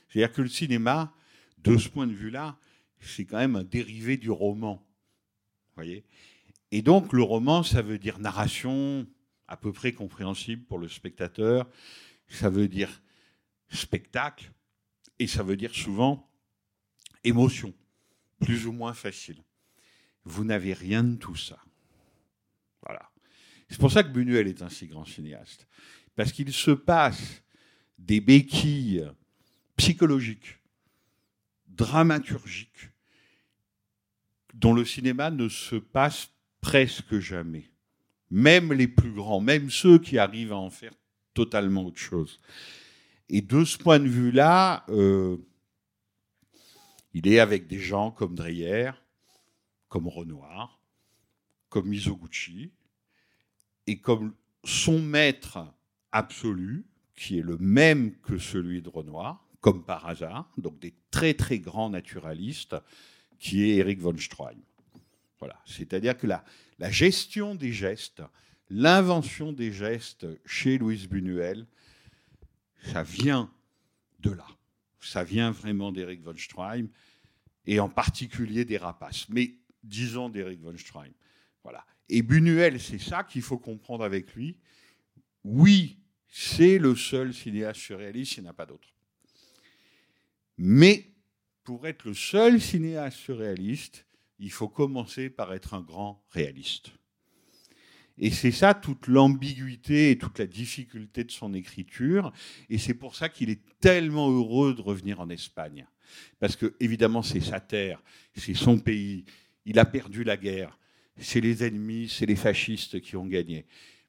C'est-à-dire 0.09 0.33
que 0.33 0.43
le 0.43 0.49
cinéma, 0.49 1.13
de 1.59 1.77
ce 1.77 1.89
point 1.89 2.07
de 2.07 2.13
vue-là, 2.13 2.59
c'est 3.01 3.25
quand 3.25 3.39
même 3.39 3.57
un 3.57 3.65
dérivé 3.65 4.17
du 4.17 4.31
roman. 4.31 4.87
Voyez 5.75 6.05
Et 6.71 6.83
donc, 6.83 7.13
le 7.13 7.23
roman, 7.23 7.63
ça 7.63 7.83
veut 7.83 7.99
dire 7.99 8.19
narration 8.19 9.07
à 9.49 9.57
peu 9.57 9.73
près 9.73 9.93
compréhensible 9.93 10.65
pour 10.65 10.79
le 10.79 10.89
spectateur. 10.89 11.69
Ça 12.29 12.49
veut 12.49 12.69
dire 12.69 13.03
spectacle. 13.69 14.53
Et 15.19 15.27
ça 15.27 15.43
veut 15.43 15.57
dire 15.57 15.75
souvent 15.75 16.29
émotion, 17.25 17.73
plus 18.43 18.67
ou 18.67 18.73
moins 18.73 18.95
facile. 18.95 19.43
Vous 20.25 20.45
n'avez 20.45 20.73
rien 20.73 21.03
de 21.03 21.17
tout 21.17 21.37
ça. 21.37 21.59
Voilà. 22.83 23.11
C'est 23.69 23.79
pour 23.79 23.91
ça 23.91 24.03
que 24.03 24.09
Buñuel 24.09 24.49
est 24.49 24.63
un 24.63 24.69
si 24.69 24.87
grand 24.87 25.05
cinéaste. 25.05 25.67
Parce 26.15 26.33
qu'il 26.33 26.53
se 26.53 26.71
passe 26.71 27.43
des 27.99 28.21
béquilles 28.21 29.09
psychologiques, 29.77 30.59
dramaturgiques, 31.67 32.91
dont 34.55 34.75
le 34.75 34.85
cinéma 34.85 35.31
ne 35.31 35.49
se 35.49 35.77
passe 35.77 36.29
presque 36.61 37.19
jamais. 37.19 37.71
Même 38.31 38.73
les 38.73 38.89
plus 38.89 39.13
grands, 39.13 39.41
même 39.41 39.71
ceux 39.71 39.99
qui 39.99 40.19
arrivent 40.19 40.53
à 40.53 40.57
en 40.57 40.71
faire 40.71 40.93
totalement 41.35 41.87
autre 41.87 41.99
chose. 41.99 42.41
Et 43.29 43.41
de 43.41 43.65
ce 43.65 43.79
point 43.79 43.99
de 43.99 44.09
vue-là, 44.09 44.85
euh, 44.91 45.39
il 47.15 47.29
est 47.29 47.39
avec 47.39 47.67
des 47.67 47.79
gens 47.79 48.11
comme 48.11 48.35
Dreyer, 48.35 48.93
comme 49.89 50.09
Renoir, 50.09 50.81
comme 51.69 51.89
Mizoguchi, 51.89 52.73
et 53.87 53.99
comme 53.99 54.35
son 54.65 55.01
maître 55.01 55.59
absolu, 56.13 56.87
qui 57.15 57.39
est 57.39 57.43
le 57.43 57.59
même 57.59 58.15
que 58.21 58.39
celui 58.39 58.81
de 58.83 58.89
Renoir, 58.89 59.47
comme 59.61 59.85
par 59.85 60.07
hasard, 60.07 60.51
donc 60.57 60.79
des 60.79 60.95
très 61.11 61.35
très 61.35 61.59
grands 61.59 61.91
naturalistes, 61.91 62.77
qui 63.39 63.63
est 63.63 63.77
Eric 63.77 64.01
von 64.01 64.17
Stroheim. 64.17 64.59
Voilà, 65.39 65.61
c'est-à-dire 65.67 66.17
que 66.17 66.27
la, 66.27 66.45
la 66.79 66.91
gestion 66.91 67.55
des 67.55 67.73
gestes, 67.73 68.23
l'invention 68.71 69.53
des 69.53 69.73
gestes 69.73 70.27
chez 70.47 70.79
Louise 70.79 71.09
Buñuel, 71.09 71.67
ça 72.83 73.03
vient 73.03 73.53
de 74.21 74.31
là. 74.31 74.47
Ça 75.03 75.25
vient 75.25 75.51
vraiment 75.51 75.93
d'Eric 75.93 76.23
von 76.23 76.37
Stroheim, 76.37 76.89
et 77.67 77.81
en 77.81 77.89
particulier 77.89 78.65
des 78.65 78.79
rapaces. 78.79 79.29
Mais 79.29 79.57
disons 79.83 80.29
d'Eric 80.29 80.61
von 80.61 80.77
Stroheim. 80.77 81.13
Voilà. 81.63 81.85
Et 82.09 82.23
Buñuel, 82.23 82.81
c'est 82.81 82.99
ça 82.99 83.25
qu'il 83.25 83.43
faut 83.43 83.59
comprendre 83.59 84.05
avec 84.05 84.35
lui. 84.35 84.59
Oui, 85.45 85.99
c'est 86.29 86.79
le 86.79 86.95
seul 86.95 87.35
cinéaste 87.35 87.81
surréaliste, 87.81 88.37
il 88.37 88.43
n'y 88.43 88.49
en 88.49 88.51
a 88.51 88.55
pas 88.55 88.67
d'autre. 88.67 88.89
Mais 90.57 91.13
pour 91.65 91.87
être 91.87 92.05
le 92.05 92.15
seul 92.15 92.61
cinéaste 92.61 93.19
surréaliste, 93.19 94.07
il 94.39 94.51
faut 94.51 94.69
commencer 94.69 95.31
par 95.31 95.53
être 95.53 95.75
un 95.75 95.83
grand 95.83 96.25
réaliste. 96.31 96.93
Et 98.19 98.31
c'est 98.31 98.53
ça 98.53 98.75
toute 98.75 99.07
l'ambiguïté 99.07 100.11
et 100.11 100.19
toute 100.19 100.39
la 100.39 100.47
difficulté 100.47 101.25
de 101.25 101.31
son 101.31 101.55
écriture. 101.55 102.33
Et 102.69 102.79
c'est 102.79 102.95
pour 102.95 103.17
ça 103.17 103.29
qu'il 103.29 103.51
est 103.51 103.63
tellement 103.81 104.31
heureux 104.31 104.75
de 104.75 104.83
revenir 104.83 105.21
en 105.21 105.31
Espagne. 105.31 105.87
Parce 106.39 106.57
que, 106.57 106.75
évidemment, 106.79 107.23
c'est 107.23 107.41
sa 107.41 107.61
terre, 107.61 108.03
c'est 108.35 108.55
son 108.55 108.79
pays. 108.79 109.25
Il 109.65 109.79
a 109.79 109.85
perdu 109.85 110.25
la 110.25 110.37
guerre. 110.37 110.79
C'est 111.17 111.41
les 111.41 111.65
ennemis, 111.65 112.09
c'est 112.09 112.27
les 112.27 112.37
fascistes 112.37 113.01
qui 113.01 113.17
ont 113.17 113.27
gagné. 113.27 113.67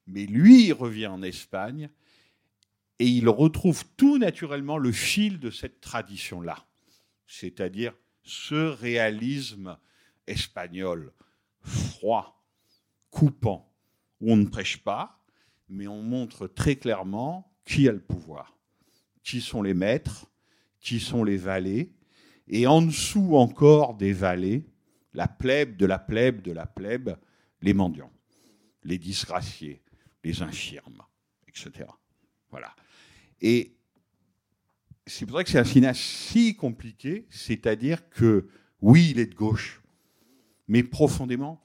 Mais 0.08 0.26
lui, 0.26 0.68
il 0.68 0.74
revient 0.74 1.08
en 1.08 1.22
Espagne 1.22 1.89
et 2.99 3.08
il 3.08 3.28
retrouve 3.30 3.84
tout 3.97 4.18
naturellement 4.18 4.78
le 4.78 4.91
fil 4.91 5.39
de 5.39 5.49
cette 5.49 5.82
tradition-là. 5.82 6.66
C'est-à-dire 7.28 7.93
ce 8.24 8.70
réalisme 8.70 9.78
espagnol, 10.28 11.14
froid, 11.62 12.45
coupant, 13.10 13.72
on 14.26 14.38
ne 14.38 14.45
prêche 14.45 14.78
pas, 14.78 15.19
mais 15.69 15.88
on 15.88 16.01
montre 16.01 16.47
très 16.47 16.76
clairement 16.76 17.51
qui 17.65 17.88
a 17.88 17.91
le 17.91 18.01
pouvoir, 18.01 18.57
qui 19.24 19.41
sont 19.41 19.61
les 19.61 19.74
maîtres, 19.74 20.28
qui 20.80 20.99
sont 20.99 21.24
les 21.24 21.38
valets, 21.38 21.91
et 22.47 22.67
en 22.67 22.82
dessous 22.82 23.36
encore 23.36 23.95
des 23.95 24.13
valets, 24.13 24.65
la 25.13 25.28
plèbe 25.28 25.78
de 25.78 25.86
la 25.86 25.99
plèbe 25.99 26.41
de 26.41 26.51
la 26.51 26.65
plèbe, 26.65 27.15
les 27.61 27.74
mendiants, 27.74 28.11
les 28.84 28.97
disgraciés, 28.97 29.82
les 30.24 30.41
infirmes, 30.41 31.01
etc. 31.47 31.89
Voilà. 32.49 32.76
Et 33.41 33.78
c'est 35.05 35.26
pour 35.26 35.38
ça 35.38 35.43
que 35.43 35.49
c'est 35.49 35.59
un 35.59 35.63
cinéaste 35.63 36.01
si 36.01 36.55
compliqué, 36.55 37.28
c'est-à-dire 37.30 38.09
que 38.09 38.47
oui, 38.82 39.09
il 39.11 39.19
est 39.19 39.28
de 39.28 39.36
gauche, 39.36 39.82
mais 40.67 40.84
profondément, 40.84 41.63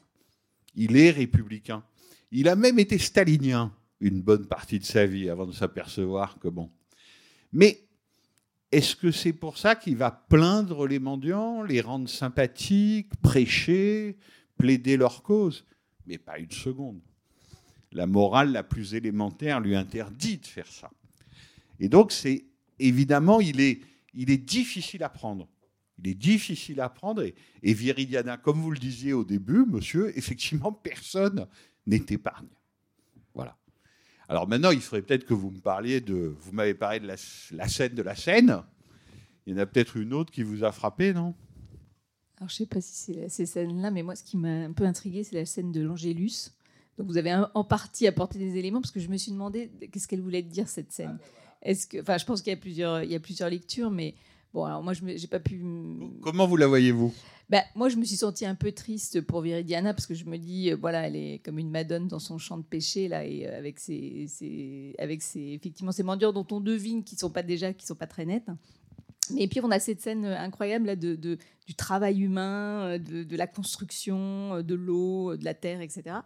il 0.75 0.97
est 0.97 1.11
républicain. 1.11 1.85
Il 2.31 2.49
a 2.49 2.57
même 2.57 2.79
été 2.79 2.99
stalinien 2.99 3.75
une 4.01 4.23
bonne 4.23 4.47
partie 4.47 4.79
de 4.79 4.85
sa 4.85 5.07
vie 5.07 5.29
avant 5.29 5.47
de 5.47 5.53
s'apercevoir 5.53 6.39
que 6.39 6.49
bon. 6.49 6.71
Mais 7.53 7.89
est-ce 8.71 8.95
que 8.95 9.11
c'est 9.11 9.33
pour 9.33 9.57
ça 9.57 9.75
qu'il 9.75 9.97
va 9.97 10.11
plaindre 10.11 10.87
les 10.87 10.99
mendiants, 10.99 11.63
les 11.63 11.81
rendre 11.81 12.09
sympathiques, 12.09 13.11
prêcher, 13.23 14.19
plaider 14.59 14.97
leur 14.97 15.23
cause? 15.23 15.65
Mais 16.07 16.19
pas 16.19 16.39
une 16.39 16.51
seconde. 16.51 17.01
La 17.93 18.07
morale 18.07 18.53
la 18.53 18.63
plus 18.63 18.95
élémentaire 18.95 19.61
lui 19.61 19.75
interdit 19.75 20.39
de 20.39 20.47
faire 20.47 20.67
ça. 20.67 20.91
Et 21.81 21.89
donc, 21.89 22.13
c'est 22.13 22.45
évidemment, 22.79 23.41
il 23.41 23.61
est, 23.61 23.81
il 24.13 24.31
est 24.31 24.37
difficile 24.37 25.03
à 25.03 25.09
prendre. 25.09 25.49
Il 25.99 26.09
est 26.09 26.15
difficile 26.15 26.81
à 26.81 26.91
prendre. 26.91 27.23
Et, 27.23 27.35
et 27.63 27.73
Viridiana, 27.73 28.37
comme 28.37 28.61
vous 28.61 28.71
le 28.71 28.79
disiez 28.79 29.15
au 29.15 29.25
début, 29.25 29.65
monsieur, 29.67 30.17
effectivement, 30.17 30.73
personne 30.73 31.47
n'est 31.89 32.05
épargne. 32.11 32.49
Voilà. 33.35 33.57
Alors 34.29 34.47
maintenant, 34.47 34.71
il 34.71 34.81
faudrait 34.81 35.03
peut-être 35.03 35.25
que 35.25 35.35
vous 35.35 35.51
me 35.51 35.61
parliez 35.61 36.01
de. 36.01 36.37
Vous 36.41 36.53
m'avez 36.53 36.75
parlé 36.75 37.01
de 37.01 37.07
la, 37.07 37.17
la, 37.53 37.69
scène 37.69 37.95
de 37.95 38.03
la 38.03 38.15
scène. 38.15 38.63
Il 39.47 39.55
y 39.55 39.57
en 39.57 39.59
a 39.59 39.67
peut-être 39.67 39.97
une 39.97 40.13
autre 40.13 40.31
qui 40.31 40.43
vous 40.43 40.65
a 40.65 40.73
frappé, 40.73 41.13
non? 41.13 41.35
Alors 42.37 42.49
je 42.49 42.55
ne 42.55 42.59
sais 42.59 42.67
pas 42.67 42.81
si 42.81 42.95
c'est 42.95 43.29
ces 43.29 43.47
scènes-là, 43.47 43.91
mais 43.91 44.03
moi, 44.03 44.15
ce 44.15 44.23
qui 44.23 44.37
m'a 44.37 44.65
un 44.65 44.73
peu 44.73 44.85
intrigué, 44.85 45.25
c'est 45.25 45.35
la 45.35 45.47
scène 45.47 45.73
de 45.73 45.81
l'Angélus. 45.81 46.53
Donc 46.99 47.07
vous 47.07 47.17
avez 47.17 47.35
en 47.55 47.65
partie 47.65 48.07
apporté 48.07 48.39
des 48.39 48.57
éléments 48.57 48.81
parce 48.81 48.93
que 48.93 49.01
je 49.01 49.09
me 49.09 49.17
suis 49.17 49.33
demandé 49.33 49.71
qu'est-ce 49.93 50.07
qu'elle 50.07 50.21
voulait 50.21 50.43
dire 50.43 50.69
cette 50.69 50.93
scène? 50.93 51.19
Est-ce 51.63 51.87
que, 51.87 52.01
enfin, 52.01 52.19
je 52.19 52.25
pense 52.25 52.43
qu'il 52.43 52.53
y 52.53 52.57
a 52.57 52.59
plusieurs, 52.59 53.03
il 53.03 53.11
y 53.11 53.15
a 53.15 53.21
plusieurs 53.21 53.49
lectures, 53.49 53.91
mais 53.91 54.15
bon, 54.53 54.65
alors 54.65 54.83
moi, 54.83 54.93
je 54.93 55.05
n'ai 55.05 55.27
pas 55.27 55.41
pu. 55.41 55.65
Comment 56.23 56.47
vous 56.47 56.57
la 56.57 56.67
voyez-vous? 56.67 57.13
Ben, 57.51 57.63
moi, 57.75 57.89
je 57.89 57.97
me 57.97 58.05
suis 58.05 58.17
sentie 58.17 58.45
un 58.45 58.55
peu 58.55 58.73
triste 58.73 59.21
pour 59.23 59.41
Viridiana 59.41 59.95
parce 59.95 60.07
que 60.07 60.15
je 60.15 60.25
me 60.27 60.37
dis, 60.37 60.71
euh, 60.71 60.77
voilà, 60.77 61.07
elle 61.07 61.17
est 61.17 61.41
comme 61.45 61.59
une 61.59 61.71
madone 61.71 62.07
dans 62.07 62.19
son 62.19 62.39
champ 62.39 62.59
de 62.59 62.63
péché 62.63 63.09
là, 63.09 63.25
et 63.25 63.47
euh, 63.47 63.57
avec 63.57 63.79
ses, 63.79 64.27
ses 64.29 64.95
ses, 65.21 65.41
effectivement 65.41 65.93
ces 65.93 66.03
mendiants 66.03 66.33
dont 66.33 66.47
on 66.51 66.61
devine 66.61 67.05
qu'ils 67.05 67.19
sont 67.19 67.31
pas 67.31 67.43
déjà, 67.43 67.73
qui 67.73 67.87
sont 67.87 67.95
pas 67.95 68.07
très 68.07 68.27
nets. 68.27 68.49
Et 69.37 69.49
puis 69.49 69.61
on 69.63 69.71
a 69.71 69.79
cette 69.79 70.01
scène 70.01 70.25
incroyable 70.25 70.87
là 70.87 70.97
de, 70.97 71.15
du 71.15 71.75
travail 71.75 72.23
humain, 72.23 72.99
de, 72.99 73.37
la 73.37 73.47
construction, 73.47 74.63
de 74.63 74.75
l'eau, 74.75 75.37
de 75.37 75.45
la 75.45 75.53
terre, 75.53 75.83
etc. 75.83 76.21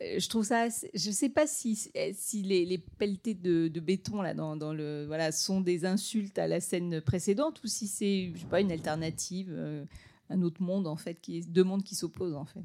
Euh, 0.00 0.18
je 0.18 0.28
trouve 0.28 0.44
ça. 0.44 0.68
Je 0.94 1.08
ne 1.08 1.14
sais 1.14 1.28
pas 1.28 1.46
si, 1.46 1.90
si 2.14 2.42
les, 2.42 2.64
les 2.64 2.78
pelletés 2.78 3.34
de, 3.34 3.68
béton 3.80 4.22
là, 4.22 4.34
dans, 4.34 4.72
le, 4.72 5.04
voilà, 5.06 5.32
sont 5.32 5.60
des 5.60 5.84
insultes 5.84 6.38
à 6.38 6.46
la 6.46 6.60
scène 6.60 7.00
précédente 7.00 7.62
ou 7.64 7.66
si 7.66 7.86
c'est 7.86 8.32
pas, 8.50 8.60
une 8.60 8.72
alternative, 8.72 9.50
euh, 9.50 9.84
un 10.32 10.42
autre 10.42 10.62
monde, 10.62 10.86
en 10.86 10.96
fait, 10.96 11.18
deux 11.48 11.64
mondes 11.64 11.84
qui 11.84 11.94
s'opposent. 11.94 12.34
En 12.34 12.44
fait. 12.44 12.62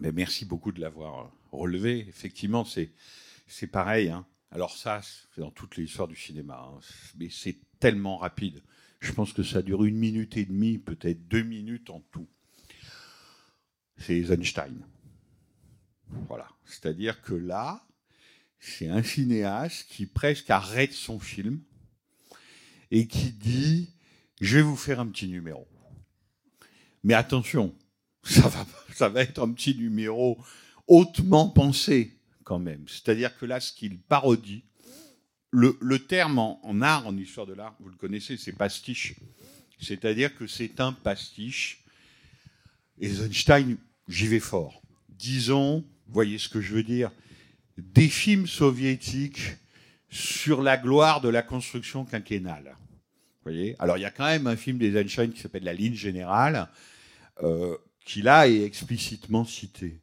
Mais 0.00 0.12
merci 0.12 0.44
beaucoup 0.44 0.72
de 0.72 0.80
l'avoir 0.80 1.30
relevé. 1.52 2.06
Effectivement, 2.08 2.64
c'est, 2.64 2.92
c'est 3.46 3.66
pareil. 3.66 4.08
Hein. 4.10 4.26
Alors, 4.50 4.76
ça, 4.76 5.00
c'est 5.02 5.40
dans 5.40 5.50
toutes 5.50 5.76
les 5.76 5.84
histoires 5.84 6.08
du 6.08 6.16
cinéma. 6.16 6.68
Hein. 6.68 6.80
Mais 7.18 7.28
c'est 7.30 7.58
tellement 7.78 8.16
rapide. 8.16 8.62
Je 9.00 9.12
pense 9.12 9.32
que 9.32 9.42
ça 9.42 9.62
dure 9.62 9.84
une 9.84 9.96
minute 9.96 10.36
et 10.36 10.46
demie, 10.46 10.78
peut-être 10.78 11.28
deux 11.28 11.42
minutes 11.42 11.90
en 11.90 12.00
tout. 12.10 12.26
C'est 13.98 14.16
Eisenstein. 14.16 14.74
Voilà. 16.28 16.48
C'est-à-dire 16.64 17.20
que 17.20 17.34
là, 17.34 17.86
c'est 18.58 18.88
un 18.88 19.02
cinéaste 19.02 19.86
qui 19.88 20.06
presque 20.06 20.48
arrête 20.50 20.92
son 20.92 21.20
film 21.20 21.60
et 22.90 23.06
qui 23.06 23.30
dit 23.32 23.90
Je 24.40 24.56
vais 24.56 24.62
vous 24.62 24.76
faire 24.76 25.00
un 25.00 25.06
petit 25.06 25.28
numéro. 25.28 25.68
Mais 27.04 27.14
attention, 27.14 27.74
ça 28.24 29.08
va, 29.08 29.22
être 29.22 29.40
un 29.40 29.52
petit 29.52 29.76
numéro 29.76 30.38
hautement 30.88 31.48
pensé 31.48 32.16
quand 32.42 32.58
même. 32.58 32.84
C'est-à-dire 32.88 33.36
que 33.38 33.46
là, 33.46 33.60
ce 33.60 33.72
qu'il 33.72 33.98
parodie, 33.98 34.64
le, 35.50 35.98
terme 35.98 36.38
en, 36.38 36.82
art, 36.82 37.06
en 37.06 37.16
histoire 37.16 37.46
de 37.46 37.52
l'art, 37.52 37.76
vous 37.78 37.88
le 37.88 37.96
connaissez, 37.96 38.36
c'est 38.36 38.52
pastiche. 38.52 39.14
C'est-à-dire 39.78 40.34
que 40.34 40.46
c'est 40.46 40.80
un 40.80 40.92
pastiche. 40.92 41.84
Eisenstein, 43.00 43.76
j'y 44.08 44.26
vais 44.26 44.40
fort. 44.40 44.82
Disons, 45.10 45.84
voyez 46.08 46.38
ce 46.38 46.48
que 46.48 46.60
je 46.60 46.74
veux 46.74 46.82
dire, 46.82 47.12
des 47.76 48.08
films 48.08 48.46
soviétiques 48.46 49.56
sur 50.10 50.62
la 50.62 50.76
gloire 50.76 51.20
de 51.20 51.28
la 51.28 51.42
construction 51.42 52.04
quinquennale. 52.04 52.76
Voyez? 53.42 53.76
Alors 53.78 53.98
il 53.98 54.00
y 54.00 54.06
a 54.06 54.10
quand 54.10 54.24
même 54.24 54.46
un 54.46 54.56
film 54.56 54.78
des 54.78 54.96
Einstein 54.96 55.32
qui 55.32 55.40
s'appelle 55.40 55.64
La 55.64 55.74
ligne 55.74 55.94
générale, 55.94 56.68
euh, 57.42 57.76
qui 58.04 58.22
là 58.22 58.48
est 58.48 58.62
explicitement 58.62 59.44
cité. 59.44 60.00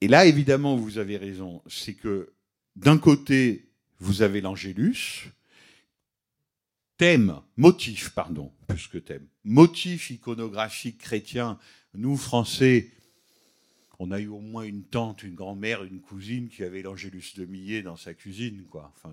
Et 0.00 0.08
là, 0.08 0.26
évidemment, 0.26 0.76
vous 0.76 0.98
avez 0.98 1.16
raison, 1.16 1.62
c'est 1.66 1.94
que 1.94 2.32
d'un 2.76 2.98
côté, 2.98 3.68
vous 3.98 4.22
avez 4.22 4.40
l'Angélus, 4.40 5.32
thème, 6.96 7.40
motif, 7.56 8.10
pardon, 8.10 8.52
plus 8.68 8.86
que 8.86 8.98
thème, 8.98 9.26
motif 9.44 10.10
iconographique 10.10 10.98
chrétien, 10.98 11.58
nous, 11.94 12.16
Français, 12.16 12.90
on 13.98 14.12
a 14.12 14.20
eu 14.20 14.28
au 14.28 14.38
moins 14.38 14.62
une 14.62 14.84
tante, 14.84 15.24
une 15.24 15.34
grand-mère, 15.34 15.82
une 15.82 16.00
cousine 16.00 16.48
qui 16.48 16.62
avait 16.62 16.82
l'Angélus 16.82 17.34
de 17.36 17.44
Millet 17.44 17.82
dans 17.82 17.96
sa 17.96 18.14
cuisine. 18.14 18.64
Quoi. 18.70 18.92
Enfin. 18.96 19.12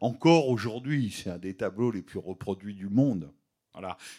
Encore 0.00 0.48
aujourd'hui, 0.48 1.12
c'est 1.12 1.30
un 1.30 1.38
des 1.38 1.54
tableaux 1.54 1.92
les 1.92 2.02
plus 2.02 2.18
reproduits 2.18 2.74
du 2.74 2.88
monde. 2.88 3.32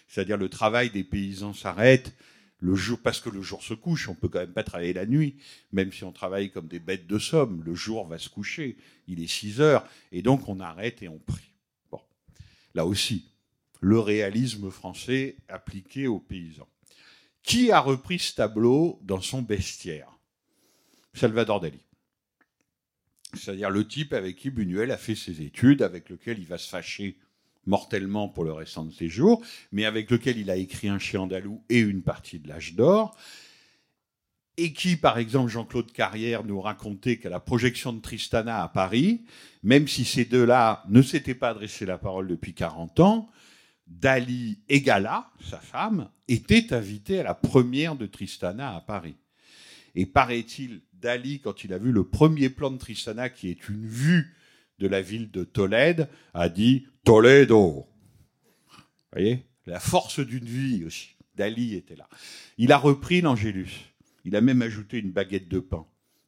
C'est-à-dire 0.08 0.38
le 0.38 0.50
travail 0.50 0.90
des 0.90 1.04
paysans 1.04 1.54
s'arrête 1.54 2.16
le 2.60 2.76
jour, 2.76 2.98
parce 3.04 3.20
que 3.20 3.30
le 3.30 3.42
jour 3.42 3.62
se 3.62 3.74
couche. 3.74 4.08
On 4.08 4.16
peut 4.16 4.30
quand 4.30 4.40
même 4.40 4.54
pas 4.54 4.64
travailler 4.64 4.94
la 4.94 5.06
nuit, 5.06 5.36
même 5.74 5.92
si 5.92 6.06
on 6.06 6.14
travaille 6.14 6.50
comme 6.50 6.68
des 6.68 6.80
bêtes 6.80 7.08
de 7.08 7.20
somme. 7.20 7.62
Le 7.66 7.76
jour 7.76 8.08
va 8.08 8.18
se 8.18 8.30
coucher. 8.30 8.78
Il 9.08 9.22
est 9.22 9.28
6 9.28 9.60
heures. 9.60 9.86
Et 10.14 10.22
donc 10.22 10.48
on 10.48 10.62
arrête 10.62 11.04
et 11.04 11.10
on 11.10 11.20
prie. 11.20 11.52
Bon. 11.92 12.00
Là 12.74 12.86
aussi, 12.86 13.34
le 13.82 14.00
réalisme 14.00 14.72
français 14.72 15.36
appliqué 15.50 16.08
aux 16.08 16.22
paysans. 16.22 16.70
Qui 17.42 17.70
a 17.72 17.82
repris 17.82 18.20
ce 18.20 18.36
tableau 18.36 18.98
dans 19.04 19.20
son 19.20 19.42
bestiaire? 19.42 20.18
Salvador 21.14 21.60
Dali. 21.60 21.84
C'est-à-dire 23.34 23.72
le 23.72 23.86
type 23.86 24.14
avec 24.14 24.38
qui 24.38 24.50
Buñuel 24.50 24.92
a 24.92 24.98
fait 24.98 25.16
ses 25.16 25.42
études, 25.42 25.82
avec 25.82 26.10
lequel 26.10 26.40
il 26.40 26.46
va 26.46 26.58
se 26.58 26.70
fâcher 26.70 27.18
mortellement 27.66 28.28
pour 28.28 28.44
le 28.44 28.54
restant 28.54 28.86
de 28.86 28.92
ses 28.92 29.08
jours, 29.08 29.42
mais 29.72 29.86
avec 29.86 30.10
lequel 30.12 30.38
il 30.38 30.50
a 30.50 30.56
écrit 30.56 30.90
un 30.90 31.00
chien 31.00 31.22
andalou 31.22 31.64
et 31.70 31.80
une 31.80 32.02
partie 32.02 32.40
de 32.40 32.48
l'âge 32.48 32.76
d'or, 32.76 33.16
et 34.58 34.74
qui, 34.74 34.96
par 34.96 35.18
exemple, 35.18 35.52
Jean-Claude 35.52 35.92
Carrière 35.92 36.44
nous 36.44 36.62
racontait 36.62 37.18
qu'à 37.18 37.30
la 37.30 37.40
projection 37.40 37.92
de 37.92 38.02
Tristana 38.02 38.62
à 38.62 38.68
Paris, 38.68 39.24
même 39.64 39.88
si 39.88 40.06
ces 40.06 40.26
deux-là 40.26 40.84
ne 40.90 41.02
s'étaient 41.02 41.34
pas 41.34 41.50
adressé 41.50 41.86
la 41.86 41.98
parole 41.98 42.28
depuis 42.28 42.54
40 42.54 43.00
ans, 43.00 43.30
Dali 43.88 44.60
et 44.70 44.82
Gala, 44.82 45.32
sa 45.44 45.58
femme, 45.58 46.10
étaient 46.28 46.74
invités 46.74 47.20
à 47.20 47.24
la 47.24 47.34
première 47.34 47.96
de 47.96 48.06
Tristana 48.06 48.76
à 48.76 48.82
Paris. 48.82 49.16
Et 49.96 50.06
paraît-il, 50.06 50.82
Dali, 50.94 51.40
quand 51.40 51.64
il 51.64 51.74
a 51.74 51.78
vu 51.78 51.92
le 51.92 52.08
premier 52.08 52.50
plan 52.50 52.72
de 52.72 52.78
Tristana, 52.78 53.30
qui 53.30 53.50
est 53.50 53.70
une 53.70 53.86
vue 53.86 54.36
de 54.80 54.88
la 54.88 55.02
ville 55.02 55.32
de 55.32 55.44
Tolède, 55.44 56.10
a 56.34 56.50
dit 56.50 56.88
Toledo. 57.04 57.86
Vous 58.68 58.80
voyez 59.12 59.46
La 59.66 59.80
force 59.80 60.20
d'une 60.20 60.46
vie 60.46 60.86
aussi. 60.86 61.16
Dali 61.36 61.76
était 61.76 61.96
là. 61.96 62.08
Il 62.58 62.72
a 62.72 62.78
repris 62.78 63.22
l'Angélus. 63.22 63.94
Il 64.24 64.36
a 64.36 64.42
même 64.42 64.62
ajouté 64.62 65.00
une 65.00 65.12
baguette 65.12 65.50
de 65.50 65.60
pain. 65.60 65.86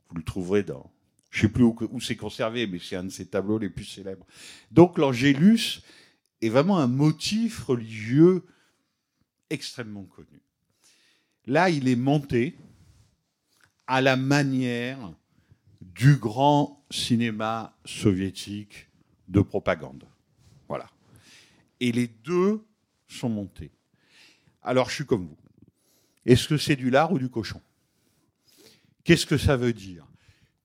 Vous 0.09 0.15
le 0.15 0.23
trouverez 0.23 0.63
dans. 0.63 0.91
Je 1.32 1.39
ne 1.39 1.47
sais 1.47 1.53
plus 1.53 1.63
où, 1.63 1.99
c'est 1.99 2.15
conservé, 2.15 2.67
mais 2.67 2.80
c'est 2.80 2.95
un 2.95 3.03
de 3.03 3.09
ses 3.09 3.28
tableaux 3.28 3.57
les 3.57 3.69
plus 3.69 3.86
célèbres. 3.86 4.26
Donc 4.71 4.97
l'Angélus 4.97 5.82
est 6.41 6.49
vraiment 6.49 6.80
un 6.80 6.88
motif 6.88 7.63
religieux 7.63 8.45
extrêmement 9.49 10.03
connu. 10.03 10.41
Là, 11.45 11.69
il 11.69 11.88
est 11.88 11.95
monté 11.95 12.55
à 13.88 14.01
la 14.01 14.15
manière 14.15 15.13
du 15.82 16.15
grand 16.15 16.86
cinéma 16.89 17.78
soviétique 17.86 18.88
de 19.28 19.41
propagande. 19.41 20.05
Et 21.80 21.91
les 21.91 22.07
deux 22.07 22.63
sont 23.07 23.30
montés. 23.30 23.71
Alors, 24.61 24.89
je 24.89 24.95
suis 24.95 25.05
comme 25.05 25.28
vous. 25.28 25.38
Est-ce 26.26 26.47
que 26.47 26.57
c'est 26.57 26.76
du 26.76 26.89
lard 26.89 27.11
ou 27.11 27.19
du 27.19 27.30
cochon? 27.30 27.61
Qu'est-ce 29.03 29.28
que 29.28 29.38
ça 29.38 29.57
veut 29.57 29.73
dire? 29.73 30.07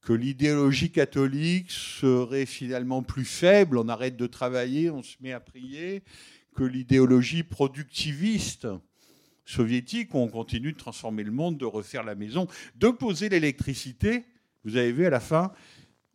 Que 0.00 0.14
l'idéologie 0.14 0.90
catholique 0.90 1.70
serait 1.70 2.46
finalement 2.46 3.02
plus 3.02 3.26
faible, 3.26 3.76
on 3.76 3.88
arrête 3.88 4.16
de 4.16 4.26
travailler, 4.26 4.90
on 4.90 5.02
se 5.02 5.16
met 5.20 5.32
à 5.32 5.40
prier, 5.40 6.02
que 6.56 6.64
l'idéologie 6.64 7.42
productiviste 7.42 8.66
soviétique, 9.44 10.14
où 10.14 10.18
on 10.18 10.28
continue 10.28 10.72
de 10.72 10.78
transformer 10.78 11.22
le 11.22 11.32
monde, 11.32 11.58
de 11.58 11.66
refaire 11.66 12.02
la 12.02 12.14
maison, 12.14 12.46
de 12.76 12.88
poser 12.88 13.28
l'électricité. 13.28 14.24
Vous 14.64 14.76
avez 14.76 14.92
vu 14.92 15.04
à 15.04 15.10
la 15.10 15.20
fin, 15.20 15.52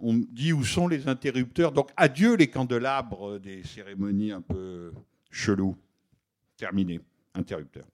on 0.08 0.14
dit 0.14 0.54
où 0.54 0.64
sont 0.64 0.88
les 0.88 1.08
interrupteurs. 1.08 1.72
Donc 1.72 1.90
adieu 1.98 2.36
les 2.36 2.48
candélabres 2.48 3.40
des 3.40 3.64
cérémonies 3.64 4.32
un 4.32 4.42
peu 4.42 4.94
cheloues. 5.32 5.76
Terminé, 6.58 7.00
interrupteur. 7.34 7.88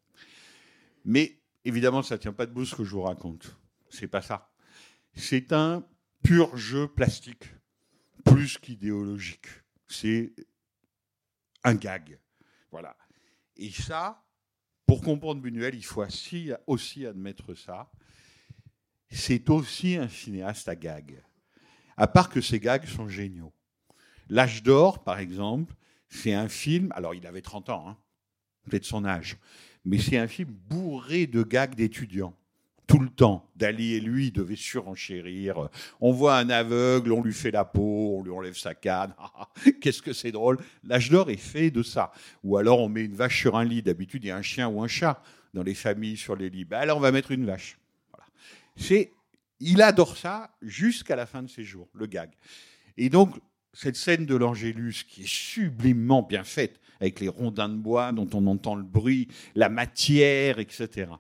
Mais 1.06 1.40
évidemment, 1.64 2.04
ça 2.04 2.16
ne 2.16 2.20
tient 2.20 2.34
pas 2.34 2.46
debout 2.46 2.66
ce 2.66 2.76
que 2.76 2.84
je 2.84 2.92
vous 2.92 3.04
raconte. 3.04 3.56
C'est 3.90 4.10
pas 4.10 4.22
ça. 4.22 4.52
C'est 5.14 5.54
un 5.54 5.86
pur 6.22 6.56
jeu 6.58 6.90
plastique, 6.90 7.46
plus 8.26 8.58
qu'idéologique. 8.58 9.48
C'est 9.88 10.34
un 11.64 11.76
gag. 11.76 12.20
Voilà. 12.72 12.96
Et 13.56 13.72
ça, 13.72 14.22
pour 14.86 15.02
comprendre 15.02 15.42
Buñuel, 15.42 15.76
il 15.76 15.86
faut 15.86 16.04
aussi, 16.04 16.52
aussi 16.68 17.06
admettre 17.06 17.54
ça. 17.54 17.90
C'est 19.10 19.50
aussi 19.50 19.96
un 19.96 20.10
cinéaste 20.10 20.68
à 20.68 20.76
gags. 20.76 21.22
À 21.98 22.08
part 22.08 22.30
que 22.30 22.42
ces 22.42 22.60
gags 22.60 22.86
sont 22.86 23.08
géniaux. 23.08 23.54
L'âge 24.30 24.64
d'or, 24.64 25.04
par 25.04 25.20
exemple, 25.20 25.74
c'est 26.10 26.34
un 26.34 26.48
film. 26.48 26.92
Alors, 26.96 27.14
il 27.14 27.26
avait 27.28 27.42
30 27.42 27.70
ans, 27.70 27.86
hein, 27.88 27.98
peut-être 28.70 28.86
son 28.86 29.06
âge. 29.06 29.38
Mais 29.86 29.98
c'est 29.98 30.18
un 30.18 30.28
film 30.28 30.50
bourré 30.70 31.28
de 31.28 31.44
gags 31.44 31.76
d'étudiants 31.76 32.36
tout 32.92 33.00
le 33.00 33.10
temps. 33.10 33.50
Dali 33.56 33.94
et 33.94 34.02
lui 34.02 34.32
devaient 34.32 34.56
surenchérir. 34.58 35.70
On 36.02 36.12
voit 36.12 36.38
un 36.38 36.50
aveugle, 36.50 37.14
on 37.14 37.24
lui 37.24 37.34
fait 37.34 37.52
la 37.52 37.64
peau, 37.64 38.18
on 38.18 38.24
lui 38.24 38.32
enlève 38.32 38.58
sa 38.58 38.76
canne. 38.76 39.14
Qu'est-ce 39.82 40.02
que 40.02 40.12
c'est 40.12 40.32
drôle. 40.32 40.58
L'âge 40.84 41.10
d'or 41.10 41.30
est 41.30 41.38
fait 41.38 41.72
de 41.72 41.84
ça. 41.84 42.12
Ou 42.44 42.58
alors 42.58 42.80
on 42.80 42.90
met 42.90 43.06
une 43.06 43.16
vache 43.16 43.40
sur 43.40 43.56
un 43.56 43.64
lit. 43.64 43.82
D'habitude, 43.82 44.26
il 44.26 44.28
y 44.28 44.32
a 44.32 44.36
un 44.36 44.42
chien 44.42 44.68
ou 44.68 44.82
un 44.82 44.88
chat 44.88 45.24
dans 45.54 45.64
les 45.64 45.74
familles 45.74 46.18
sur 46.18 46.36
les 46.36 46.50
lits. 46.50 46.66
Ben, 46.66 46.80
alors 46.80 46.98
on 46.98 47.02
va 47.02 47.14
mettre 47.14 47.32
une 47.32 47.46
vache. 47.46 47.78
Voilà. 48.12 48.26
C'est, 48.76 49.14
il 49.62 49.82
adore 49.82 50.18
ça 50.18 50.52
jusqu'à 50.62 51.16
la 51.16 51.26
fin 51.26 51.44
de 51.44 51.50
ses 51.50 51.64
jours, 51.64 51.88
le 51.94 52.08
gag. 52.08 52.32
Et 52.98 53.10
donc, 53.10 53.40
cette 53.74 53.96
scène 53.96 54.26
de 54.26 54.36
l'Angélus 54.36 55.06
qui 55.08 55.22
est 55.22 55.30
sublimement 55.30 56.24
bien 56.24 56.44
faite, 56.44 56.80
avec 57.00 57.20
les 57.20 57.30
rondins 57.30 57.70
de 57.70 57.76
bois 57.76 58.12
dont 58.12 58.28
on 58.34 58.46
entend 58.48 58.76
le 58.76 58.84
bruit, 58.84 59.28
la 59.56 59.70
matière, 59.70 60.60
etc. 60.60 61.12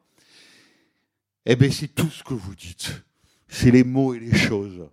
Eh 1.46 1.56
bien, 1.56 1.72
c'est 1.72 1.88
tout 1.88 2.10
ce 2.10 2.24
que 2.24 2.34
vous 2.34 2.56
dites. 2.56 3.04
C'est 3.48 3.72
les 3.72 3.84
mots 3.84 4.14
et 4.14 4.20
les 4.20 4.36
choses. 4.36 4.88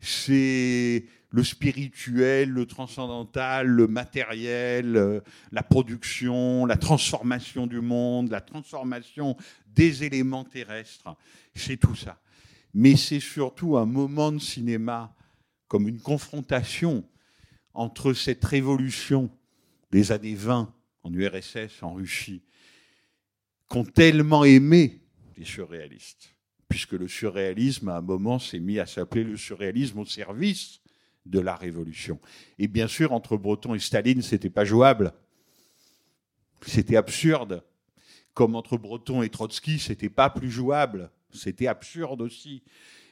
C'est 0.00 1.04
le 1.30 1.44
spirituel, 1.44 2.50
le 2.50 2.66
transcendantal, 2.66 3.66
le 3.66 3.86
matériel, 3.86 4.96
euh, 4.96 5.20
la 5.52 5.62
production, 5.62 6.64
la 6.66 6.76
transformation 6.76 7.66
du 7.66 7.80
monde, 7.80 8.30
la 8.30 8.40
transformation 8.40 9.36
des 9.66 10.04
éléments 10.04 10.44
terrestres. 10.44 11.16
C'est 11.54 11.76
tout 11.76 11.96
ça. 11.96 12.18
Mais 12.74 12.96
c'est 12.96 13.20
surtout 13.20 13.76
un 13.76 13.86
moment 13.86 14.32
de 14.32 14.38
cinéma 14.38 15.14
comme 15.68 15.88
une 15.88 16.00
confrontation 16.00 17.04
entre 17.74 18.12
cette 18.12 18.44
révolution 18.44 19.30
des 19.90 20.12
années 20.12 20.34
20 20.34 20.74
en 21.04 21.12
URSS, 21.12 21.82
en 21.82 21.94
Russie, 21.94 22.42
qu'ont 23.68 23.84
tellement 23.84 24.44
aimé 24.44 25.00
les 25.36 25.44
surréalistes, 25.44 26.34
puisque 26.68 26.92
le 26.92 27.08
surréalisme, 27.08 27.88
à 27.88 27.98
un 27.98 28.02
moment, 28.02 28.38
s'est 28.38 28.58
mis 28.58 28.78
à 28.78 28.86
s'appeler 28.86 29.24
le 29.24 29.36
surréalisme 29.36 30.00
au 30.00 30.04
service 30.04 30.80
de 31.26 31.38
la 31.38 31.54
révolution. 31.54 32.18
Et 32.58 32.66
bien 32.66 32.88
sûr, 32.88 33.12
entre 33.12 33.36
Breton 33.36 33.74
et 33.74 33.78
Staline, 33.78 34.22
c'était 34.22 34.50
pas 34.50 34.64
jouable. 34.64 35.12
C'était 36.62 36.96
absurde. 36.96 37.62
Comme 38.34 38.54
entre 38.54 38.76
Breton 38.76 39.22
et 39.22 39.28
Trotsky, 39.28 39.78
c'était 39.78 40.08
pas 40.08 40.30
plus 40.30 40.50
jouable. 40.50 41.10
C'était 41.32 41.66
absurde 41.66 42.20
aussi. 42.22 42.62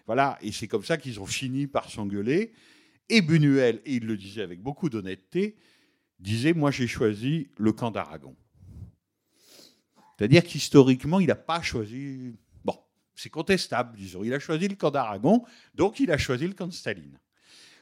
Voilà. 0.07 0.39
Et 0.41 0.53
c'est 0.53 0.69
comme 0.69 0.85
ça 0.85 0.97
qu'ils 0.97 1.21
ont 1.21 1.27
fini 1.27 1.67
par 1.67 1.91
s'engueuler. 1.91 2.53
Et 3.09 3.23
Buñuel, 3.23 3.81
et 3.85 3.95
il 3.95 4.07
le 4.07 4.17
disait 4.17 4.43
avec 4.43 4.61
beaucoup 4.61 4.89
d'honnêteté, 4.89 5.57
disait 6.19 6.53
Moi, 6.53 6.71
j'ai 6.71 6.87
choisi 6.87 7.49
le 7.57 7.73
camp 7.73 7.91
d'Aragon. 7.91 8.35
C'est-à-dire 10.17 10.45
qu'historiquement, 10.45 11.21
il 11.21 11.27
n'a 11.27 11.35
pas 11.35 11.63
choisi. 11.63 12.35
Bon, 12.65 12.79
c'est 13.15 13.31
contestable, 13.31 13.97
disons. 13.97 14.25
Il 14.25 14.33
a 14.33 14.39
choisi 14.39 14.67
le 14.67 14.75
camp 14.77 14.91
d'Aragon, 14.91 15.45
donc 15.75 16.01
il 16.01 16.11
a 16.11 16.19
choisi 16.19 16.47
le 16.47 16.55
camp 16.55 16.67
de 16.67 16.73
Staline. 16.73 17.19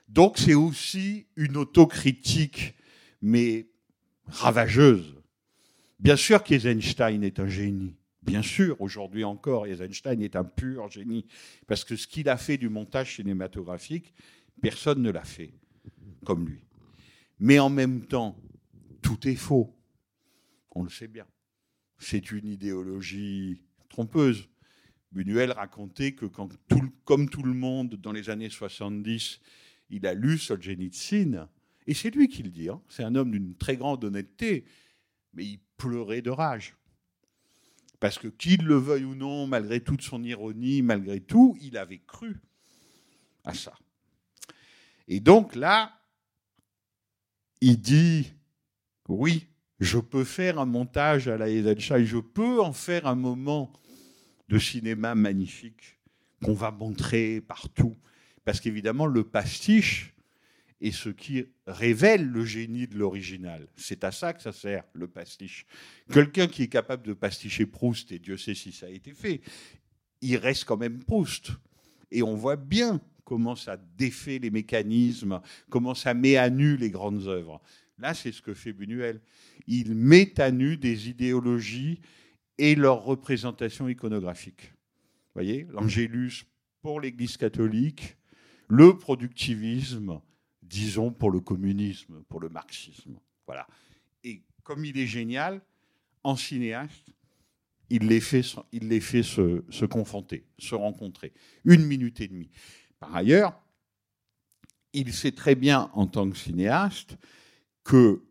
Donc 0.09 0.39
c'est 0.39 0.55
aussi 0.55 1.27
une 1.37 1.57
autocritique, 1.57 2.75
mais 3.23 3.69
ravageuse. 4.27 5.15
Bien 5.99 6.17
sûr 6.17 6.43
qu'Eisenstein 6.43 7.23
est 7.23 7.41
un 7.41 7.49
génie. 7.49 7.95
Bien 8.25 8.43
sûr, 8.43 8.81
aujourd'hui 8.81 9.25
encore, 9.25 9.67
Eisenstein 9.67 10.21
est 10.23 10.37
un 10.37 10.45
pur 10.45 10.91
génie. 10.91 11.27
Parce 11.67 11.85
que 11.85 11.97
ce 11.97 12.07
qu'il 12.07 12.29
a 12.29 12.37
fait 12.37 12.57
du 12.57 12.69
montage 12.69 13.17
cinématographique, 13.17 14.15
personne 14.61 15.03
ne 15.03 15.11
l'a 15.11 15.25
fait 15.25 15.53
comme 16.25 16.49
lui. 16.49 16.61
Mais 17.39 17.59
en 17.59 17.69
même 17.69 18.07
temps, 18.07 18.37
tout 19.03 19.29
est 19.29 19.35
faux. 19.35 19.77
On 20.71 20.83
le 20.83 20.91
sait 20.91 21.09
bien 21.09 21.27
c'est 22.05 22.31
une 22.31 22.47
idéologie 22.47 23.63
trompeuse. 23.89 24.49
Buñuel 25.13 25.53
racontait 25.53 26.13
que 26.13 26.27
quand 26.27 26.51
comme 27.05 27.29
tout 27.29 27.43
le 27.43 27.55
monde 27.55 27.95
dans 27.95 28.13
les 28.13 28.31
années 28.31 28.51
70, 28.51 29.41
il 29.91 30.07
a 30.07 30.15
lu 30.15 30.39
Solzhenitsyn, 30.39 31.49
et 31.87 31.95
c'est 31.95 32.11
lui 32.11 32.29
qui 32.29 32.43
le 32.43 32.51
dit, 32.51 32.69
hein, 32.69 32.81
c'est 32.89 33.05
un 33.05 33.15
homme 33.15 33.31
d'une 33.31 33.55
très 33.55 33.77
grande 33.77 34.03
honnêteté, 34.05 34.65
mais 35.35 35.45
il 35.45 35.61
pleurait 35.77 36.23
de 36.23 36.31
rage. 36.31 36.75
Parce 38.05 38.19
que 38.19 38.29
qu'il 38.29 38.67
le 38.67 38.75
veuille 38.75 39.07
ou 39.07 39.15
non, 39.15 39.47
malgré 39.47 39.81
toute 39.81 40.03
son 40.03 40.23
ironie, 40.23 40.83
malgré 40.83 41.23
tout, 41.23 41.57
il 41.63 41.79
avait 41.79 42.03
cru 42.07 42.39
à 43.45 43.55
ça. 43.55 43.73
Et 45.09 45.21
donc 45.21 45.55
là, 45.55 45.91
il 47.63 47.81
dit, 47.81 48.31
oui, 49.09 49.47
je 49.81 49.97
peux 49.97 50.25
faire 50.25 50.59
un 50.59 50.67
montage 50.67 51.29
à 51.29 51.39
la 51.39 51.49
Eisenstein, 51.49 52.05
je 52.05 52.19
peux 52.19 52.61
en 52.61 52.75
faire 52.75 53.07
un 53.07 53.15
moment 53.15 53.73
de 54.51 54.59
cinéma 54.59 55.15
magnifique 55.15 55.99
qu'on 56.43 56.53
va 56.53 56.73
montrer 56.73 57.41
partout. 57.41 57.97
Parce 58.45 58.61
qu'évidemment, 58.61 59.07
le 59.07 59.25
pastiche 59.25 60.14
est 60.87 60.93
ce 60.93 61.09
qui 61.09 61.47
révèle 61.67 62.27
le 62.27 62.45
génie 62.45 62.87
de 62.87 62.97
l'original. 62.97 63.67
C'est 63.77 64.05
à 64.05 64.13
ça 64.13 64.33
que 64.33 64.43
ça 64.43 64.53
sert, 64.53 64.85
le 64.93 65.09
pastiche. 65.09 65.67
Quelqu'un 66.13 66.47
qui 66.47 66.63
est 66.65 66.69
capable 66.69 67.07
de 67.07 67.15
pasticher 67.15 67.67
Proust, 67.67 68.13
et 68.13 68.19
Dieu 68.19 68.37
sait 68.37 68.55
si 68.55 68.73
ça 68.73 68.87
a 68.87 68.91
été 68.91 69.13
fait, 69.13 69.41
il 70.21 70.37
reste 70.37 70.65
quand 70.65 70.77
même 70.77 71.03
Proust. 71.03 71.53
Et 72.11 72.23
on 72.23 72.35
voit 72.35 72.57
bien 72.57 73.01
comment 73.25 73.57
ça 73.57 73.77
défait 73.97 74.39
les 74.39 74.51
mécanismes, 74.51 75.41
comment 75.71 75.95
ça 75.95 76.13
met 76.13 76.37
à 76.37 76.51
nu 76.51 76.77
les 76.77 76.91
grandes 76.91 77.27
œuvres. 77.27 77.63
Là, 77.99 78.13
c'est 78.13 78.33
ce 78.33 78.43
que 78.43 78.55
fait 78.55 78.73
Buñuel 78.73 79.21
il 79.67 79.95
met 79.95 80.41
à 80.41 80.51
nu 80.51 80.77
des 80.77 81.09
idéologies 81.09 82.01
et 82.59 82.75
leurs 82.75 83.03
représentations 83.03 83.89
iconographiques. 83.89 84.73
Vous 84.73 85.41
voyez, 85.41 85.67
l'angélus 85.71 86.45
pour 86.83 87.01
l'Église 87.01 87.37
catholique, 87.37 88.17
le 88.69 88.97
productivisme, 88.99 90.21
disons, 90.75 91.13
pour 91.13 91.31
le 91.31 91.39
communisme, 91.39 92.25
pour 92.29 92.41
le 92.41 92.49
marxisme. 92.49 93.17
Voilà. 93.47 93.67
Et 94.25 94.43
comme 94.65 94.85
il 94.85 94.99
est 94.99 95.07
génial, 95.07 95.63
en 96.25 96.35
cinéaste, 96.35 97.11
il 97.91 98.09
les 98.09 98.21
fait, 98.21 98.43
se 98.43 99.85
confronter, 99.85 100.45
se 100.59 100.75
rencontrer. 100.75 101.33
Une 101.65 101.85
minute 101.87 102.21
et 102.21 102.27
demie. 102.27 102.51
Par 102.99 103.15
ailleurs, 103.15 103.63
il 104.93 105.13
sait 105.13 105.33
très 105.33 105.55
bien, 105.55 105.91
en 105.93 106.09
tant 106.09 106.29
que 106.29 106.37
cinéaste, 106.37 107.17
que 107.85 108.25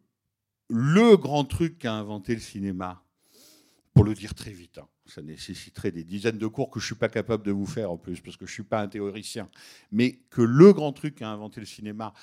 le 0.68 1.16
grand 1.16 1.46
truc 1.46 1.80
qu'a 1.80 1.94
inventé 1.94 2.34
le 2.34 2.41
cinéma 2.41 3.06
pour 3.94 4.04
le 4.04 4.14
dire 4.14 4.34
très 4.34 4.52
vite. 4.52 4.80
hein. 4.80 4.88
Ça 5.06 5.22
nécessiterait 5.22 5.91
des 5.91 6.04
dizaines 6.04 6.38
de 6.38 6.47
cours 6.47 6.70
que 6.70 6.80
je 6.80 6.86
ne 6.86 6.88
suis 6.88 6.95
pas 6.95 7.10
capable 7.10 7.43
de 7.43 7.51
vous 7.51 7.66
faire 7.66 7.91
en 7.91 7.97
plus, 7.97 8.22
parce 8.22 8.38
que 8.38 8.45
je 8.45 8.51
ne 8.51 8.54
suis 8.54 8.64
pas 8.64 8.82
un 8.82 8.88
théoricien. 8.88 9.49
Mais 9.91 10.14
que 10.30 10.41
le 10.41 10.72
grand 10.72 10.93
truc 10.93 11.16
qu'a 11.16 11.30
inventé 11.30 11.60
le 11.60 11.66
cinéma, 11.66 12.14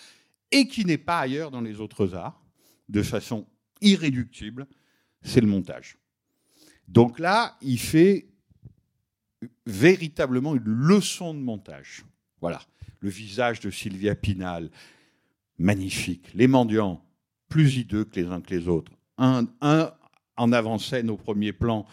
et 0.51 0.67
qui 0.67 0.85
n'est 0.85 0.99
pas 0.99 1.21
ailleurs 1.21 1.51
dans 1.51 1.61
les 1.61 1.81
autres 1.81 2.15
arts, 2.15 2.43
de 2.89 3.03
façon 3.03 3.47
irréductible, 3.81 4.67
c'est 5.23 5.41
le 5.41 5.47
montage. 5.47 5.99
Donc 6.89 7.19
là, 7.19 7.57
il 7.63 7.79
fait 7.79 8.27
véritablement 9.67 10.55
une 10.57 10.65
leçon 10.65 11.35
de 11.35 11.39
montage. 11.39 12.05
Voilà. 12.41 12.61
Le 13.01 13.09
visage 13.09 13.61
de 13.61 13.71
Sylvia 13.71 14.15
Pinal, 14.15 14.71
magnifique. 15.59 16.33
Les 16.35 16.49
mendiants, 16.49 17.05
plus 17.49 17.77
hideux 17.77 18.05
que 18.05 18.19
les 18.19 18.27
uns 18.27 18.41
que 18.41 18.55
les 18.55 18.69
autres. 18.69 18.93
Un, 19.19 19.47
un 19.61 19.93
en 20.37 20.53
avant-scène 20.53 21.11
au 21.11 21.17
premier 21.17 21.53
plan, 21.53 21.87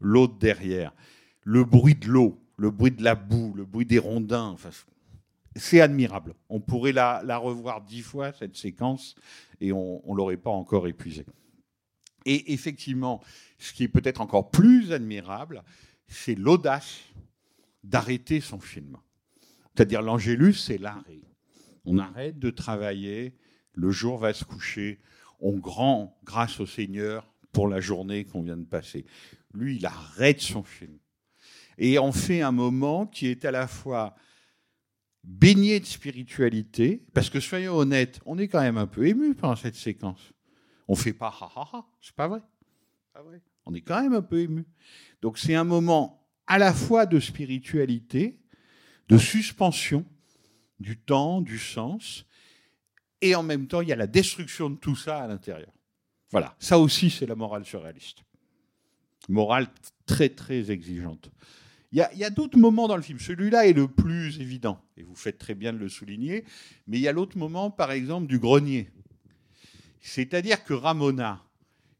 l'autre 0.00 0.38
derrière. 0.38 0.92
Le 1.42 1.64
bruit 1.64 1.94
de 1.94 2.06
l'eau, 2.08 2.40
le 2.56 2.70
bruit 2.70 2.90
de 2.90 3.02
la 3.02 3.14
boue, 3.14 3.52
le 3.54 3.64
bruit 3.64 3.86
des 3.86 3.98
rondins. 3.98 4.48
Enfin, 4.48 4.70
c'est 5.56 5.80
admirable. 5.80 6.34
On 6.48 6.60
pourrait 6.60 6.92
la, 6.92 7.22
la, 7.24 7.38
revoir 7.38 7.82
dix 7.82 8.02
fois, 8.02 8.32
cette 8.32 8.56
séquence, 8.56 9.14
et 9.60 9.72
on 9.72 10.02
ne 10.06 10.16
l'aurait 10.16 10.36
pas 10.36 10.50
encore 10.50 10.88
épuisée. 10.88 11.26
Et 12.26 12.52
effectivement, 12.52 13.22
ce 13.58 13.72
qui 13.72 13.84
est 13.84 13.88
peut-être 13.88 14.20
encore 14.20 14.50
plus 14.50 14.92
admirable, 14.92 15.62
c'est 16.08 16.34
l'audace 16.34 17.00
d'arrêter 17.82 18.40
son 18.40 18.58
film. 18.58 18.96
C'est-à-dire 19.74 20.02
l'Angélus, 20.02 20.54
c'est 20.54 20.78
l'arrêt. 20.78 21.20
On 21.84 21.98
arrête 21.98 22.38
de 22.38 22.50
travailler, 22.50 23.34
le 23.74 23.90
jour 23.90 24.18
va 24.18 24.32
se 24.32 24.44
coucher, 24.44 25.00
on 25.40 25.58
grand 25.58 26.16
grâce 26.24 26.60
au 26.60 26.66
Seigneur 26.66 27.30
pour 27.52 27.68
la 27.68 27.80
journée 27.80 28.24
qu'on 28.24 28.42
vient 28.42 28.56
de 28.56 28.64
passer. 28.64 29.04
Lui, 29.54 29.76
il 29.76 29.86
arrête 29.86 30.40
son 30.40 30.62
film. 30.62 30.98
Et 31.78 31.98
on 31.98 32.12
fait 32.12 32.42
un 32.42 32.52
moment 32.52 33.06
qui 33.06 33.28
est 33.28 33.44
à 33.44 33.50
la 33.50 33.66
fois 33.66 34.14
baigné 35.24 35.80
de 35.80 35.86
spiritualité, 35.86 37.02
parce 37.14 37.30
que 37.30 37.40
soyons 37.40 37.74
honnêtes, 37.74 38.20
on 38.26 38.38
est 38.38 38.48
quand 38.48 38.60
même 38.60 38.76
un 38.76 38.86
peu 38.86 39.06
ému 39.06 39.34
pendant 39.34 39.56
cette 39.56 39.74
séquence. 39.74 40.32
On 40.86 40.94
fait 40.94 41.14
pas 41.14 41.28
ha 41.28 41.50
ha 41.56 41.68
ha, 41.72 41.86
c'est 42.00 42.14
pas 42.14 42.28
vrai. 42.28 42.42
Pas 43.12 43.22
vrai. 43.22 43.40
On 43.64 43.72
est 43.74 43.80
quand 43.80 44.02
même 44.02 44.12
un 44.12 44.22
peu 44.22 44.40
ému. 44.40 44.66
Donc 45.22 45.38
c'est 45.38 45.54
un 45.54 45.64
moment 45.64 46.28
à 46.46 46.58
la 46.58 46.74
fois 46.74 47.06
de 47.06 47.18
spiritualité, 47.20 48.38
de 49.08 49.16
suspension 49.16 50.04
du 50.78 50.98
temps, 50.98 51.40
du 51.40 51.58
sens, 51.58 52.26
et 53.22 53.34
en 53.34 53.42
même 53.42 53.66
temps 53.66 53.80
il 53.80 53.88
y 53.88 53.92
a 53.92 53.96
la 53.96 54.06
destruction 54.06 54.68
de 54.68 54.76
tout 54.76 54.96
ça 54.96 55.22
à 55.22 55.26
l'intérieur. 55.26 55.72
Voilà, 56.30 56.54
ça 56.58 56.78
aussi 56.78 57.08
c'est 57.08 57.26
la 57.26 57.34
morale 57.34 57.64
surréaliste. 57.64 58.24
Morale 59.28 59.68
très 60.06 60.28
très 60.28 60.70
exigeante. 60.70 61.30
Il 61.92 61.98
y 61.98 62.02
a, 62.02 62.26
a 62.26 62.30
d'autres 62.30 62.58
moments 62.58 62.88
dans 62.88 62.96
le 62.96 63.02
film. 63.02 63.18
Celui-là 63.18 63.66
est 63.66 63.72
le 63.72 63.86
plus 63.86 64.40
évident, 64.40 64.80
et 64.96 65.02
vous 65.04 65.14
faites 65.14 65.38
très 65.38 65.54
bien 65.54 65.72
de 65.72 65.78
le 65.78 65.88
souligner, 65.88 66.44
mais 66.86 66.98
il 66.98 67.02
y 67.02 67.08
a 67.08 67.12
l'autre 67.12 67.38
moment, 67.38 67.70
par 67.70 67.92
exemple, 67.92 68.26
du 68.26 68.38
grenier. 68.38 68.90
C'est-à-dire 70.00 70.64
que 70.64 70.74
Ramona, 70.74 71.40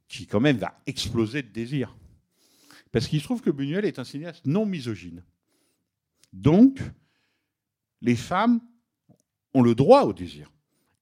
qui 0.09 0.27
quand 0.27 0.41
même 0.41 0.57
va 0.57 0.81
exploser 0.87 1.43
de 1.43 1.49
désir, 1.49 1.97
parce 2.93 3.09
qu'il 3.09 3.20
se 3.20 3.25
trouve 3.25 3.41
que 3.41 3.51
Buñuel 3.51 3.85
est 3.85 3.99
un 3.99 4.05
cinéaste 4.05 4.47
non 4.47 4.66
misogyne. 4.66 5.22
Donc, 6.33 6.81
les 8.03 8.16
femmes 8.16 8.61
ont 9.55 9.62
le 9.62 9.75
droit 9.75 10.03
au 10.03 10.12
désir. 10.12 10.53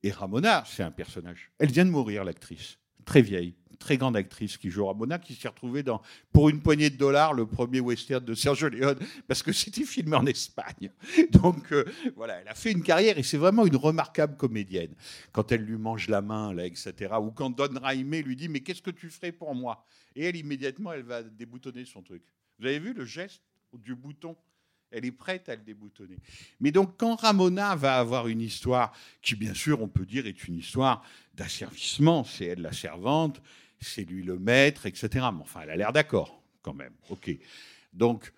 Et 0.02 0.10
Ramona, 0.10 0.64
c'est 0.66 0.82
un 0.82 0.90
personnage. 0.90 1.50
Elle 1.58 1.70
vient 1.70 1.84
de 1.84 1.90
mourir, 1.90 2.24
l'actrice, 2.24 2.78
très 3.04 3.22
vieille, 3.22 3.54
très 3.82 3.96
grande 3.96 4.16
actrice 4.16 4.56
qui 4.56 4.70
joue 4.70 4.86
Ramona, 4.86 5.18
qui 5.18 5.34
s'est 5.34 5.48
retrouvée 5.48 5.82
dans, 5.82 6.00
pour 6.32 6.48
une 6.48 6.60
poignée 6.60 6.88
de 6.88 6.96
dollars, 6.96 7.34
le 7.34 7.46
premier 7.46 7.80
western 7.80 8.24
de 8.24 8.34
Sergio 8.34 8.68
Leone, 8.68 8.98
parce 9.26 9.42
que 9.42 9.52
c'était 9.52 9.84
filmé 9.84 10.16
en 10.16 10.26
Espagne. 10.26 10.90
Donc 11.30 11.72
euh, 11.72 11.84
voilà, 12.16 12.40
elle 12.40 12.48
a 12.48 12.54
fait 12.54 12.72
une 12.72 12.82
carrière 12.82 13.18
et 13.18 13.22
c'est 13.22 13.36
vraiment 13.36 13.66
une 13.66 13.76
remarquable 13.76 14.36
comédienne. 14.36 14.94
Quand 15.32 15.50
elle 15.52 15.62
lui 15.62 15.76
mange 15.76 16.08
la 16.08 16.22
main, 16.22 16.54
là, 16.54 16.64
etc. 16.64 17.14
Ou 17.20 17.30
quand 17.32 17.50
Don 17.50 17.68
Raimé 17.82 18.22
lui 18.22 18.36
dit 18.36 18.48
Mais 18.48 18.60
qu'est-ce 18.60 18.82
que 18.82 18.90
tu 18.90 19.10
ferais 19.10 19.32
pour 19.32 19.54
moi? 19.54 19.84
Et 20.14 20.24
elle, 20.24 20.36
immédiatement, 20.36 20.92
elle 20.92 21.02
va 21.02 21.22
déboutonner 21.22 21.84
son 21.84 22.02
truc. 22.02 22.22
Vous 22.58 22.66
avez 22.66 22.78
vu 22.78 22.92
le 22.92 23.04
geste 23.04 23.42
du 23.72 23.94
bouton? 23.94 24.36
Elle 24.92 25.06
est 25.06 25.12
prête 25.12 25.48
à 25.48 25.56
le 25.56 25.62
déboutonner. 25.62 26.18
Mais 26.60 26.70
donc, 26.70 26.98
quand 26.98 27.16
Ramona 27.16 27.74
va 27.74 27.98
avoir 27.98 28.28
une 28.28 28.42
histoire 28.42 28.92
qui, 29.22 29.34
bien 29.34 29.54
sûr, 29.54 29.80
on 29.80 29.88
peut 29.88 30.04
dire 30.04 30.26
est 30.26 30.46
une 30.46 30.56
histoire 30.56 31.02
d'asservissement, 31.34 32.24
c'est 32.24 32.44
elle 32.44 32.60
la 32.60 32.72
servante, 32.72 33.40
c'est 33.82 34.04
lui 34.04 34.22
le 34.22 34.38
maître, 34.38 34.86
etc. 34.86 35.08
Mais 35.12 35.40
enfin, 35.40 35.60
elle 35.62 35.70
a 35.70 35.76
l'air 35.76 35.92
d'accord, 35.92 36.42
quand 36.62 36.74
même. 36.74 36.92
OK. 37.10 37.30
Donc, 37.92 38.32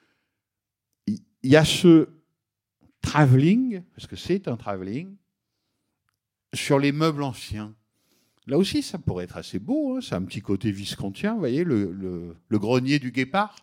il 1.07 1.20
y 1.42 1.57
a 1.57 1.64
ce 1.64 2.09
travelling, 3.03 3.82
parce 3.95 4.07
que 4.07 4.16
c'est 4.16 4.49
un 4.49 4.57
travelling, 4.57 5.14
sur 6.55 6.78
les 6.78 6.92
meubles 6.92 7.22
anciens. 7.22 7.74
Là 8.47 8.59
aussi, 8.59 8.82
ça 8.82 8.99
pourrait 8.99 9.24
être 9.24 9.36
assez 9.36 9.59
beau. 9.59 9.97
Hein. 9.97 10.01
C'est 10.01 10.14
un 10.14 10.22
petit 10.22 10.40
côté 10.40 10.70
viscontien, 10.70 11.34
vous 11.34 11.38
voyez, 11.38 11.64
le, 11.64 12.36
grenier 12.51 12.99
du 12.99 13.11
guépard 13.11 13.57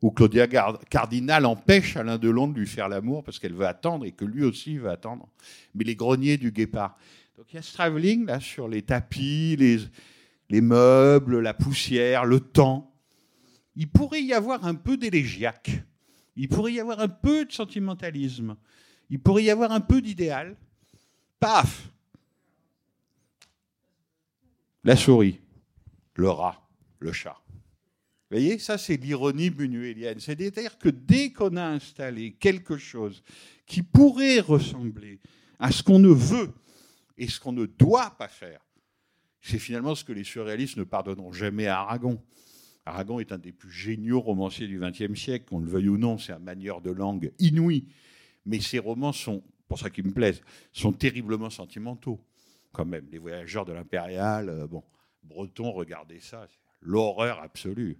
où 0.00 0.12
Claudia 0.12 0.46
Cardinal 0.46 1.44
empêche 1.44 1.96
Alain 1.96 2.18
Delon 2.18 2.46
de 2.46 2.58
lui 2.58 2.68
faire 2.68 2.88
l'amour 2.88 3.24
parce 3.24 3.40
qu'elle 3.40 3.54
veut 3.54 3.66
attendre 3.66 4.04
et 4.04 4.12
que 4.12 4.24
lui 4.24 4.44
aussi 4.44 4.78
veut 4.78 4.90
attendre. 4.90 5.28
Mais 5.74 5.82
les 5.82 5.96
greniers 5.96 6.36
du 6.36 6.52
guépard. 6.52 6.96
Donc 7.36 7.46
il 7.52 7.56
y 7.56 7.58
a 7.58 7.62
ce 7.62 7.74
travelling 7.74 8.24
là 8.26 8.38
sur 8.38 8.68
les 8.68 8.82
tapis, 8.82 9.56
les, 9.58 9.78
les 10.50 10.60
meubles, 10.60 11.40
la 11.40 11.54
poussière, 11.54 12.24
le 12.24 12.40
temps. 12.40 12.94
Il 13.76 13.88
pourrait 13.88 14.22
y 14.22 14.32
avoir 14.32 14.64
un 14.64 14.74
peu 14.74 14.96
d'élégiaque. 14.96 15.70
Il 16.36 16.48
pourrait 16.48 16.74
y 16.74 16.80
avoir 16.80 17.00
un 17.00 17.08
peu 17.08 17.44
de 17.44 17.52
sentimentalisme. 17.52 18.56
Il 19.10 19.20
pourrait 19.20 19.44
y 19.44 19.50
avoir 19.50 19.72
un 19.72 19.80
peu 19.80 20.00
d'idéal. 20.00 20.56
Paf 21.40 21.90
La 24.84 24.96
souris, 24.96 25.40
le 26.14 26.30
rat, 26.30 26.68
le 26.98 27.12
chat. 27.12 27.36
Vous 28.30 28.36
voyez, 28.36 28.58
ça 28.58 28.78
c'est 28.78 28.96
l'ironie 28.96 29.50
buñuelienne. 29.50 30.20
C'est-à-dire 30.20 30.78
que 30.78 30.88
dès 30.88 31.32
qu'on 31.32 31.56
a 31.56 31.64
installé 31.64 32.32
quelque 32.32 32.76
chose 32.76 33.22
qui 33.66 33.82
pourrait 33.82 34.40
ressembler 34.40 35.20
à 35.58 35.72
ce 35.72 35.82
qu'on 35.82 35.98
ne 35.98 36.10
veut 36.10 36.52
et 37.16 37.28
ce 37.28 37.40
qu'on 37.40 37.52
ne 37.52 37.66
doit 37.66 38.10
pas 38.18 38.28
faire, 38.28 38.60
c'est 39.40 39.58
finalement 39.58 39.94
ce 39.94 40.04
que 40.04 40.12
les 40.12 40.24
surréalistes 40.24 40.76
ne 40.76 40.84
pardonneront 40.84 41.32
jamais 41.32 41.66
à 41.66 41.80
Aragon. 41.80 42.22
Aragon 42.84 43.20
est 43.20 43.32
un 43.32 43.38
des 43.38 43.52
plus 43.52 43.70
géniaux 43.70 44.20
romanciers 44.20 44.66
du 44.66 44.80
XXe 44.80 45.18
siècle, 45.18 45.46
qu'on 45.48 45.60
le 45.60 45.68
veuille 45.68 45.88
ou 45.88 45.98
non, 45.98 46.18
c'est 46.18 46.32
un 46.32 46.38
manière 46.38 46.80
de 46.80 46.90
langue 46.90 47.32
inouï. 47.38 47.86
Mais 48.46 48.60
ses 48.60 48.78
romans 48.78 49.12
sont, 49.12 49.42
pour 49.68 49.78
ça 49.78 49.90
qu'ils 49.90 50.06
me 50.06 50.12
plaisent, 50.12 50.42
sont 50.72 50.92
terriblement 50.92 51.50
sentimentaux, 51.50 52.18
quand 52.72 52.86
même. 52.86 53.06
Les 53.12 53.18
voyageurs 53.18 53.64
de 53.64 53.72
l'impérial, 53.72 54.48
euh, 54.48 54.66
Breton, 55.22 55.70
regardez 55.72 56.20
ça, 56.20 56.48
l'horreur 56.80 57.40
absolue. 57.40 57.98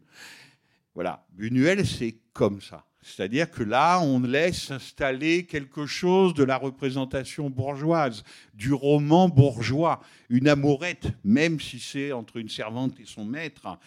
Voilà, 0.95 1.27
Buñuel, 1.31 1.87
c'est 1.87 2.17
comme 2.33 2.61
ça. 2.61 2.88
C'est-à-dire 3.03 3.51
que 3.51 3.63
là, 3.63 4.01
on 4.01 4.21
laisse 4.21 4.71
installer 4.71 5.47
quelque 5.47 5.87
chose 5.87 6.35
de 6.35 6.43
la 6.43 6.57
représentation 6.57 7.49
bourgeoise, 7.49 8.25
du 8.55 8.73
roman 8.73 9.29
bourgeois, 9.29 10.01
une 10.29 10.49
amourette, 10.49 11.09
même 11.25 11.61
si 11.61 11.79
c'est 11.79 12.13
entre 12.13 12.39
une 12.39 12.49
servante 12.49 12.99
et 13.01 13.07
son 13.07 13.25
maître, 13.25 13.79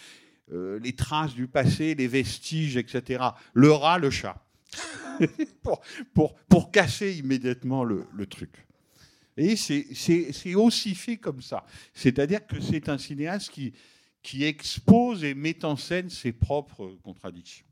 euh, 0.54 0.80
les 0.80 0.94
traces 0.94 1.34
du 1.34 1.48
passé, 1.48 1.94
les 1.96 2.08
vestiges, 2.08 2.78
etc. 2.78 3.24
Le 3.54 3.72
rat, 3.72 4.00
le 4.00 4.10
chat. 4.10 4.44
pour, 5.64 5.82
pour, 6.14 6.36
pour, 6.48 6.72
casser 6.72 7.18
immédiatement 7.18 7.84
le, 7.84 8.06
le 8.16 8.26
truc. 8.26 8.66
Et 9.36 9.56
c'est 9.56 10.56
aussi 10.56 10.96
fait 10.96 11.18
comme 11.18 11.42
ça. 11.42 11.66
C'est-à-dire 11.94 12.46
que 12.48 12.60
c'est 12.62 12.90
un 12.90 12.98
cinéaste 12.98 13.50
qui, 13.50 13.74
qui 14.24 14.46
expose 14.46 15.24
et 15.24 15.34
met 15.34 15.64
en 15.66 15.76
scène 15.76 16.10
ses 16.10 16.32
propres 16.32 16.98
contradictions. 17.04 17.66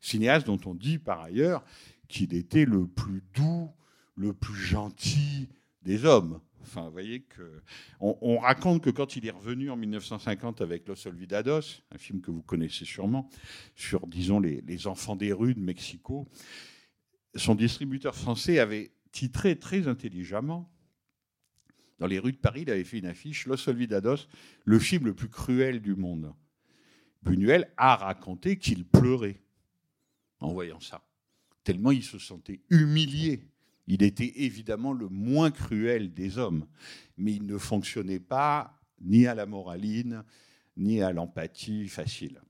Cinéaste 0.00 0.46
dont 0.46 0.60
on 0.66 0.74
dit 0.74 0.98
par 0.98 1.20
ailleurs 1.20 1.64
qu'il 2.08 2.34
était 2.34 2.64
le 2.64 2.86
plus 2.86 3.22
doux, 3.34 3.70
le 4.16 4.32
plus 4.32 4.56
gentil 4.56 5.48
des 5.82 6.04
hommes. 6.04 6.40
Enfin, 6.60 6.88
voyez 6.90 7.22
que 7.22 7.62
on, 8.00 8.18
on, 8.20 8.38
raconte 8.38 8.82
que 8.82 8.90
quand 8.90 9.16
il 9.16 9.26
est 9.26 9.30
revenu 9.30 9.70
en 9.70 9.76
1950 9.76 10.60
avec 10.60 10.86
Los 10.86 11.06
Olvidados, 11.06 11.82
un 11.92 11.98
film 11.98 12.20
que 12.20 12.30
vous 12.30 12.42
connaissez 12.42 12.84
sûrement, 12.84 13.30
sur 13.74 14.06
disons 14.06 14.40
les, 14.40 14.60
les 14.66 14.86
enfants 14.86 15.16
des 15.16 15.32
rues 15.32 15.54
de 15.54 15.60
Mexico, 15.60 16.28
son 17.34 17.54
distributeur 17.54 18.14
français 18.14 18.58
avait 18.58 18.92
titré 19.12 19.58
très 19.58 19.88
intelligemment 19.88 20.70
dans 21.98 22.06
les 22.06 22.18
rues 22.18 22.32
de 22.32 22.38
Paris, 22.38 22.62
il 22.62 22.70
avait 22.70 22.84
fait 22.84 22.98
une 22.98 23.06
affiche 23.06 23.46
Los 23.46 23.68
Olvidados, 23.68 24.28
le 24.64 24.78
film 24.78 25.06
le 25.06 25.14
plus 25.14 25.28
cruel 25.28 25.80
du 25.80 25.94
monde. 25.96 26.32
Buñuel 27.22 27.70
a 27.76 27.96
raconté 27.96 28.58
qu'il 28.58 28.86
pleurait 28.86 29.42
en 30.40 30.52
voyant 30.52 30.80
ça, 30.80 31.04
tellement 31.64 31.90
il 31.90 32.02
se 32.02 32.18
sentait 32.18 32.60
humilié. 32.70 33.42
Il 33.86 34.02
était 34.02 34.32
évidemment 34.36 34.92
le 34.92 35.08
moins 35.08 35.50
cruel 35.50 36.12
des 36.12 36.38
hommes, 36.38 36.66
mais 37.16 37.32
il 37.32 37.46
ne 37.46 37.56
fonctionnait 37.56 38.20
pas 38.20 38.78
ni 39.00 39.26
à 39.26 39.34
la 39.34 39.46
moraline, 39.46 40.24
ni 40.76 41.02
à 41.02 41.12
l'empathie 41.12 41.88
facile. 41.88 42.40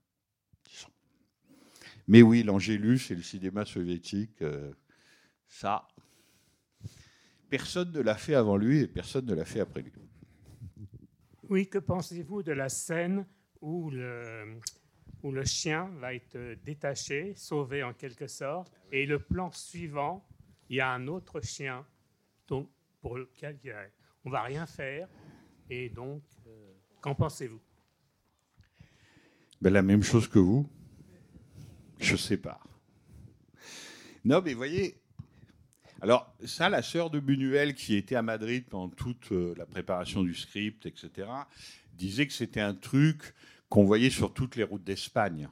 Mais 2.09 2.23
oui, 2.23 2.43
l'Angélus 2.43 3.11
et 3.11 3.15
le 3.15 3.23
cinéma 3.23 3.67
soviétique, 3.67 4.41
euh, 4.41 4.73
ça, 5.47 5.87
personne 7.51 7.93
ne 7.93 8.01
l'a 8.01 8.17
fait 8.17 8.35
avant 8.35 8.57
lui 8.57 8.79
et 8.79 8.89
personne 8.89 9.27
ne 9.27 9.35
l'a 9.35 9.45
fait 9.45 9.61
après 9.61 9.83
lui. 9.83 9.93
Oui, 11.51 11.69
que 11.69 11.79
pensez-vous 11.79 12.43
de 12.43 12.53
la 12.53 12.71
scène 12.71 13.27
où 13.61 13.91
le, 13.91 14.59
où 15.23 15.33
le 15.33 15.45
chien 15.45 15.91
va 16.01 16.15
être 16.15 16.39
détaché, 16.65 17.35
sauvé 17.35 17.83
en 17.83 17.93
quelque 17.93 18.27
sorte, 18.27 18.73
et 18.93 19.07
le 19.07 19.19
plan 19.19 19.51
suivant, 19.53 20.27
il 20.69 20.77
y 20.77 20.81
a 20.81 20.91
un 20.91 21.07
autre 21.09 21.41
chien 21.41 21.85
donc, 22.47 22.69
pour 23.01 23.19
lequel 23.19 23.59
on 24.25 24.31
va 24.31 24.43
rien 24.43 24.67
faire, 24.67 25.09
et 25.71 25.89
donc, 25.89 26.23
euh, 26.47 26.73
qu'en 27.01 27.15
pensez-vous? 27.15 27.61
Ben, 29.61 29.73
la 29.73 29.83
même 29.83 30.03
chose 30.03 30.29
que 30.29 30.39
vous. 30.39 30.69
Je 32.01 32.17
sais 32.17 32.37
pas. 32.37 32.61
Non, 34.25 34.41
mais 34.45 34.55
voyez. 34.55 35.01
Alors, 36.01 36.33
ça, 36.45 36.69
la 36.69 36.83
sœur 36.83 37.11
de 37.11 37.19
Buñuel, 37.19 37.75
qui 37.75 37.97
était 37.97 38.15
à 38.15 38.23
Madrid 38.23 38.65
pendant 38.69 38.89
toute 38.89 39.33
euh, 39.33 39.55
la 39.57 39.67
préparation 39.67 40.23
du 40.23 40.35
script, 40.35 40.87
etc., 40.87 41.29
disait 41.95 42.27
que 42.29 42.33
c'était 42.33 42.61
un 42.61 42.75
truc 42.75 43.35
qu'on 43.69 43.85
voyait 43.85 44.11
sur 44.11 44.33
toutes 44.33 44.57
les 44.57 44.65
routes 44.65 44.85
d'Espagne. 44.85 45.49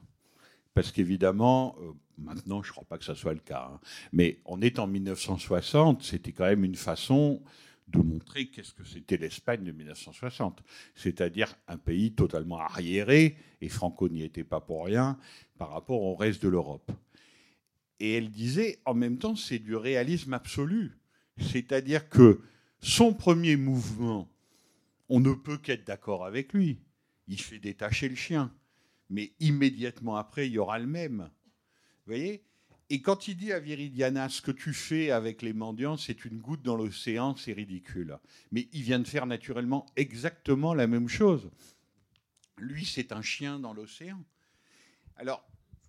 Parce 0.75 0.93
qu'évidemment, 0.93 1.77
euh, 1.81 1.93
maintenant, 2.19 2.63
je 2.63 2.69
ne 2.69 2.73
crois 2.73 2.85
pas 2.85 2.99
que 2.99 3.05
ça 3.05 3.15
soit 3.15 3.33
le 3.33 3.41
cas, 3.41 3.71
hein, 3.73 3.81
mais 4.13 4.41
on 4.45 4.61
est 4.61 4.79
en 4.79 4.87
1960, 4.87 6.03
c'était 6.03 6.33
quand 6.33 6.45
même 6.45 6.65
une 6.65 6.75
façon 6.75 7.43
de 7.89 7.99
montrer 7.99 8.47
qu'est-ce 8.49 8.75
que 8.75 8.85
c'était 8.85 9.17
l'Espagne 9.17 9.63
de 9.65 9.73
1960. 9.73 10.63
C'est-à-dire 10.95 11.55
un 11.69 11.79
pays 11.79 12.13
totalement 12.13 12.59
arriéré, 12.59 13.37
et 13.61 13.69
Franco 13.69 14.09
n'y 14.09 14.23
était 14.23 14.45
pas 14.45 14.61
pour 14.61 14.85
rien, 14.85 15.19
par 15.57 15.71
rapport 15.71 16.03
au 16.03 16.15
reste 16.15 16.43
de 16.43 16.49
l'Europe. 16.49 16.91
Et 18.01 18.15
elle 18.15 18.31
disait, 18.31 18.81
en 18.85 18.95
même 18.95 19.19
temps, 19.19 19.37
c'est 19.37 19.59
du 19.59 19.77
réalisme 19.77 20.35
absolu. 20.35 20.99
C'est-à-dire 21.39 22.09
que 22.09 22.43
son 22.81 23.15
premier 23.15 23.57
mouvement, 23.57 24.29
on 25.09 25.21
ne 25.21 25.33
peut 25.33 25.59
qu'être 25.59 25.87
d'accord 25.87 26.27
avec 26.27 26.53
lui. 26.53 26.79
Il 27.29 27.41
fait 27.41 27.59
détacher 27.59 28.09
le 28.09 28.17
chien. 28.17 28.55
Mais 29.09 29.33
immédiatement 29.41 30.17
après, 30.17 30.49
il 30.49 30.53
y 30.53 30.59
aura 30.59 30.79
le 30.79 30.87
même. 30.87 31.31
Vous 32.07 32.13
voyez? 32.13 32.45
Et 32.89 33.03
quand 33.03 33.27
il 33.27 33.37
dit 33.37 33.53
à 33.53 33.59
Viridiana, 33.59 34.29
ce 34.29 34.41
que 34.41 34.53
tu 34.53 34.73
fais 34.73 35.11
avec 35.11 35.43
les 35.43 35.53
mendiants, 35.53 35.97
c'est 35.97 36.25
une 36.25 36.39
goutte 36.39 36.63
dans 36.63 36.77
l'océan, 36.77 37.35
c'est 37.35 37.53
ridicule. 37.53 38.17
Mais 38.53 38.69
il 38.73 38.83
vient 38.83 39.01
de 39.01 39.09
faire 39.09 39.27
naturellement 39.27 39.87
exactement 39.97 40.73
la 40.73 40.87
même 40.87 41.09
chose. 41.09 41.51
Lui, 42.59 42.85
c'est 42.85 43.11
un 43.11 43.23
chien 43.23 43.59
dans 43.59 43.75
l'océan. 43.75 44.23
Alors, 45.17 45.45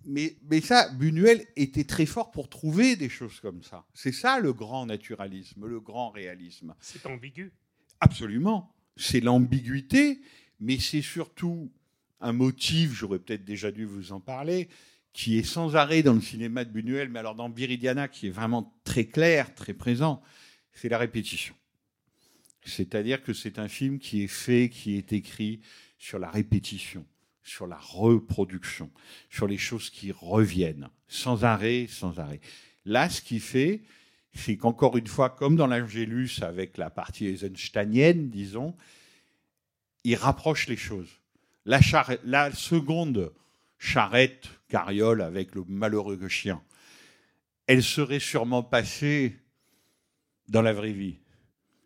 mais, 0.05 0.37
mais 0.49 0.61
ça, 0.61 0.89
Buñuel 0.89 1.45
était 1.55 1.83
très 1.83 2.05
fort 2.05 2.31
pour 2.31 2.49
trouver 2.49 2.95
des 2.95 3.09
choses 3.09 3.39
comme 3.41 3.61
ça. 3.61 3.85
C'est 3.93 4.11
ça 4.11 4.39
le 4.39 4.53
grand 4.53 4.85
naturalisme, 4.85 5.67
le 5.67 5.79
grand 5.79 6.09
réalisme. 6.09 6.73
C'est 6.79 7.05
ambigu. 7.05 7.53
Absolument. 7.99 8.73
C'est 8.95 9.19
l'ambiguïté, 9.19 10.21
mais 10.59 10.79
c'est 10.79 11.01
surtout 11.01 11.71
un 12.19 12.33
motif, 12.33 12.93
j'aurais 12.93 13.19
peut-être 13.19 13.45
déjà 13.45 13.71
dû 13.71 13.85
vous 13.85 14.11
en 14.11 14.19
parler, 14.19 14.69
qui 15.13 15.37
est 15.37 15.43
sans 15.43 15.75
arrêt 15.75 16.03
dans 16.03 16.13
le 16.13 16.21
cinéma 16.21 16.63
de 16.65 16.71
Buñuel, 16.71 17.09
mais 17.09 17.19
alors 17.19 17.35
dans 17.35 17.49
Viridiana, 17.49 18.07
qui 18.07 18.27
est 18.27 18.31
vraiment 18.31 18.77
très 18.83 19.05
clair, 19.05 19.53
très 19.55 19.73
présent, 19.73 20.21
c'est 20.73 20.89
la 20.89 20.97
répétition. 20.97 21.55
C'est-à-dire 22.63 23.23
que 23.23 23.33
c'est 23.33 23.59
un 23.59 23.67
film 23.67 23.97
qui 23.97 24.23
est 24.23 24.27
fait, 24.27 24.69
qui 24.69 24.95
est 24.95 25.13
écrit 25.13 25.61
sur 25.97 26.19
la 26.19 26.29
répétition, 26.29 27.05
sur 27.43 27.65
la 27.65 27.77
reproduction, 27.77 28.91
sur 29.29 29.47
les 29.47 29.57
choses 29.57 29.89
qui 29.89 30.11
reviennent, 30.11 30.89
sans 31.07 31.45
arrêt, 31.45 31.87
sans 31.89 32.19
arrêt. 32.19 32.41
Là, 32.85 33.09
ce 33.09 33.21
qu'il 33.21 33.39
fait, 33.39 33.81
c'est 34.33 34.57
qu'encore 34.57 34.97
une 34.97 35.07
fois, 35.07 35.29
comme 35.29 35.55
dans 35.55 35.67
l'Angélus, 35.67 36.41
avec 36.41 36.77
la 36.77 36.89
partie 36.89 37.25
eisensteinienne, 37.25 38.29
disons, 38.29 38.75
il 40.07 40.15
rapproche 40.15 40.67
les 40.67 40.77
choses. 40.77 41.19
La, 41.65 41.81
seconde 42.53 43.33
charrette, 43.77 44.47
carriole 44.69 45.21
avec 45.21 45.53
le 45.53 45.65
malheureux 45.67 46.29
chien, 46.29 46.63
elle 47.67 47.83
serait 47.83 48.21
sûrement 48.21 48.63
passée 48.63 49.35
dans 50.47 50.61
la 50.61 50.71
vraie 50.71 50.93
vie. 50.93 51.17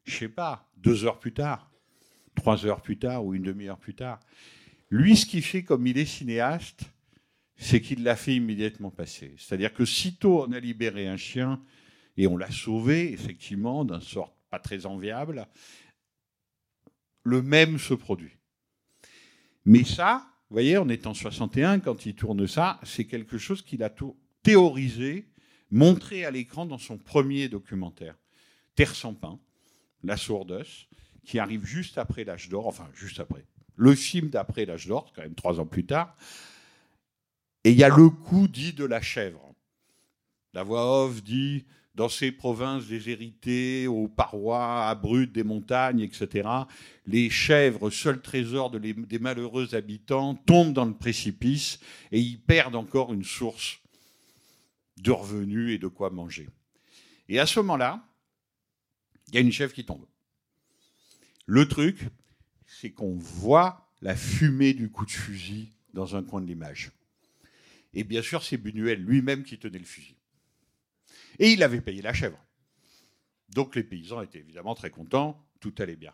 Je 0.05 0.15
sais 0.15 0.29
pas, 0.29 0.69
deux 0.77 1.03
heures 1.03 1.17
plus 1.17 1.33
tard, 1.33 1.71
trois 2.35 2.63
heures 2.67 2.83
plus 2.83 2.99
tard 2.99 3.25
ou 3.25 3.33
une 3.33 3.41
demi-heure 3.41 3.79
plus 3.79 3.95
tard. 3.95 4.19
Lui, 4.91 5.17
ce 5.17 5.25
qu'il 5.25 5.41
fait 5.41 5.63
comme 5.63 5.87
il 5.87 5.97
est 5.97 6.05
cinéaste, 6.05 6.83
c'est 7.55 7.81
qu'il 7.81 8.03
l'a 8.03 8.15
fait 8.15 8.35
immédiatement 8.35 8.91
passer. 8.91 9.33
C'est-à-dire 9.39 9.73
que 9.73 9.83
sitôt 9.83 10.45
on 10.47 10.51
a 10.51 10.59
libéré 10.59 11.07
un 11.07 11.17
chien 11.17 11.59
et 12.17 12.27
on 12.27 12.37
l'a 12.37 12.51
sauvé, 12.51 13.11
effectivement, 13.13 13.83
d'un 13.83 13.99
sort 13.99 14.35
pas 14.51 14.59
très 14.59 14.85
enviable, 14.85 15.47
le 17.23 17.41
même 17.41 17.77
se 17.77 17.93
produit. 17.93 18.37
Mais 19.65 19.83
ça, 19.83 20.25
vous 20.49 20.55
voyez, 20.55 20.77
on 20.77 20.89
est 20.89 21.07
en 21.07 21.13
61, 21.13 21.79
quand 21.79 22.05
il 22.05 22.15
tourne 22.15 22.47
ça, 22.47 22.79
c'est 22.83 23.05
quelque 23.05 23.37
chose 23.37 23.61
qu'il 23.61 23.83
a 23.83 23.89
tout 23.89 24.17
théorisé, 24.43 25.27
montré 25.69 26.25
à 26.25 26.31
l'écran 26.31 26.65
dans 26.65 26.77
son 26.77 26.97
premier 26.97 27.47
documentaire, 27.47 28.15
Terre 28.75 28.95
sans 28.95 29.13
pain, 29.13 29.39
La 30.03 30.17
sourdeuse, 30.17 30.87
qui 31.23 31.39
arrive 31.39 31.65
juste 31.65 31.97
après 31.97 32.23
l'âge 32.23 32.49
d'or, 32.49 32.67
enfin 32.67 32.89
juste 32.93 33.19
après, 33.19 33.45
le 33.75 33.95
film 33.95 34.29
d'après 34.29 34.65
l'âge 34.65 34.87
d'or, 34.87 35.13
quand 35.15 35.21
même 35.21 35.35
trois 35.35 35.59
ans 35.59 35.65
plus 35.65 35.85
tard, 35.85 36.17
et 37.63 37.71
il 37.71 37.77
y 37.77 37.83
a 37.83 37.89
le 37.89 38.09
coup 38.09 38.47
dit 38.47 38.73
de 38.73 38.85
la 38.85 39.01
chèvre. 39.01 39.53
La 40.53 40.63
voix 40.63 41.05
off 41.05 41.23
dit 41.23 41.65
dans 41.95 42.09
ces 42.09 42.31
provinces 42.31 42.87
déshéritées, 42.87 43.87
aux 43.87 44.07
parois 44.07 44.87
abruptes 44.87 45.33
des 45.33 45.43
montagnes, 45.43 45.99
etc., 45.99 46.47
les 47.05 47.29
chèvres, 47.29 47.89
seul 47.89 48.21
trésor 48.21 48.71
de 48.71 48.77
les- 48.77 48.93
des 48.93 49.19
malheureux 49.19 49.75
habitants, 49.75 50.35
tombent 50.35 50.73
dans 50.73 50.85
le 50.85 50.93
précipice 50.93 51.79
et 52.11 52.19
ils 52.19 52.39
perdent 52.39 52.75
encore 52.75 53.13
une 53.13 53.25
source 53.25 53.79
de 54.97 55.11
revenus 55.11 55.75
et 55.75 55.77
de 55.77 55.87
quoi 55.87 56.09
manger. 56.09 56.47
Et 57.27 57.39
à 57.39 57.45
ce 57.45 57.59
moment-là, 57.59 58.07
il 59.27 59.35
y 59.35 59.37
a 59.37 59.41
une 59.41 59.51
chèvre 59.51 59.73
qui 59.73 59.85
tombe. 59.85 60.05
Le 61.45 61.67
truc, 61.67 62.07
c'est 62.65 62.91
qu'on 62.91 63.15
voit 63.15 63.89
la 64.01 64.15
fumée 64.15 64.73
du 64.73 64.89
coup 64.89 65.05
de 65.05 65.11
fusil 65.11 65.69
dans 65.93 66.15
un 66.15 66.23
coin 66.23 66.41
de 66.41 66.47
l'image. 66.47 66.91
Et 67.93 68.03
bien 68.03 68.21
sûr, 68.21 68.43
c'est 68.43 68.57
Buñuel 68.57 69.03
lui-même 69.03 69.43
qui 69.43 69.57
tenait 69.57 69.79
le 69.79 69.85
fusil. 69.85 70.15
Et 71.39 71.51
il 71.51 71.63
avait 71.63 71.81
payé 71.81 72.01
la 72.01 72.13
chèvre. 72.13 72.37
Donc 73.49 73.75
les 73.75 73.83
paysans 73.83 74.21
étaient 74.21 74.39
évidemment 74.39 74.75
très 74.75 74.89
contents, 74.89 75.43
tout 75.59 75.73
allait 75.79 75.95
bien. 75.95 76.13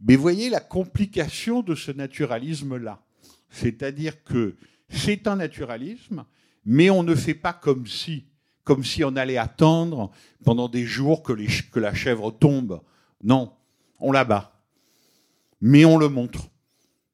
Mais 0.00 0.16
voyez 0.16 0.48
la 0.48 0.60
complication 0.60 1.62
de 1.62 1.74
ce 1.74 1.92
naturalisme-là. 1.92 3.02
C'est-à-dire 3.50 4.22
que 4.24 4.56
c'est 4.88 5.26
un 5.26 5.36
naturalisme, 5.36 6.24
mais 6.64 6.90
on 6.90 7.02
ne 7.02 7.14
fait 7.14 7.34
pas 7.34 7.52
comme 7.52 7.86
si, 7.86 8.24
comme 8.64 8.84
si 8.84 9.04
on 9.04 9.16
allait 9.16 9.36
attendre 9.36 10.10
pendant 10.44 10.68
des 10.68 10.84
jours 10.84 11.22
que, 11.22 11.32
que 11.70 11.80
la 11.80 11.94
chèvre 11.94 12.30
tombe. 12.30 12.80
Non, 13.22 13.52
on 13.98 14.12
la 14.12 14.24
bat. 14.24 14.64
Mais 15.60 15.84
on 15.84 15.98
le 15.98 16.08
montre 16.08 16.48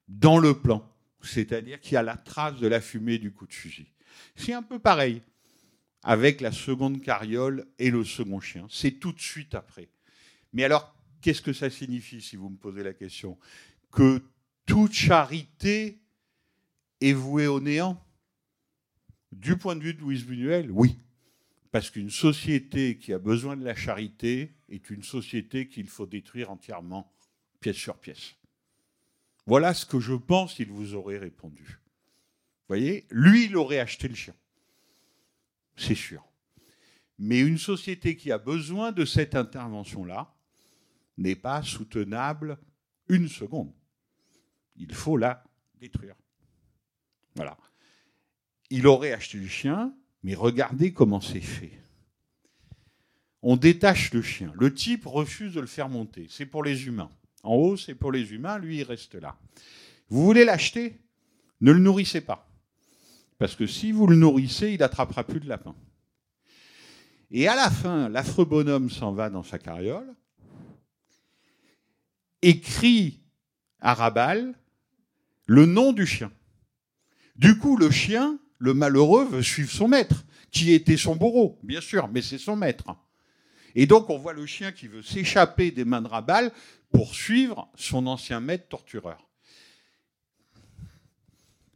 dans 0.09 0.39
le 0.39 0.55
plan. 0.59 0.89
C'est-à-dire 1.23 1.81
qu'il 1.81 1.95
y 1.95 1.97
a 1.97 2.03
la 2.03 2.17
trace 2.17 2.61
de 2.61 2.69
la 2.69 2.81
fumée 2.81 3.19
du 3.19 3.33
coup 3.33 3.47
de 3.47 3.53
fusil. 3.53 3.89
C'est 4.37 4.53
un 4.53 4.63
peu 4.63 4.79
pareil 4.79 5.23
avec 6.09 6.41
la 6.41 6.53
seconde 6.53 7.03
carriole 7.03 7.67
et 7.81 7.91
le 7.91 8.05
second 8.05 8.39
chien. 8.39 8.69
C'est 8.71 8.93
tout 8.93 9.13
de 9.13 9.21
suite 9.21 9.57
après. 9.57 9.89
Mais 10.53 10.63
alors, 10.63 10.95
qu'est-ce 11.21 11.43
que 11.43 11.53
ça 11.53 11.69
signifie, 11.69 12.23
si 12.23 12.37
vous 12.37 12.49
me 12.49 12.57
posez 12.57 12.85
la 12.85 12.95
question? 12.95 13.37
Que 13.91 14.23
toute 14.67 14.93
charité 14.93 16.01
est 17.01 17.13
vouée 17.13 17.49
au 17.49 17.61
néant? 17.61 18.01
Du 19.33 19.57
point 19.57 19.75
de 19.75 19.83
vue 19.83 19.95
de 19.95 20.01
Louise 20.01 20.25
Buñuel, 20.25 20.71
oui. 20.71 20.97
Parce 21.73 21.91
qu'une 21.91 22.11
société 22.11 22.99
qui 22.99 23.13
a 23.13 23.19
besoin 23.19 23.57
de 23.57 23.65
la 23.65 23.75
charité 23.75 24.55
est 24.69 24.89
une 24.91 25.03
société 25.03 25.67
qu'il 25.67 25.89
faut 25.89 26.07
détruire 26.07 26.53
entièrement, 26.53 27.13
pièce 27.59 27.77
sur 27.77 27.99
pièce. 27.99 28.37
Voilà 29.45 29.75
ce 29.75 29.85
que 29.85 29.99
je 29.99 30.15
pense 30.15 30.55
qu'il 30.55 30.69
vous 30.69 30.95
aurait 30.95 31.19
répondu. 31.19 31.65
Vous 31.65 32.69
voyez? 32.69 33.09
Lui, 33.11 33.47
il 33.47 33.57
aurait 33.57 33.81
acheté 33.81 34.07
le 34.07 34.15
chien. 34.15 34.35
C'est 35.77 35.95
sûr. 35.95 36.25
Mais 37.19 37.41
une 37.41 37.59
société 37.59 38.17
qui 38.17 38.31
a 38.33 38.39
besoin 38.39 38.93
de 38.93 39.05
cette 39.05 39.35
intervention-là 39.35 40.35
n'est 41.19 41.37
pas 41.37 41.63
soutenable 41.63 42.59
une 43.09 43.29
seconde. 43.29 43.73
Il 44.77 44.95
faut 44.95 45.17
la 45.17 45.43
détruire. 45.81 46.15
Voilà. 47.35 47.57
Il 48.71 48.87
aurait 48.87 49.13
acheté 49.13 49.39
le 49.39 49.47
chien, 49.47 49.95
mais 50.23 50.35
regardez 50.35 50.93
comment 50.93 51.21
c'est 51.21 51.41
fait. 51.41 51.73
On 53.43 53.57
détache 53.57 54.13
le 54.13 54.23
chien. 54.23 54.53
Le 54.57 54.75
type 54.75 55.07
refuse 55.07 55.55
de 55.55 55.61
le 55.61 55.67
faire 55.67 55.89
monter. 55.89 56.27
C'est 56.29 56.47
pour 56.47 56.65
les 56.65 56.87
humains. 56.87 57.11
En 57.43 57.55
haut, 57.55 57.77
c'est 57.77 57.95
pour 57.95 58.11
les 58.11 58.33
humains. 58.33 58.59
Lui, 58.59 58.79
il 58.79 58.83
reste 58.83 59.15
là. 59.15 59.39
Vous 60.09 60.25
voulez 60.25 60.45
l'acheter? 60.45 60.99
Ne 61.61 61.73
le 61.73 61.79
nourrissez 61.79 62.21
pas. 62.21 62.46
Parce 63.39 63.55
que 63.55 63.67
si 63.67 63.93
vous 63.93 64.07
le 64.07 64.17
nourrissez, 64.17 64.73
il 64.73 64.79
n'attrapera 64.81 65.25
plus 65.25 65.41
de 65.41 65.49
lapin. 65.49 65.75
Et 67.31 67.49
à 67.49 67.57
la 67.57 67.71
fin, 67.71 68.09
l'affreux 68.09 68.45
bonhomme 68.45 68.89
s'en 68.89 69.13
va 69.13 69.31
dans 69.31 69.43
sa 69.43 69.59
carriole, 69.59 70.15
écrit 72.43 73.21
à 73.81 73.95
Rabal 73.95 74.55
le 75.47 75.67
nom 75.67 75.93
du 75.93 76.07
chien. 76.07 76.31
Du 77.35 77.59
coup, 77.59 77.77
le 77.77 77.91
chien, 77.91 78.39
le 78.59 78.75
malheureux, 78.75 79.25
veut 79.27 79.43
suivre 79.43 79.71
son 79.71 79.89
maître, 79.89 80.25
qui 80.51 80.73
était 80.73 80.97
son 80.97 81.17
bourreau, 81.17 81.59
bien 81.63 81.81
sûr, 81.81 82.09
mais 82.09 82.23
c'est 82.23 82.39
son 82.39 82.57
maître. 82.57 82.97
Et 83.75 83.87
donc, 83.87 84.09
on 84.09 84.17
voit 84.17 84.33
le 84.33 84.47
chien 84.47 84.73
qui 84.73 84.87
veut 84.89 85.03
s'échapper 85.03 85.71
des 85.71 85.85
mains 85.85 86.01
de 86.01 86.09
Rabal 86.09 86.51
pour 86.91 87.15
suivre 87.15 87.71
son 87.75 88.07
ancien 88.07 88.41
maître 88.41 88.69
tortureur. 88.69 89.29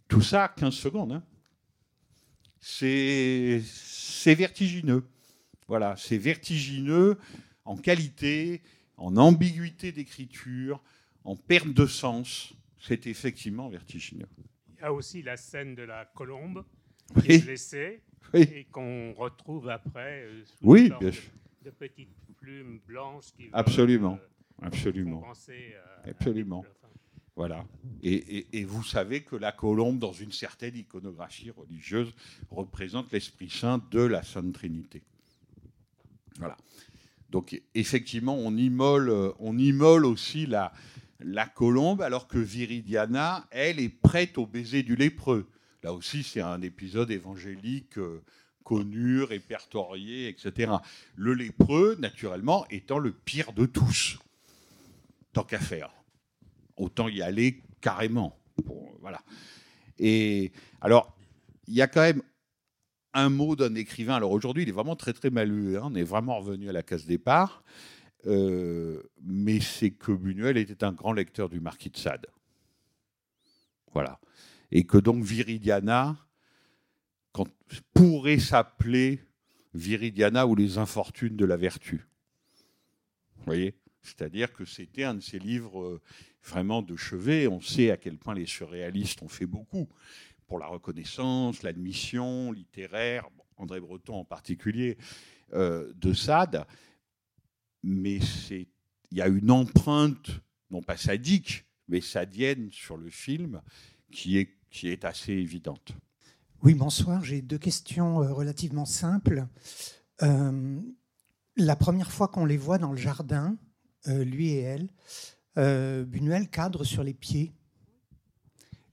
Tout 0.09 0.23
ça, 0.23 0.49
15 0.57 0.73
secondes. 0.73 1.13
hein. 1.13 1.23
C'est 2.61 3.63
vertigineux. 4.35 5.05
Voilà, 5.67 5.97
c'est 5.97 6.19
vertigineux 6.19 7.17
en 7.65 7.77
qualité, 7.77 8.61
en 8.97 9.17
ambiguïté 9.17 9.93
d'écriture, 9.93 10.83
en 11.25 11.37
perte 11.37 11.69
de 11.73 11.87
sens. 11.87 12.53
C'est 12.79 13.07
effectivement 13.07 13.69
vertigineux. 13.69 14.27
Il 14.77 14.81
y 14.81 14.85
a 14.85 14.93
aussi 14.93 15.23
la 15.23 15.37
scène 15.37 15.75
de 15.75 15.83
la 15.83 16.05
colombe 16.07 16.65
Oui. 17.17 17.23
qui 17.23 17.33
est 17.33 17.45
blessée 17.45 18.03
Oui. 18.35 18.41
et 18.43 18.65
qu'on 18.65 19.13
retrouve 19.13 19.69
après 19.69 20.23
euh, 20.25 20.45
sous 20.45 20.55
Oui, 20.63 20.89
bien 20.89 20.99
de- 20.99 21.11
sûr. 21.11 21.31
de, 21.65 21.71
petites 21.71 22.15
plumes 22.39 22.81
blanches 22.87 23.33
qui 23.37 23.49
Absolument, 23.53 24.15
veulent, 24.15 24.21
euh, 24.63 24.67
absolument, 24.67 25.23
euh, 25.49 26.11
absolument. 26.11 26.65
Voilà. 27.37 27.65
Et, 28.03 28.65
vous 28.65 28.83
savez 28.83 29.23
que 29.23 29.37
la 29.37 29.53
colombe, 29.53 29.99
dans 29.99 30.13
une 30.13 30.33
certaine 30.33 30.77
iconographie 30.77 31.51
religieuse, 31.51 32.13
représente 32.51 33.13
l'Esprit 33.13 33.51
Saint 33.51 33.83
de 33.91 34.01
la 34.01 34.23
Sainte 34.23 34.53
Trinité. 34.53 35.03
Voilà. 36.39 36.57
Donc 37.31 37.61
effectivement, 37.75 38.37
on 38.37 38.57
immole, 38.57 39.33
on 39.39 39.57
immole 39.57 40.05
aussi 40.05 40.47
la, 40.47 40.73
la 41.21 41.47
colombe, 41.47 42.03
alors 42.03 42.27
que 42.27 42.39
Viridiana, 42.39 43.47
elle, 43.51 43.79
est 43.79 43.89
prête 43.89 44.39
au 44.39 44.47
baiser 44.47 44.83
du 44.83 44.97
lépreux. 44.97 45.49
Là 45.83 45.93
aussi, 45.93 46.23
c'est 46.23 46.41
un 46.41 46.61
épisode 46.63 47.11
évangélique 47.11 47.99
euh, 47.99 48.23
connu, 48.65 49.23
répertorié, 49.23 50.29
etc. 50.29 50.73
Le 51.17 51.35
lépreux, 51.35 51.97
naturellement, 51.99 52.67
étant 52.71 52.99
le 52.99 53.13
pire 53.13 53.53
de 53.53 53.67
tous. 53.67 54.19
Tant 55.33 55.45
qu'à 55.45 55.61
faire. 55.61 55.91
Autant 56.81 57.09
y 57.09 57.21
aller 57.21 57.63
carrément. 57.83 58.39
Voilà. 59.01 59.23
Et 59.99 60.51
alors, 60.81 61.15
il 61.67 61.75
y 61.75 61.83
a 61.83 61.89
quand 61.89 62.01
même 62.01 62.23
un 63.13 63.29
mot 63.29 63.55
d'un 63.55 63.75
écrivain. 63.75 64.15
Alors 64.15 64.31
aujourd'hui, 64.31 64.63
il 64.63 64.69
est 64.71 64.73
vraiment 64.73 64.97
très 64.97 65.13
très 65.13 65.29
mal 65.29 65.51
lu. 65.51 65.77
hein. 65.77 65.83
On 65.85 65.95
est 65.95 66.05
vraiment 66.05 66.39
revenu 66.39 66.71
à 66.71 66.73
la 66.73 66.83
case 66.83 67.05
départ. 67.05 67.63
Euh, 68.27 69.03
mais 69.23 69.61
c'est 69.61 69.91
que 69.91 70.13
Buñuel 70.13 70.57
était 70.57 70.85
un 70.85 70.93
grand 70.93 71.13
lecteur 71.13 71.51
du 71.51 71.61
Marquis 71.61 71.91
de 71.91 71.99
Sade. 71.99 72.27
Voilà. 73.93 74.19
Et 74.71 74.85
que 74.85 74.97
donc 74.97 75.23
Viridiana 75.23 76.17
pourrait 77.93 78.39
s'appeler 78.39 79.21
Viridiana 79.75 80.47
ou 80.47 80.55
les 80.55 80.79
infortunes 80.79 81.37
de 81.37 81.45
la 81.45 81.57
vertu. 81.57 82.07
Vous 83.37 83.45
voyez? 83.45 83.75
C'est-à-dire 84.03 84.53
que 84.55 84.65
c'était 84.65 85.05
un 85.05 85.15
de 85.15 85.21
ces 85.21 85.39
livres 85.39 85.83
euh, 85.83 86.01
vraiment 86.45 86.83
de 86.83 86.97
chevet. 86.97 87.49
On 87.49 87.61
sait 87.61 87.91
à 87.91 87.97
quel 87.97 88.19
point 88.19 88.35
les 88.35 88.47
surréalistes 88.47 89.23
ont 89.23 89.29
fait 89.29 89.47
beaucoup 89.47 89.89
pour 90.47 90.59
la 90.59 90.67
reconnaissance, 90.67 91.63
l'admission 91.63 92.51
littéraire, 92.51 93.29
André 93.57 93.79
Breton 93.79 94.17
en 94.17 94.25
particulier, 94.25 94.99
euh, 95.53 95.93
de 95.95 96.13
Sade. 96.13 96.67
Mais 97.85 98.19
il 98.51 98.67
y 99.13 99.23
a 99.23 99.29
une 99.29 99.51
empreinte, 99.51 100.31
non 100.71 100.83
pas 100.83 100.97
sadique, 100.97 101.65
mais 101.87 102.01
sadienne 102.01 102.69
sur 102.73 102.97
le 102.97 103.11
film 103.11 103.63
qui 104.11 104.39
est, 104.39 104.59
qui 104.71 104.89
est 104.89 105.05
assez 105.05 105.33
évidente. 105.33 105.93
Oui, 106.63 106.75
bonsoir. 106.75 107.23
J'ai 107.23 107.43
deux 107.43 107.59
questions 107.59 108.23
euh, 108.23 108.33
relativement 108.33 108.85
simples. 108.85 109.47
Euh, 110.23 110.81
la 111.57 111.77
première 111.77 112.11
fois 112.11 112.27
qu'on 112.29 112.45
les 112.45 112.57
voit 112.57 112.79
dans 112.79 112.91
le 112.91 112.99
jardin, 112.99 113.57
lui 114.07 114.49
et 114.49 114.61
elle, 114.61 114.89
euh, 115.59 116.05
Buñuel 116.05 116.49
cadre 116.49 116.85
sur 116.85 117.03
les 117.03 117.15
pieds. 117.15 117.53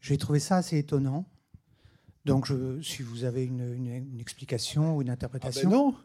J'ai 0.02 0.18
trouvé 0.18 0.40
ça 0.40 0.58
assez 0.58 0.78
étonnant. 0.78 1.26
Donc, 2.26 2.52
si 2.82 3.04
vous 3.04 3.24
avez 3.24 3.46
une, 3.46 4.20
explication 4.20 4.98
ou 4.98 5.02
une 5.02 5.10
interprétation. 5.10 5.70
Ah 5.70 5.72
ben 5.72 5.78
non. 5.78 5.96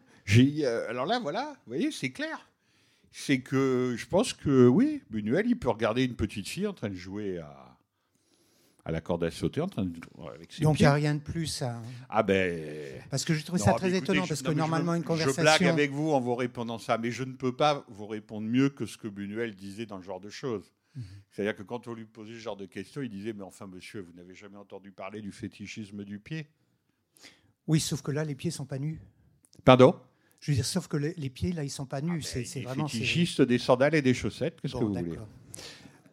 Euh, 0.64 0.88
alors 0.88 1.04
là, 1.04 1.18
voilà, 1.18 1.54
vous 1.66 1.72
voyez, 1.72 1.90
c'est 1.90 2.10
clair. 2.10 2.48
C'est 3.10 3.40
que 3.40 3.94
je 3.98 4.06
pense 4.06 4.32
que 4.32 4.68
oui, 4.68 5.02
Buñuel, 5.10 5.46
il 5.46 5.58
peut 5.58 5.68
regarder 5.68 6.04
une 6.04 6.14
petite 6.14 6.48
fille 6.48 6.66
en 6.66 6.72
train 6.72 6.90
de 6.90 6.94
jouer 6.94 7.38
à, 7.38 7.71
à 8.84 8.90
la 8.90 9.00
corde 9.00 9.22
à 9.24 9.30
sauter, 9.30 9.60
en 9.60 9.68
train 9.68 9.84
de 9.84 10.00
avec 10.34 10.52
ses 10.52 10.62
Donc, 10.62 10.80
il 10.80 10.82
n'y 10.82 10.86
a 10.86 10.92
rien 10.94 11.14
de 11.14 11.20
plus 11.20 11.62
à. 11.62 11.80
Ah 12.08 12.22
ben. 12.22 13.00
Parce 13.10 13.24
que 13.24 13.32
j'ai 13.34 13.42
trouvé 13.44 13.60
Non, 13.60 13.64
ça 13.66 13.72
très 13.74 13.88
écoutez, 13.94 14.02
étonnant, 14.04 14.24
je- 14.24 14.28
parce 14.30 14.42
non, 14.42 14.48
que 14.50 14.54
je 14.54 14.58
normalement, 14.58 14.92
me- 14.92 14.96
une 14.96 15.02
Je 15.02 15.06
conversation. 15.06 15.42
blague 15.42 15.64
avec 15.64 15.92
vous 15.92 16.10
en 16.10 16.20
vous 16.20 16.34
répondant 16.34 16.78
ça, 16.78 16.98
mais 16.98 17.10
je 17.12 17.22
ne 17.22 17.32
peux 17.34 17.54
pas 17.54 17.84
vous 17.88 18.06
répondre 18.06 18.46
mieux 18.48 18.70
que 18.70 18.84
ce 18.86 18.98
que 18.98 19.06
Buñuel 19.08 19.54
disait 19.54 19.86
dans 19.86 20.00
ce 20.00 20.04
genre 20.06 20.20
de 20.20 20.30
choses. 20.30 20.72
Mhm. 20.96 21.04
C'est-à-dire 21.30 21.54
que 21.56 21.62
quand 21.62 21.86
on 21.86 21.94
lui 21.94 22.04
posait 22.06 22.32
ce 22.34 22.38
genre 22.40 22.56
de 22.56 22.66
questions, 22.66 23.02
il 23.02 23.08
disait 23.08 23.32
Mais 23.32 23.44
enfin, 23.44 23.66
monsieur, 23.68 24.00
vous 24.00 24.12
n'avez 24.14 24.34
jamais 24.34 24.58
entendu 24.58 24.90
parler 24.90 25.22
du 25.22 25.30
fétichisme 25.32 26.04
du 26.04 26.18
pied? 26.18 26.48
Oui, 27.68 27.78
sauf 27.78 28.02
que 28.02 28.10
là, 28.10 28.24
les 28.24 28.34
pieds 28.34 28.50
sont 28.50 28.66
pas 28.66 28.78
nus. 28.78 29.00
Pardon? 29.64 29.94
Je 30.40 30.50
veux 30.50 30.56
dire, 30.56 30.66
sauf 30.66 30.88
que 30.88 30.96
les, 30.96 31.14
les 31.16 31.30
pieds, 31.30 31.52
là, 31.52 31.62
ils 31.62 31.70
sont 31.70 31.86
pas 31.86 32.00
nus. 32.00 32.20
c'est 32.22 32.44
c'est 32.44 32.58
Les 32.58 32.64
vraiment. 32.64 32.88
c'est- 32.88 32.98
fétichistes 32.98 33.42
des 33.42 33.58
sandales 33.58 33.94
et 33.94 34.02
des 34.02 34.12
chaussettes, 34.12 34.60
qu'est-ce 34.60 34.72
Bon, 34.72 34.80
que 34.80 34.84
vous 34.86 34.94
voulez? 34.94 35.18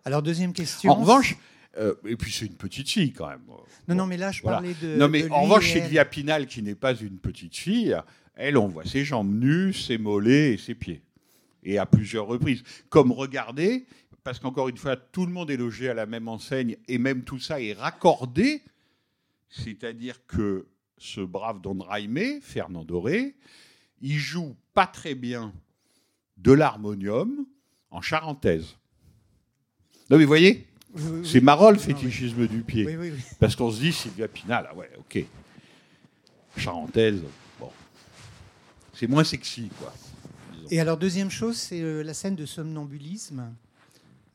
Alors, 0.05 0.21
deuxième 0.21 0.53
question. 0.53 0.91
En 0.91 0.95
revanche, 0.95 1.35
euh, 1.77 1.93
et 2.05 2.15
puis 2.15 2.31
c'est 2.31 2.45
une 2.45 2.55
petite 2.55 2.89
fille 2.89 3.13
quand 3.13 3.27
même. 3.29 3.41
Non, 3.87 3.95
non, 3.95 4.05
mais 4.07 4.17
là, 4.17 4.31
je 4.31 4.41
parlais 4.41 4.73
de- 4.81 4.97
Non, 4.97 5.07
mais 5.07 5.23
de 5.23 5.29
en 5.29 5.43
revanche, 5.43 5.65
chez 5.67 5.79
elle. 5.79 6.09
Pinal, 6.09 6.47
qui 6.47 6.61
n'est 6.63 6.75
pas 6.75 6.95
une 6.95 7.19
petite 7.19 7.55
fille, 7.55 7.95
elle, 8.35 8.57
on 8.57 8.67
voit 8.67 8.85
ses 8.85 9.03
jambes 9.05 9.33
nues, 9.33 9.73
ses 9.73 9.97
mollets 9.97 10.53
et 10.53 10.57
ses 10.57 10.75
pieds. 10.75 11.01
Et 11.63 11.77
à 11.77 11.85
plusieurs 11.85 12.25
reprises. 12.25 12.63
Comme 12.89 13.11
regardez, 13.11 13.85
parce 14.23 14.39
qu'encore 14.39 14.69
une 14.69 14.77
fois, 14.77 14.95
tout 14.95 15.25
le 15.25 15.31
monde 15.31 15.51
est 15.51 15.57
logé 15.57 15.89
à 15.89 15.93
la 15.93 16.05
même 16.05 16.27
enseigne 16.27 16.77
et 16.87 16.97
même 16.97 17.23
tout 17.23 17.39
ça 17.39 17.61
est 17.61 17.73
raccordé. 17.73 18.61
C'est-à-dire 19.49 20.25
que 20.27 20.67
ce 20.97 21.21
brave 21.21 21.61
Don 21.61 21.77
Raimé, 21.79 22.39
Fernand 22.41 22.83
Doré, 22.85 23.35
il 24.01 24.17
joue 24.17 24.55
pas 24.73 24.87
très 24.87 25.15
bien 25.15 25.53
de 26.37 26.51
l'harmonium 26.51 27.45
en 27.91 28.01
charentaise. 28.01 28.77
Non, 30.09 30.17
mais 30.17 30.23
vous 30.23 30.27
voyez 30.29 30.65
Oui, 30.95 31.27
C'est 31.27 31.41
marrant 31.41 31.71
le 31.71 31.77
fétichisme 31.77 32.47
du 32.47 32.61
pied. 32.61 32.87
Parce 33.39 33.55
qu'on 33.55 33.71
se 33.71 33.79
dit 33.79 33.93
Sylvia 33.93 34.27
Pinal, 34.27 34.67
ah 34.71 34.75
ouais, 34.75 34.89
ok. 34.97 35.23
Charentaise, 36.57 37.21
bon. 37.59 37.69
C'est 38.93 39.07
moins 39.07 39.23
sexy, 39.23 39.69
quoi. 39.79 39.93
Et 40.71 40.79
alors, 40.79 40.97
deuxième 40.97 41.29
chose, 41.31 41.57
c'est 41.57 41.81
euh, 41.81 42.03
la 42.03 42.13
scène 42.13 42.35
de 42.35 42.45
somnambulisme. 42.45 43.53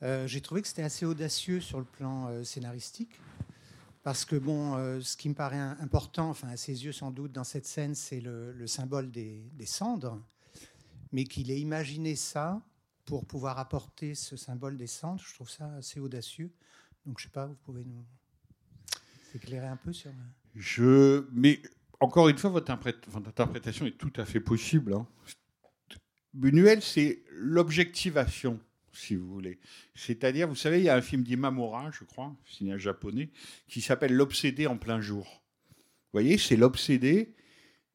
Euh, 0.03 0.27
J'ai 0.27 0.41
trouvé 0.41 0.63
que 0.63 0.69
c'était 0.69 0.83
assez 0.83 1.05
audacieux 1.07 1.61
sur 1.61 1.79
le 1.79 1.85
plan 1.85 2.29
euh, 2.29 2.45
scénaristique. 2.45 3.21
Parce 4.03 4.25
que, 4.25 4.37
bon, 4.37 4.77
euh, 4.77 5.01
ce 5.01 5.17
qui 5.17 5.29
me 5.29 5.35
paraît 5.35 5.57
important, 5.59 6.29
enfin, 6.31 6.49
à 6.49 6.57
ses 6.57 6.85
yeux 6.85 6.93
sans 6.93 7.11
doute, 7.11 7.33
dans 7.33 7.45
cette 7.45 7.67
scène, 7.67 7.95
c'est 7.95 8.21
le, 8.21 8.53
le 8.53 8.67
symbole 8.67 9.11
des, 9.11 9.43
des 9.55 9.67
cendres. 9.67 10.21
Mais 11.13 11.25
qu'il 11.25 11.51
ait 11.51 11.61
imaginé 11.61 12.17
ça 12.17 12.61
pour 13.05 13.27
pouvoir 13.27 13.59
apporter 13.59 14.15
ce 14.15 14.37
symbole 14.37 14.77
des 14.77 14.87
cendres, 14.87 15.23
je 15.27 15.35
trouve 15.35 15.51
ça 15.51 15.73
assez 15.75 16.01
audacieux. 16.01 16.51
Donc, 17.07 17.19
je 17.19 17.25
sais 17.25 17.31
pas, 17.31 17.47
vous 17.47 17.57
pouvez 17.57 17.85
nous 17.85 18.05
éclairer 19.35 19.67
un 19.67 19.77
peu 19.77 19.93
sur. 19.93 20.11
Je, 20.55 21.27
mais 21.33 21.61
encore 22.01 22.29
une 22.29 22.39
fois, 22.39 22.51
votre, 22.51 22.71
interprétation 22.71 23.87
est 23.87 23.99
tout 23.99 24.13
à 24.17 24.25
fait 24.25 24.41
possible. 24.41 24.95
hein. 24.95 25.07
Buñuel, 26.33 26.83
c'est 26.83 27.23
l'objectivation, 27.31 28.61
si 28.93 29.15
vous 29.15 29.29
voulez. 29.29 29.61
C'est-à-dire, 29.95 30.49
vous 30.49 30.57
savez, 30.57 30.79
il 30.79 30.85
y 30.85 30.89
a 30.89 30.97
un 30.97 31.03
film 31.03 31.23
d'Imamura, 31.23 31.91
je 31.93 32.05
crois, 32.05 32.35
cinéaste 32.45 32.83
japonais, 32.83 33.31
qui 33.69 33.81
s'appelle 33.81 34.15
L'obsédé 34.15 34.67
en 34.67 34.77
plein 34.77 35.01
jour. 35.01 35.43
Vous 35.77 36.21
voyez, 36.21 36.39
c'est 36.39 36.57
l'obsédé, 36.57 37.35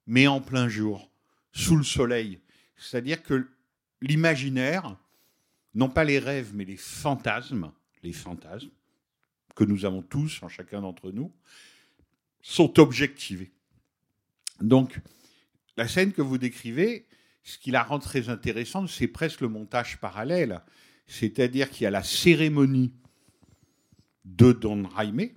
mais 0.05 0.27
en 0.27 0.41
plein 0.41 0.69
jour, 0.69 1.11
sous 1.51 1.75
le 1.75 1.83
soleil. 1.83 2.41
C'est-à-dire 2.77 3.23
que 3.23 3.49
l'imaginaire, 4.01 4.97
non 5.73 5.89
pas 5.89 6.03
les 6.03 6.19
rêves, 6.19 6.51
mais 6.53 6.65
les 6.65 6.77
fantasmes, 6.77 7.71
les 8.03 8.13
fantasmes 8.13 8.71
que 9.55 9.63
nous 9.63 9.85
avons 9.85 10.01
tous, 10.01 10.41
en 10.41 10.47
chacun 10.47 10.81
d'entre 10.81 11.11
nous, 11.11 11.33
sont 12.41 12.79
objectivés. 12.79 13.51
Donc, 14.61 14.99
la 15.75 15.87
scène 15.87 16.13
que 16.13 16.21
vous 16.21 16.37
décrivez, 16.37 17.07
ce 17.43 17.57
qui 17.57 17.71
la 17.71 17.83
rend 17.83 17.99
très 17.99 18.29
intéressante, 18.29 18.89
c'est 18.89 19.07
presque 19.07 19.41
le 19.41 19.49
montage 19.49 19.99
parallèle. 19.99 20.61
C'est-à-dire 21.07 21.69
qu'il 21.69 21.83
y 21.83 21.87
a 21.87 21.91
la 21.91 22.03
cérémonie 22.03 22.93
de 24.25 24.51
Don 24.51 24.89
Jaime, 24.95 25.29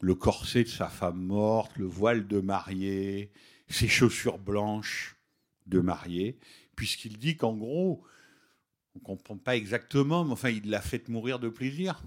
le 0.00 0.14
corset 0.14 0.64
de 0.64 0.68
sa 0.68 0.88
femme 0.88 1.20
morte, 1.22 1.76
le 1.76 1.86
voile 1.86 2.26
de 2.26 2.40
mariée, 2.40 3.32
ses 3.68 3.88
chaussures 3.88 4.38
blanches 4.38 5.16
de 5.66 5.80
mariée, 5.80 6.38
puisqu'il 6.76 7.18
dit 7.18 7.36
qu'en 7.36 7.54
gros, 7.54 8.04
on 8.94 8.98
ne 8.98 9.04
comprend 9.04 9.38
pas 9.38 9.56
exactement, 9.56 10.24
mais 10.24 10.32
enfin, 10.32 10.50
il 10.50 10.68
l'a 10.68 10.80
fait 10.80 11.08
mourir 11.08 11.38
de 11.38 11.48
plaisir. 11.48 12.02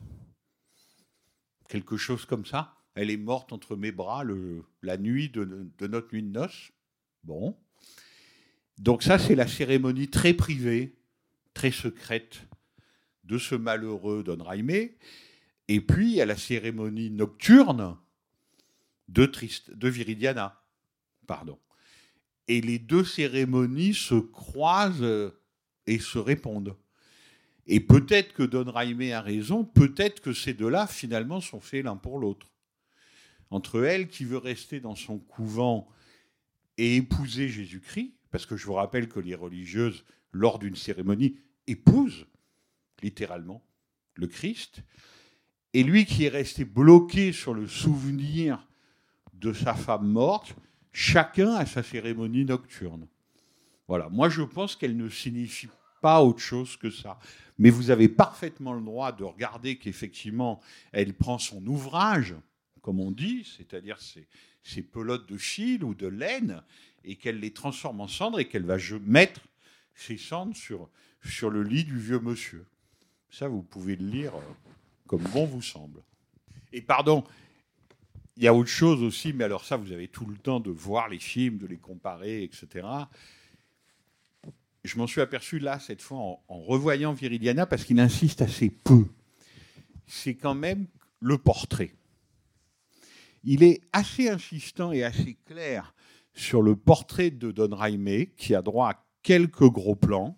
Quelque 1.67 1.97
chose 1.97 2.25
comme 2.25 2.45
ça. 2.45 2.75
Elle 2.93 3.09
est 3.09 3.17
morte 3.17 3.51
entre 3.51 3.75
mes 3.75 3.91
bras 3.91 4.23
le, 4.23 4.63
la 4.81 4.97
nuit 4.97 5.29
de, 5.29 5.69
notre 5.81 6.13
nuit 6.13 6.23
de 6.23 6.29
noces. 6.29 6.71
Bon. 7.23 7.57
Donc 8.77 9.03
ça, 9.03 9.19
c'est 9.19 9.35
la 9.35 9.47
cérémonie 9.47 10.09
très 10.09 10.33
privée, 10.33 10.95
très 11.53 11.71
secrète 11.71 12.47
de 13.23 13.37
ce 13.37 13.55
malheureux 13.55 14.23
Don 14.23 14.41
Raimé. 14.43 14.97
Et 15.67 15.81
puis, 15.81 16.21
a 16.21 16.25
la 16.25 16.37
cérémonie 16.37 17.09
nocturne 17.09 17.97
de, 19.07 19.29
de 19.73 19.89
Viridiana. 19.89 20.61
Pardon. 21.25 21.59
Et 22.47 22.61
les 22.61 22.79
deux 22.79 23.03
cérémonies 23.03 23.93
se 23.93 24.15
croisent 24.15 25.31
et 25.87 25.99
se 25.99 26.17
répondent. 26.17 26.75
Et 27.67 27.79
peut-être 27.79 28.33
que 28.33 28.43
Don 28.43 28.71
Raimé 28.71 29.13
a 29.13 29.21
raison, 29.21 29.63
peut-être 29.63 30.21
que 30.21 30.33
ces 30.33 30.53
deux-là, 30.53 30.85
finalement, 30.85 31.41
sont 31.41 31.59
faits 31.59 31.83
l'un 31.83 31.95
pour 31.95 32.19
l'autre. 32.19 32.47
Entre 33.49 33.83
elle, 33.83 34.07
qui 34.07 34.25
veut 34.25 34.37
rester 34.37 34.79
dans 34.79 34.95
son 34.95 35.17
couvent 35.17 35.87
et 36.77 36.97
épouser 36.97 37.49
Jésus-Christ, 37.49 38.13
parce 38.29 38.45
que 38.45 38.57
je 38.57 38.65
vous 38.65 38.73
rappelle 38.73 39.07
que 39.07 39.19
les 39.19 39.35
religieuses, 39.35 40.03
lors 40.31 40.59
d'une 40.59 40.75
cérémonie, 40.75 41.37
épousent 41.67 42.27
littéralement 43.01 43.63
le 44.15 44.27
Christ, 44.27 44.83
et 45.73 45.83
lui 45.83 46.05
qui 46.05 46.25
est 46.25 46.29
resté 46.29 46.65
bloqué 46.65 47.33
sur 47.33 47.53
le 47.53 47.67
souvenir 47.67 48.67
de 49.33 49.53
sa 49.53 49.73
femme 49.73 50.07
morte, 50.07 50.55
chacun 50.95 51.55
a 51.55 51.65
sa 51.65 51.83
cérémonie 51.83 52.45
nocturne. 52.45 53.07
Voilà, 53.87 54.07
moi 54.09 54.29
je 54.29 54.41
pense 54.41 54.75
qu'elle 54.75 54.95
ne 54.95 55.09
signifie 55.09 55.67
pas 56.01 56.21
autre 56.21 56.39
chose 56.39 56.77
que 56.77 56.89
ça. 56.89 57.19
Mais 57.57 57.69
vous 57.69 57.89
avez 57.89 58.07
parfaitement 58.07 58.73
le 58.73 58.81
droit 58.81 59.11
de 59.11 59.23
regarder 59.23 59.77
qu'effectivement, 59.77 60.61
elle 60.93 61.13
prend 61.13 61.37
son 61.37 61.65
ouvrage, 61.67 62.33
comme 62.81 62.99
on 62.99 63.11
dit, 63.11 63.45
c'est-à-dire 63.57 63.99
ses, 63.99 64.27
ses, 64.63 64.81
pelotes 64.81 65.27
de 65.27 65.37
fil 65.37 65.83
ou 65.83 65.93
de 65.93 66.07
laine, 66.07 66.63
et 67.03 67.15
qu'elle 67.17 67.39
les 67.39 67.51
transforme 67.51 68.01
en 68.01 68.07
cendres 68.07 68.39
et 68.39 68.47
qu'elle 68.47 68.65
va 68.65 68.77
mettre 69.05 69.41
ces 69.93 70.17
cendres 70.17 70.55
sur, 70.55 70.89
sur 71.23 71.49
le 71.49 71.63
lit 71.63 71.83
du 71.83 71.99
vieux 71.99 72.19
monsieur. 72.19 72.65
Ça, 73.29 73.47
vous 73.47 73.63
pouvez 73.63 73.95
le 73.97 74.07
lire 74.07 74.33
comme 75.07 75.23
bon 75.33 75.45
vous 75.45 75.61
semble. 75.61 76.01
Et 76.71 76.81
pardon, 76.81 77.23
il 78.37 78.43
y 78.43 78.47
a 78.47 78.53
autre 78.53 78.69
chose 78.69 79.01
aussi, 79.01 79.31
mais 79.33 79.45
alors 79.45 79.63
ça, 79.63 79.77
vous 79.77 79.91
avez 79.91 80.07
tout 80.07 80.25
le 80.25 80.35
temps 80.35 80.59
de 80.59 80.71
voir 80.71 81.07
les 81.07 81.19
films, 81.19 81.57
de 81.57 81.67
les 81.67 81.77
comparer, 81.77 82.43
etc. 82.43 82.85
Je 84.83 84.97
m'en 84.97 85.07
suis 85.07 85.21
aperçu 85.21 85.59
là, 85.59 85.79
cette 85.79 86.01
fois, 86.01 86.19
en, 86.19 86.59
revoyant 86.59 87.13
Viridiana, 87.13 87.65
parce 87.65 87.85
qu'il 87.85 87.99
insiste 87.99 88.41
assez 88.41 88.69
peu. 88.69 89.05
C'est 90.05 90.35
quand 90.35 90.53
même 90.53 90.87
le 91.21 91.37
portrait. 91.37 91.93
Il 93.43 93.63
est 93.63 93.81
assez 93.93 94.29
insistant 94.29 94.91
et 94.91 95.03
assez 95.03 95.37
clair 95.45 95.95
sur 96.33 96.61
le 96.61 96.75
portrait 96.75 97.31
de 97.31 97.51
Don 97.51 97.73
Raimé, 97.73 98.33
qui 98.37 98.53
a 98.53 98.61
droit 98.61 98.89
à 98.89 99.05
quelques 99.23 99.69
gros 99.69 99.95
plans, 99.95 100.37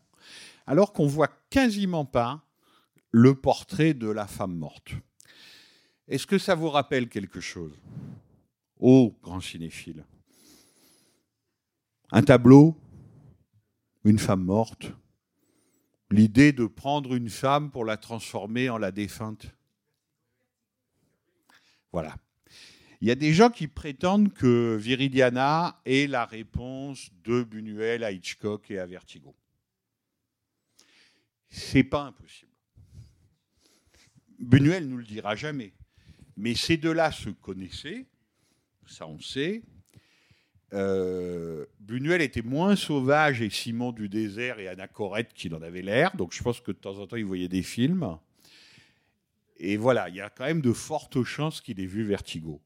alors 0.68 0.93
qu'on 0.93 1.08
voit 1.08 1.30
quasiment 1.50 2.06
pas 2.06 2.45
le 3.10 3.34
portrait 3.34 3.95
de 3.95 4.08
la 4.08 4.28
femme 4.28 4.56
morte. 4.56 4.93
Est-ce 6.08 6.26
que 6.26 6.38
ça 6.38 6.55
vous 6.55 6.70
rappelle 6.70 7.10
quelque 7.10 7.41
chose? 7.41 7.78
Oh, 8.80 9.18
grand 9.22 9.41
cinéphile 9.41 10.05
Un 12.12 12.24
tableau, 12.24 12.78
une 14.05 14.20
femme 14.20 14.43
morte, 14.43 14.91
l'idée 16.10 16.53
de 16.53 16.66
prendre 16.66 17.14
une 17.14 17.30
femme 17.30 17.72
pour 17.72 17.84
la 17.84 17.97
transformer 17.97 18.70
en 18.70 18.78
la 18.78 18.91
défunte? 18.91 19.47
Voilà. 21.91 22.16
Il 23.01 23.08
y 23.08 23.12
a 23.12 23.16
des 23.16 23.34
gens 23.34 23.49
qui 23.49 23.68
prétendent 23.68 24.34
que 24.34 24.76
Viridiana 24.76 25.80
est 25.86 26.10
la 26.10 26.26
réponse 26.26 27.10
de 27.24 27.43
Buñuel 27.43 28.03
à 28.03 28.12
Hitchcock 28.12 28.72
et 28.72 28.80
à 28.80 28.86
Vertigo. 28.86 29.36
C'est 31.49 31.84
pas 31.84 32.03
impossible. 32.03 32.51
Buñuel 34.39 34.88
nous 34.88 34.97
le 34.97 35.03
dira 35.03 35.36
jamais. 35.36 35.74
Mais 36.38 36.54
ces 36.54 36.78
deux-là 36.78 37.12
se 37.12 37.30
connaissaient, 37.30 38.06
ça 38.86 39.08
on 39.08 39.20
sait. 39.20 39.64
Euh, 40.74 41.66
Buñuel 41.80 42.22
était 42.22 42.42
moins 42.42 42.76
sauvage 42.76 43.42
et 43.42 43.50
Simon 43.50 43.92
du 43.92 44.10
désert 44.10 44.60
et 44.60 44.68
Anachorète 44.68 45.34
qu'il 45.34 45.56
en 45.56 45.62
avait 45.62 45.82
l'air, 45.82 46.16
donc 46.16 46.34
je 46.34 46.44
pense 46.44 46.60
que 46.62 46.72
de 46.72 46.78
temps 46.78 47.00
en 47.00 47.08
temps 47.08 47.16
il 47.16 47.26
voyait 47.26 47.48
des 47.48 47.64
films. 47.64 48.18
Et 49.58 49.78
voilà, 49.78 50.10
il 50.10 50.16
y 50.16 50.22
a 50.22 50.30
quand 50.30 50.46
même 50.46 50.62
de 50.62 50.74
fortes 50.74 51.24
chances 51.24 51.62
qu'il 51.62 51.80
ait 51.80 51.86
vu 51.86 52.04
Vertigo. 52.04 52.62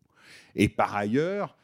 Et 0.55 0.67
par 0.67 0.95
ailleurs, 0.95 1.55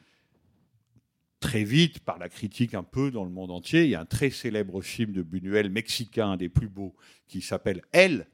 très 1.41 1.64
vite, 1.64 1.99
par 1.99 2.18
la 2.18 2.30
critique 2.30 2.74
un 2.74 2.84
peu 2.84 3.12
dans 3.12 3.26
le 3.26 3.32
monde 3.32 3.51
entier, 3.51 3.84
il 3.84 3.89
y 3.89 3.95
a 3.95 4.01
un 4.01 4.05
très 4.05 4.30
célèbre 4.30 4.82
film 4.82 5.12
de 5.12 5.24
Buñuel 5.24 5.70
mexicain, 5.70 6.32
un 6.32 6.38
des 6.38 6.49
plus 6.49 6.70
beaux, 6.70 6.95
qui 7.28 7.41
s'appelle 7.41 7.82
Elle, 7.91 8.28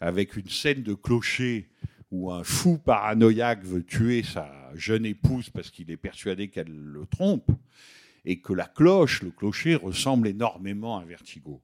avec 0.00 0.36
une 0.36 0.48
scène 0.48 0.82
de 0.82 0.94
clocher 0.94 1.68
où 2.14 2.30
un 2.30 2.44
fou 2.44 2.78
paranoïaque 2.78 3.64
veut 3.64 3.82
tuer 3.82 4.22
sa 4.22 4.48
jeune 4.76 5.04
épouse 5.04 5.50
parce 5.50 5.70
qu'il 5.70 5.90
est 5.90 5.96
persuadé 5.96 6.48
qu'elle 6.48 6.70
le 6.70 7.06
trompe, 7.06 7.50
et 8.24 8.40
que 8.40 8.52
la 8.52 8.66
cloche, 8.66 9.22
le 9.22 9.32
clocher, 9.32 9.74
ressemble 9.74 10.28
énormément 10.28 10.96
à 10.96 11.04
Vertigo. 11.04 11.60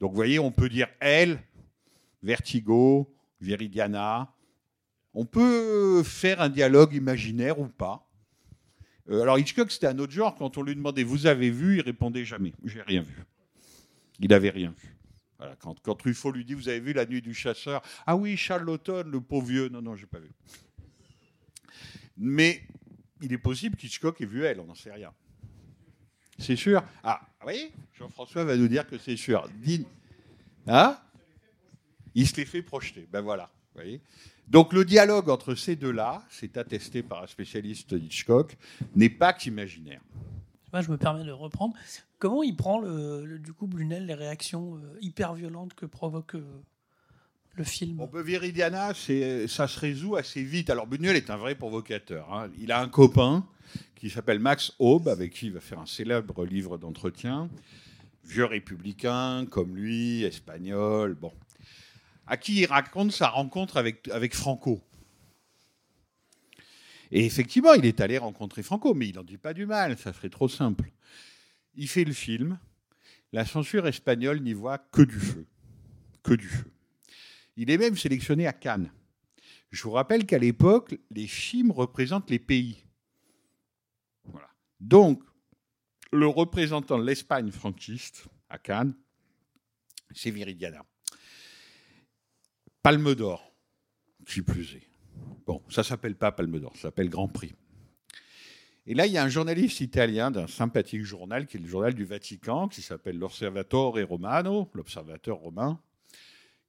Donc 0.00 0.10
vous 0.10 0.16
voyez, 0.16 0.38
on 0.38 0.50
peut 0.50 0.70
dire 0.70 0.88
elle, 0.98 1.38
Vertigo, 2.22 3.14
Viridiana. 3.40 4.32
On 5.12 5.26
peut 5.26 6.02
faire 6.02 6.40
un 6.40 6.48
dialogue 6.48 6.94
imaginaire 6.94 7.60
ou 7.60 7.68
pas. 7.68 8.08
Euh, 9.10 9.20
alors 9.22 9.38
Hitchcock, 9.38 9.70
c'était 9.70 9.88
un 9.88 9.98
autre 9.98 10.12
genre. 10.12 10.34
Quand 10.36 10.56
on 10.56 10.62
lui 10.62 10.74
demandait 10.74 11.02
Vous 11.02 11.26
avez 11.26 11.50
vu 11.50 11.76
il 11.76 11.82
répondait 11.82 12.24
jamais 12.24 12.54
J'ai 12.64 12.80
rien 12.80 13.02
vu. 13.02 13.24
Il 14.20 14.28
n'avait 14.30 14.50
rien 14.50 14.72
vu. 14.76 14.96
Quand, 15.60 15.94
Truffaut 15.94 16.32
lui 16.32 16.44
dit 16.44 16.54
Vous 16.54 16.68
avez 16.68 16.80
vu 16.80 16.92
la 16.92 17.06
nuit 17.06 17.22
du 17.22 17.34
chasseur? 17.34 17.82
Ah 18.06 18.16
oui, 18.16 18.36
Charles 18.36 18.64
Laughton, 18.64 19.04
le 19.06 19.20
pauvre 19.20 19.46
vieux. 19.46 19.68
Non, 19.68 19.82
non, 19.82 19.96
j'ai 19.96 20.06
pas 20.06 20.18
vu. 20.18 20.30
Mais 22.16 22.62
il 23.20 23.32
est 23.32 23.38
possible 23.38 23.76
qu'Hitchcock 23.76 24.20
ait 24.20 24.26
vu 24.26 24.44
elle, 24.44 24.60
on 24.60 24.66
n'en 24.66 24.74
sait 24.74 24.92
rien. 24.92 25.12
C'est 26.38 26.56
sûr? 26.56 26.82
Ah, 27.02 27.20
vous 27.40 27.44
voyez 27.44 27.72
Jean-François 27.94 28.44
va 28.44 28.56
nous 28.56 28.68
dire 28.68 28.86
que 28.86 28.98
c'est 28.98 29.16
sûr. 29.16 29.48
Hein? 30.66 30.98
Il 32.14 32.26
se 32.26 32.36
les 32.36 32.44
fait 32.44 32.62
projeter. 32.62 33.08
Ben 33.10 33.20
voilà. 33.20 33.50
Vous 33.74 33.80
voyez 33.80 34.00
Donc 34.48 34.72
le 34.72 34.84
dialogue 34.84 35.30
entre 35.30 35.54
ces 35.54 35.76
deux-là, 35.76 36.24
c'est 36.30 36.56
attesté 36.56 37.02
par 37.02 37.22
un 37.22 37.26
spécialiste 37.26 37.92
Hitchcock, 37.92 38.56
n'est 38.94 39.08
pas 39.08 39.32
qu'imaginaire. 39.32 40.00
je 40.74 40.90
me 40.90 40.96
permets 40.96 41.24
de 41.24 41.30
reprendre. 41.30 41.74
Comment 42.22 42.44
il 42.44 42.54
prend, 42.54 42.80
du 42.82 43.52
coup, 43.52 43.66
Blunel, 43.66 44.06
les 44.06 44.14
réactions 44.14 44.76
euh, 44.76 44.96
hyper 45.00 45.34
violentes 45.34 45.74
que 45.74 45.86
provoque 45.86 46.36
euh, 46.36 46.62
le 47.56 47.64
film? 47.64 48.00
On 48.00 48.06
peut 48.06 48.22
Viridiana, 48.22 48.94
ça 48.94 49.66
se 49.66 49.80
résout 49.80 50.14
assez 50.14 50.44
vite. 50.44 50.70
Alors 50.70 50.86
Buñuel 50.86 51.16
est 51.16 51.30
un 51.30 51.36
vrai 51.36 51.56
provocateur. 51.56 52.32
Hein. 52.32 52.48
Il 52.60 52.70
a 52.70 52.80
un 52.80 52.88
copain 52.88 53.44
qui 53.96 54.08
s'appelle 54.08 54.38
Max 54.38 54.72
Aube, 54.78 55.08
avec 55.08 55.32
qui 55.32 55.46
il 55.46 55.52
va 55.52 55.58
faire 55.58 55.80
un 55.80 55.86
célèbre 55.86 56.44
livre 56.44 56.78
d'entretien. 56.78 57.50
Vieux 58.24 58.44
républicain, 58.44 59.44
comme 59.50 59.74
lui, 59.74 60.22
espagnol, 60.22 61.14
bon. 61.14 61.32
À 62.28 62.36
qui 62.36 62.60
il 62.60 62.66
raconte 62.66 63.10
sa 63.10 63.30
rencontre 63.30 63.78
avec, 63.78 64.06
avec 64.06 64.36
Franco. 64.36 64.80
Et 67.10 67.26
effectivement, 67.26 67.72
il 67.72 67.84
est 67.84 68.00
allé 68.00 68.16
rencontrer 68.16 68.62
Franco, 68.62 68.94
mais 68.94 69.08
il 69.08 69.16
n'en 69.16 69.24
dit 69.24 69.38
pas 69.38 69.54
du 69.54 69.66
mal, 69.66 69.98
ça 69.98 70.12
serait 70.12 70.30
trop 70.30 70.48
simple. 70.48 70.92
Il 71.74 71.88
fait 71.88 72.04
le 72.04 72.12
film, 72.12 72.58
la 73.32 73.44
censure 73.44 73.86
espagnole 73.86 74.40
n'y 74.40 74.52
voit 74.52 74.78
que 74.78 75.02
du 75.02 75.18
feu. 75.18 75.46
Que 76.22 76.34
du 76.34 76.48
feu. 76.48 76.70
Il 77.56 77.70
est 77.70 77.78
même 77.78 77.96
sélectionné 77.96 78.46
à 78.46 78.52
Cannes. 78.52 78.92
Je 79.70 79.82
vous 79.82 79.90
rappelle 79.90 80.26
qu'à 80.26 80.38
l'époque, 80.38 80.94
les 81.10 81.26
films 81.26 81.70
représentent 81.70 82.30
les 82.30 82.38
pays. 82.38 82.84
Donc, 84.80 85.22
le 86.12 86.26
représentant 86.26 86.98
de 86.98 87.04
l'Espagne 87.04 87.50
franquiste 87.50 88.26
à 88.50 88.58
Cannes, 88.58 88.94
c'est 90.10 90.30
Viridiana. 90.30 90.84
Palme 92.82 93.14
d'Or, 93.14 93.54
qui 94.26 94.42
plus 94.42 94.74
est. 94.74 94.88
Bon, 95.46 95.62
ça 95.70 95.82
s'appelle 95.82 96.16
pas 96.16 96.32
Palme 96.32 96.58
d'Or, 96.58 96.74
ça 96.76 96.82
s'appelle 96.82 97.08
Grand 97.08 97.28
Prix. 97.28 97.54
Et 98.86 98.94
là, 98.94 99.06
il 99.06 99.12
y 99.12 99.18
a 99.18 99.22
un 99.22 99.28
journaliste 99.28 99.80
italien 99.80 100.32
d'un 100.32 100.48
sympathique 100.48 101.04
journal, 101.04 101.46
qui 101.46 101.56
est 101.56 101.60
le 101.60 101.68
journal 101.68 101.94
du 101.94 102.04
Vatican, 102.04 102.66
qui 102.66 102.82
s'appelle 102.82 103.16
l'Osservatore 103.16 103.98
Romano, 104.08 104.68
l'Observateur 104.74 105.36
romain, 105.36 105.80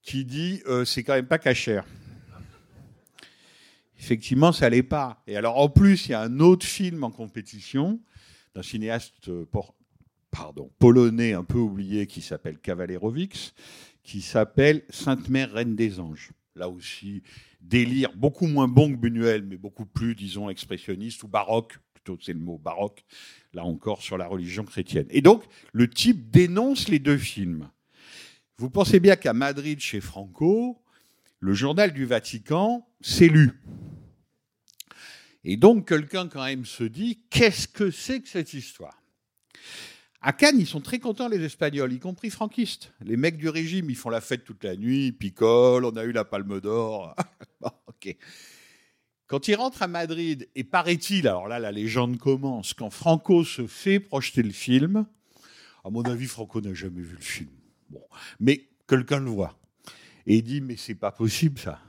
qui 0.03 0.23
dit 0.23 0.61
euh, 0.67 0.85
c'est 0.85 1.03
quand 1.03 1.13
même 1.13 1.27
pas 1.27 1.39
cachère. 1.39 1.85
effectivement, 3.97 4.51
ça 4.51 4.69
l'est 4.69 4.83
pas. 4.83 5.23
Et 5.25 5.37
alors, 5.37 5.57
en 5.57 5.69
plus, 5.69 6.07
il 6.07 6.11
y 6.11 6.13
a 6.13 6.21
un 6.21 6.39
autre 6.39 6.67
film 6.67 7.03
en 7.03 7.09
compétition 7.09 7.99
d'un 8.53 8.61
cinéaste 8.61 9.31
polonais 10.79 11.33
un 11.33 11.43
peu 11.43 11.57
oublié 11.57 12.07
qui 12.07 12.21
s'appelle 12.21 12.59
Kavalerovics, 12.59 13.53
qui 14.03 14.21
s'appelle 14.21 14.83
Sainte 14.89 15.29
Mère 15.29 15.53
Reine 15.53 15.75
des 15.75 15.99
Anges. 15.99 16.31
Là 16.55 16.69
aussi, 16.69 17.23
délire 17.61 18.13
beaucoup 18.15 18.47
moins 18.47 18.67
bon 18.67 18.91
que 18.91 18.97
Buñuel, 18.97 19.43
mais 19.43 19.57
beaucoup 19.57 19.85
plus, 19.85 20.13
disons, 20.13 20.49
expressionniste 20.49 21.23
ou 21.23 21.27
baroque, 21.27 21.79
c'est 22.21 22.33
le 22.33 22.39
mot 22.39 22.57
baroque, 22.57 23.03
là 23.53 23.63
encore 23.63 24.01
sur 24.01 24.17
la 24.17 24.27
religion 24.27 24.63
chrétienne. 24.63 25.07
Et 25.09 25.21
donc, 25.21 25.43
le 25.71 25.89
type 25.89 26.29
dénonce 26.29 26.89
les 26.89 26.99
deux 26.99 27.17
films. 27.17 27.69
Vous 28.57 28.69
pensez 28.69 28.99
bien 28.99 29.15
qu'à 29.15 29.33
Madrid, 29.33 29.79
chez 29.79 30.01
Franco, 30.01 30.81
le 31.39 31.53
journal 31.53 31.93
du 31.93 32.05
Vatican 32.05 32.87
s'est 33.01 33.27
lu. 33.27 33.51
Et 35.43 35.57
donc, 35.57 35.87
quelqu'un 35.87 36.27
quand 36.27 36.45
même 36.45 36.65
se 36.65 36.83
dit, 36.83 37.19
qu'est-ce 37.29 37.67
que 37.67 37.91
c'est 37.91 38.21
que 38.21 38.29
cette 38.29 38.53
histoire? 38.53 39.01
À 40.21 40.31
Cannes, 40.31 40.57
ils 40.57 40.67
sont 40.67 40.79
très 40.79 40.99
contents, 40.99 41.27
les 41.27 41.43
Espagnols, 41.43 41.91
y 41.91 41.99
compris 41.99 42.29
franquistes. 42.29 42.93
Les 43.01 43.17
mecs 43.17 43.35
du 43.35 43.49
régime, 43.49 43.89
ils 43.89 43.97
font 43.97 44.09
la 44.09 44.21
fête 44.21 44.45
toute 44.45 44.63
la 44.63 44.77
nuit, 44.77 45.07
ils 45.07 45.17
picolent, 45.17 45.83
on 45.83 45.97
a 45.97 46.05
eu 46.05 46.13
la 46.13 46.23
palme 46.23 46.61
d'or. 46.61 47.13
Quand 49.33 49.47
ils 49.47 49.55
rentrent 49.55 49.81
à 49.81 49.87
Madrid, 49.87 50.47
et 50.53 50.63
paraît-il, 50.63 51.27
alors 51.27 51.47
là, 51.47 51.57
la 51.57 51.71
légende 51.71 52.19
commence, 52.19 52.75
quand 52.75 52.91
Franco 52.91 53.43
se 53.43 53.65
fait 53.65 53.99
projeter 53.99 54.43
le 54.43 54.51
film, 54.51 55.07
à 55.83 55.89
mon 55.89 56.03
avis, 56.03 56.27
Franco 56.27 56.61
n'a 56.61 56.75
jamais 56.75 57.01
vu 57.01 57.15
le 57.15 57.19
film. 57.19 57.49
Mais 58.39 58.69
quelqu'un 58.87 59.19
le 59.19 59.31
voit. 59.31 59.57
Et 60.27 60.35
il 60.35 60.43
dit, 60.43 60.61
mais 60.61 60.75
c'est 60.75 60.93
pas 60.93 61.11
possible 61.11 61.57
ça. 61.57 61.79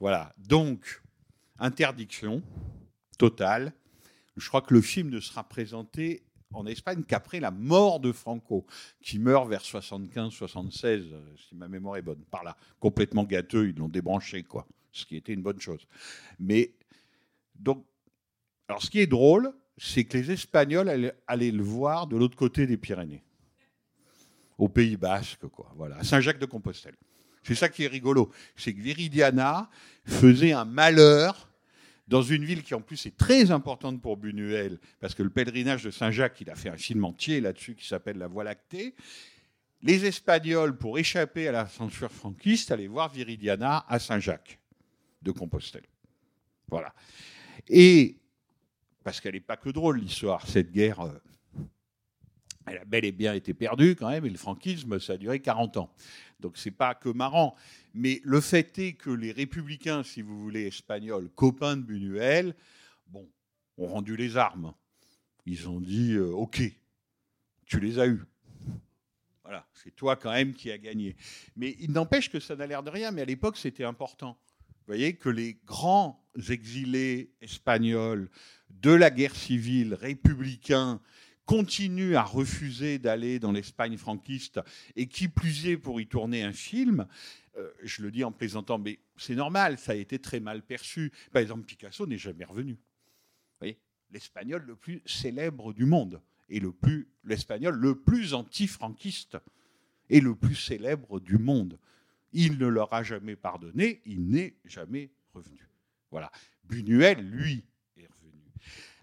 Voilà. 0.00 0.34
Donc, 0.36 1.00
interdiction 1.60 2.42
totale. 3.18 3.72
Je 4.36 4.48
crois 4.48 4.62
que 4.62 4.74
le 4.74 4.80
film 4.80 5.10
ne 5.10 5.20
sera 5.20 5.48
présenté 5.48 6.24
en 6.52 6.66
Espagne 6.66 7.04
qu'après 7.04 7.38
la 7.38 7.52
mort 7.52 8.00
de 8.00 8.10
Franco, 8.10 8.66
qui 9.00 9.20
meurt 9.20 9.48
vers 9.48 9.62
75-76, 9.62 10.86
euh, 10.86 11.22
si 11.36 11.54
ma 11.54 11.68
mémoire 11.68 11.98
est 11.98 12.02
bonne. 12.02 12.24
Par 12.32 12.42
là, 12.42 12.56
complètement 12.80 13.22
gâteux, 13.22 13.68
ils 13.68 13.76
l'ont 13.76 13.88
débranché, 13.88 14.42
quoi. 14.42 14.66
Ce 14.92 15.06
qui 15.06 15.16
était 15.16 15.32
une 15.32 15.42
bonne 15.42 15.60
chose. 15.60 15.86
Mais, 16.38 16.74
donc, 17.58 17.84
alors 18.68 18.82
ce 18.82 18.90
qui 18.90 19.00
est 19.00 19.06
drôle, 19.06 19.52
c'est 19.78 20.04
que 20.04 20.16
les 20.18 20.30
Espagnols 20.30 21.12
allaient, 21.26 21.50
le 21.50 21.62
voir 21.62 22.06
de 22.06 22.16
l'autre 22.16 22.36
côté 22.36 22.66
des 22.66 22.76
Pyrénées, 22.76 23.24
au 24.58 24.68
Pays 24.68 24.96
Basque, 24.96 25.46
quoi. 25.48 25.72
Voilà, 25.76 25.96
à 25.96 26.04
Saint-Jacques-de-Compostelle. 26.04 26.94
C'est 27.42 27.54
ça 27.54 27.68
qui 27.68 27.84
est 27.84 27.88
rigolo. 27.88 28.30
C'est 28.54 28.72
que 28.72 28.80
Viridiana 28.80 29.68
faisait 30.04 30.52
un 30.52 30.64
malheur 30.64 31.48
dans 32.06 32.22
une 32.22 32.44
ville 32.44 32.62
qui 32.62 32.74
en 32.74 32.80
plus 32.80 33.06
est 33.06 33.16
très 33.16 33.50
importante 33.50 34.00
pour 34.00 34.16
Buñuel, 34.16 34.78
parce 35.00 35.14
que 35.14 35.22
le 35.22 35.30
pèlerinage 35.30 35.82
de 35.82 35.90
Saint-Jacques, 35.90 36.40
il 36.40 36.50
a 36.50 36.54
fait 36.54 36.68
un 36.68 36.76
film 36.76 37.04
entier 37.04 37.40
là-dessus 37.40 37.74
qui 37.74 37.86
s'appelle 37.86 38.18
La 38.18 38.28
Voie 38.28 38.44
lactée. 38.44 38.94
Les 39.80 40.04
Espagnols, 40.04 40.76
pour 40.76 40.98
échapper 40.98 41.48
à 41.48 41.52
la 41.52 41.66
censure 41.66 42.12
franquiste, 42.12 42.70
allaient 42.70 42.86
voir 42.86 43.08
Viridiana 43.08 43.84
à 43.88 43.98
Saint-Jacques 43.98 44.60
de 45.22 45.30
Compostelle. 45.30 45.86
Voilà. 46.68 46.94
Et 47.68 48.16
parce 49.02 49.20
qu'elle 49.20 49.34
n'est 49.34 49.40
pas 49.40 49.56
que 49.56 49.70
drôle 49.70 49.98
l'histoire, 49.98 50.46
cette 50.46 50.72
guerre, 50.72 51.00
euh, 51.00 51.12
elle 52.66 52.78
a 52.78 52.84
bel 52.84 53.04
et 53.04 53.12
bien 53.12 53.34
été 53.34 53.54
perdue 53.54 53.96
quand 53.96 54.10
même, 54.10 54.24
et 54.24 54.30
le 54.30 54.38
franquisme, 54.38 54.98
ça 55.00 55.14
a 55.14 55.16
duré 55.16 55.40
40 55.40 55.76
ans. 55.78 55.92
Donc 56.40 56.56
c'est 56.56 56.70
pas 56.70 56.94
que 56.94 57.08
marrant. 57.08 57.56
Mais 57.94 58.20
le 58.24 58.40
fait 58.40 58.78
est 58.78 58.94
que 58.94 59.10
les 59.10 59.32
républicains, 59.32 60.02
si 60.02 60.22
vous 60.22 60.40
voulez, 60.40 60.66
espagnols, 60.66 61.28
copains 61.30 61.76
de 61.76 61.82
Buñuel, 61.82 62.54
bon, 63.06 63.28
ont 63.78 63.86
rendu 63.86 64.16
les 64.16 64.36
armes. 64.36 64.74
Ils 65.46 65.68
ont 65.68 65.80
dit 65.80 66.12
euh, 66.12 66.30
OK, 66.30 66.62
tu 67.66 67.80
les 67.80 67.98
as 67.98 68.06
eus. 68.06 68.22
Voilà, 69.42 69.66
c'est 69.72 69.94
toi 69.94 70.14
quand 70.16 70.30
même 70.30 70.54
qui 70.54 70.70
as 70.70 70.78
gagné. 70.78 71.16
Mais 71.56 71.76
il 71.80 71.90
n'empêche 71.90 72.30
que 72.30 72.38
ça 72.38 72.54
n'a 72.54 72.66
l'air 72.66 72.82
de 72.82 72.90
rien, 72.90 73.10
mais 73.10 73.22
à 73.22 73.24
l'époque 73.24 73.56
c'était 73.56 73.84
important. 73.84 74.38
Vous 74.82 74.94
voyez 74.94 75.14
que 75.14 75.28
les 75.28 75.58
grands 75.64 76.20
exilés 76.48 77.30
espagnols 77.40 78.28
de 78.68 78.90
la 78.90 79.10
guerre 79.10 79.36
civile, 79.36 79.94
républicains, 79.94 81.00
continuent 81.44 82.16
à 82.16 82.22
refuser 82.22 82.98
d'aller 82.98 83.38
dans 83.38 83.52
l'Espagne 83.52 83.96
franquiste 83.96 84.60
et 84.96 85.06
qui 85.06 85.28
plus 85.28 85.68
est 85.68 85.76
pour 85.76 86.00
y 86.00 86.06
tourner 86.06 86.42
un 86.42 86.52
film, 86.52 87.06
euh, 87.58 87.70
je 87.82 88.02
le 88.02 88.10
dis 88.10 88.24
en 88.24 88.32
plaisantant, 88.32 88.78
mais 88.78 88.98
c'est 89.16 89.34
normal, 89.34 89.78
ça 89.78 89.92
a 89.92 89.94
été 89.94 90.18
très 90.18 90.40
mal 90.40 90.62
perçu. 90.62 91.12
Par 91.32 91.42
exemple, 91.42 91.64
Picasso 91.64 92.06
n'est 92.06 92.18
jamais 92.18 92.44
revenu. 92.44 92.78
L'espagnol 94.10 94.62
le 94.66 94.76
plus 94.76 95.00
célèbre 95.06 95.72
du 95.72 95.86
monde 95.86 96.20
et 96.50 96.60
le 96.60 96.70
plus 96.70 97.08
l'espagnol 97.24 97.74
le 97.74 97.98
plus 97.98 98.34
anti-franquiste 98.34 99.38
et 100.10 100.20
le 100.20 100.34
plus 100.34 100.54
célèbre 100.54 101.18
du 101.18 101.38
monde. 101.38 101.78
Il 102.32 102.58
ne 102.58 102.66
leur 102.66 102.92
a 102.92 103.02
jamais 103.02 103.36
pardonné, 103.36 104.00
il 104.06 104.28
n'est 104.28 104.56
jamais 104.64 105.10
revenu. 105.34 105.68
Voilà. 106.10 106.30
Buñuel, 106.64 107.20
lui, 107.28 107.64
est 107.96 108.06
revenu. 108.06 108.42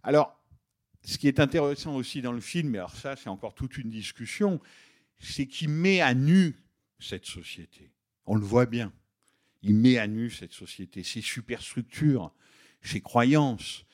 Alors, 0.04 0.40
ce 1.04 1.18
qui 1.18 1.28
est 1.28 1.40
intéressant 1.40 1.96
aussi 1.96 2.22
dans 2.22 2.32
le 2.32 2.42
film, 2.42 2.76
et 2.76 2.78
alors 2.78 2.96
ça, 2.96 3.16
c'est 3.16 3.30
encore 3.30 3.56
toute 3.56 3.78
une 3.78 3.90
discussion, 3.90 4.60
c'est 5.20 5.48
qu'il 5.48 5.70
met 5.70 6.02
à 6.02 6.14
nu 6.14 6.56
cette 7.00 7.26
société. 7.26 7.92
On 8.26 8.36
le 8.36 8.46
voit 8.46 8.66
bien. 8.66 8.94
Il 9.62 9.76
met 9.76 9.98
à 9.98 10.08
nu 10.08 10.30
cette 10.30 10.54
société, 10.54 11.04
ses 11.04 11.22
superstructures, 11.22 12.34
ses 12.82 13.02
croyances, 13.02 13.86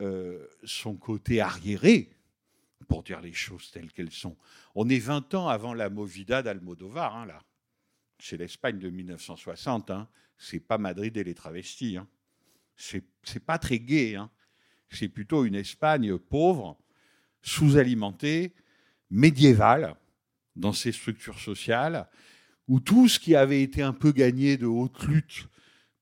euh, 0.00 0.46
son 0.64 0.94
côté 0.96 1.40
arriéré, 1.40 2.10
pour 2.88 3.02
dire 3.02 3.20
les 3.20 3.32
choses 3.32 3.70
telles 3.70 3.92
qu'elles 3.92 4.12
sont. 4.12 4.36
On 4.74 4.88
est 4.88 4.98
20 4.98 5.34
ans 5.34 5.48
avant 5.48 5.74
la 5.74 5.90
Movida 5.90 6.42
d'Almodovar, 6.42 7.16
hein, 7.16 7.26
là. 7.26 7.42
C'est 8.20 8.36
l'Espagne 8.36 8.78
de 8.78 8.90
1960. 8.90 9.90
Hein. 9.90 10.08
C'est 10.36 10.60
pas 10.60 10.78
Madrid 10.78 11.16
et 11.16 11.24
les 11.24 11.34
travestis. 11.34 11.96
Hein. 11.96 12.06
C'est 12.76 13.44
pas 13.44 13.58
très 13.58 13.78
gai. 13.78 14.16
Hein. 14.16 14.30
C'est 14.90 15.08
plutôt 15.08 15.44
une 15.44 15.54
Espagne 15.54 16.18
pauvre, 16.18 16.78
sous-alimentée, 17.42 18.54
médiévale 19.10 19.96
dans 20.56 20.72
ses 20.72 20.92
structures 20.92 21.38
sociales, 21.38 22.08
où 22.68 22.80
tout 22.80 23.08
ce 23.08 23.18
qui 23.18 23.34
avait 23.34 23.62
été 23.62 23.82
un 23.82 23.92
peu 23.92 24.12
gagné 24.12 24.56
de 24.56 24.66
haute 24.66 25.02
lutte 25.04 25.48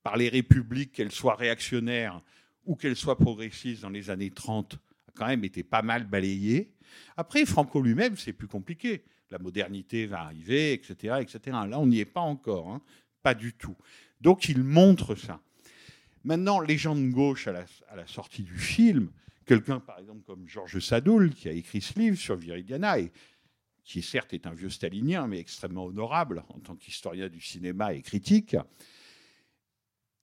par 0.03 0.17
les 0.17 0.29
républiques, 0.29 0.91
qu'elles 0.91 1.11
soient 1.11 1.35
réactionnaires 1.35 2.21
ou 2.65 2.75
qu'elles 2.75 2.95
soient 2.95 3.17
progressistes 3.17 3.81
dans 3.81 3.89
les 3.89 4.09
années 4.09 4.31
30, 4.31 4.75
a 5.07 5.11
quand 5.15 5.27
même 5.27 5.43
été 5.43 5.63
pas 5.63 5.81
mal 5.81 6.05
balayé. 6.05 6.71
Après, 7.17 7.45
Franco 7.45 7.81
lui-même, 7.81 8.17
c'est 8.17 8.33
plus 8.33 8.47
compliqué. 8.47 9.03
La 9.31 9.39
modernité 9.39 10.05
va 10.05 10.21
arriver, 10.21 10.73
etc. 10.73 11.17
etc. 11.21 11.57
Là, 11.67 11.79
on 11.79 11.87
n'y 11.87 11.99
est 11.99 12.05
pas 12.05 12.21
encore, 12.21 12.69
hein. 12.69 12.81
pas 13.21 13.33
du 13.33 13.53
tout. 13.53 13.75
Donc, 14.21 14.49
il 14.49 14.63
montre 14.63 15.15
ça. 15.15 15.39
Maintenant, 16.23 16.59
les 16.59 16.77
gens 16.77 16.95
de 16.95 17.09
gauche, 17.09 17.47
à 17.47 17.51
la, 17.51 17.65
à 17.89 17.95
la 17.95 18.07
sortie 18.07 18.43
du 18.43 18.57
film, 18.57 19.11
quelqu'un, 19.45 19.79
par 19.79 19.99
exemple, 19.99 20.23
comme 20.25 20.47
Georges 20.47 20.79
Sadoul, 20.79 21.33
qui 21.33 21.47
a 21.47 21.51
écrit 21.51 21.81
ce 21.81 21.97
livre 21.97 22.17
sur 22.17 22.35
Viridiana, 22.35 22.99
et 22.99 23.11
qui 23.83 24.01
certes 24.03 24.33
est 24.33 24.45
un 24.45 24.53
vieux 24.53 24.69
stalinien, 24.69 25.27
mais 25.27 25.39
extrêmement 25.39 25.85
honorable 25.85 26.43
en 26.49 26.59
tant 26.59 26.75
qu'historien 26.75 27.29
du 27.29 27.41
cinéma 27.41 27.93
et 27.93 28.01
critique, 28.01 28.55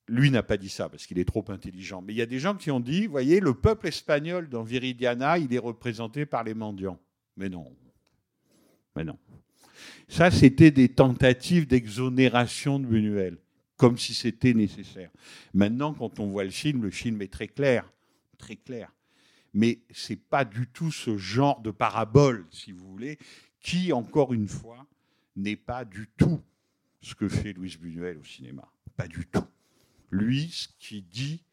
lui 0.07 0.31
n'a 0.31 0.43
pas 0.43 0.55
dit 0.55 0.69
ça 0.69 0.87
parce 0.87 1.05
qu'il 1.05 1.19
est 1.19 1.25
trop 1.25 1.43
intelligent. 1.49 2.01
Mais 2.01 2.13
il 2.13 2.17
y 2.17 2.21
a 2.21 2.25
des 2.25 2.39
gens 2.39 2.55
qui 2.55 2.71
ont 2.71 2.79
dit, 2.79 3.07
voyez, 3.07 3.39
le 3.39 3.53
peuple 3.53 3.87
espagnol 3.87 4.47
dans 4.47 4.63
Viridiana, 4.63 5.37
il 5.37 5.53
est 5.53 5.59
représenté 5.59 6.25
par 6.25 6.45
les 6.45 6.53
mendiants. 6.53 6.99
Mais 7.35 7.49
non. 7.49 7.75
Mais 8.97 9.03
non. 9.03 9.19
Ça, 10.07 10.31
c'était 10.31 10.71
des 10.71 10.89
tentatives 10.89 11.67
d'exonération 11.67 12.79
de 12.79 12.87
Buñuel, 12.87 13.37
comme 13.75 13.95
si 13.95 14.15
c'était 14.15 14.55
nécessaire. 14.55 15.11
Maintenant, 15.53 15.93
quand 15.93 16.19
on 16.19 16.25
voit 16.25 16.45
le 16.45 16.49
film, 16.49 16.81
le 16.81 16.89
film 16.89 17.21
est 17.21 17.31
très 17.31 17.47
clair, 17.47 17.93
très 18.39 18.55
clair. 18.55 18.91
Mais 19.53 19.81
c'est 19.91 20.19
pas 20.19 20.45
du 20.45 20.65
tout 20.65 20.91
ce 20.91 21.15
genre 21.15 21.61
de 21.61 21.69
parabole, 21.69 22.47
si 22.49 22.71
vous 22.71 22.87
voulez, 22.87 23.19
qui, 23.59 23.93
encore 23.93 24.33
une 24.33 24.47
fois, 24.47 24.87
n'est 25.35 25.55
pas 25.55 25.85
du 25.85 26.09
tout 26.17 26.41
ce 27.01 27.13
que 27.13 27.29
fait 27.29 27.53
Louis 27.53 27.77
Buñuel 27.79 28.17
au 28.17 28.23
cinéma. 28.23 28.67
Pas 28.95 29.07
du 29.07 29.27
tout. 29.27 29.45
Lui, 30.09 30.49
ce 30.49 30.69
qu'il 30.79 31.07
dit, 31.07 31.43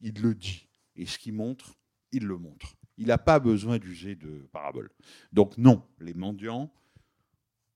il 0.00 0.22
le 0.22 0.34
dit. 0.34 0.66
Et 0.96 1.04
ce 1.04 1.18
qu'il 1.18 1.34
montre, 1.34 1.74
il 2.12 2.24
le 2.24 2.38
montre. 2.38 2.76
Il 2.96 3.08
n'a 3.08 3.18
pas 3.18 3.40
besoin 3.40 3.78
d'user 3.78 4.14
de 4.14 4.48
parabole. 4.52 4.90
Donc 5.34 5.58
non, 5.58 5.82
les 6.00 6.14
mendiants 6.14 6.72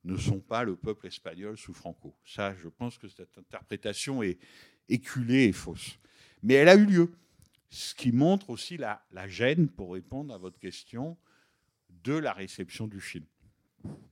ne 0.08 0.16
sont 0.16 0.40
pas 0.40 0.64
le 0.64 0.74
peuple 0.74 1.06
espagnol 1.06 1.56
sous 1.58 1.74
Franco. 1.74 2.16
Ça, 2.24 2.54
je 2.54 2.68
pense 2.68 2.98
que 2.98 3.08
cette 3.08 3.36
interprétation 3.36 4.22
est 4.22 4.38
éculée 4.88 5.44
et 5.44 5.52
fausse. 5.52 5.98
Mais 6.42 6.54
elle 6.54 6.68
a 6.68 6.74
eu 6.74 6.86
lieu. 6.86 7.12
Ce 7.70 7.94
qui 7.94 8.12
montre 8.12 8.48
aussi 8.48 8.78
la, 8.78 9.02
gêne, 9.26 9.68
pour 9.68 9.92
répondre 9.92 10.32
à 10.32 10.38
votre 10.38 10.58
question, 10.58 11.18
de 12.02 12.14
la 12.14 12.32
réception 12.32 12.86
du 12.86 13.00
film. 13.00 13.26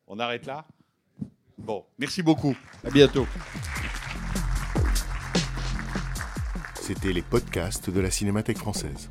On 0.06 0.18
arrête 0.18 0.44
là? 0.44 0.66
Bon, 1.56 1.86
merci 1.98 2.22
beaucoup. 2.22 2.54
À 2.84 2.90
bientôt. 2.90 3.26
C'était 6.74 7.14
les 7.14 7.22
podcasts 7.22 7.88
de 7.88 8.00
la 8.00 8.10
Cinémathèque 8.10 8.58
française. 8.58 9.10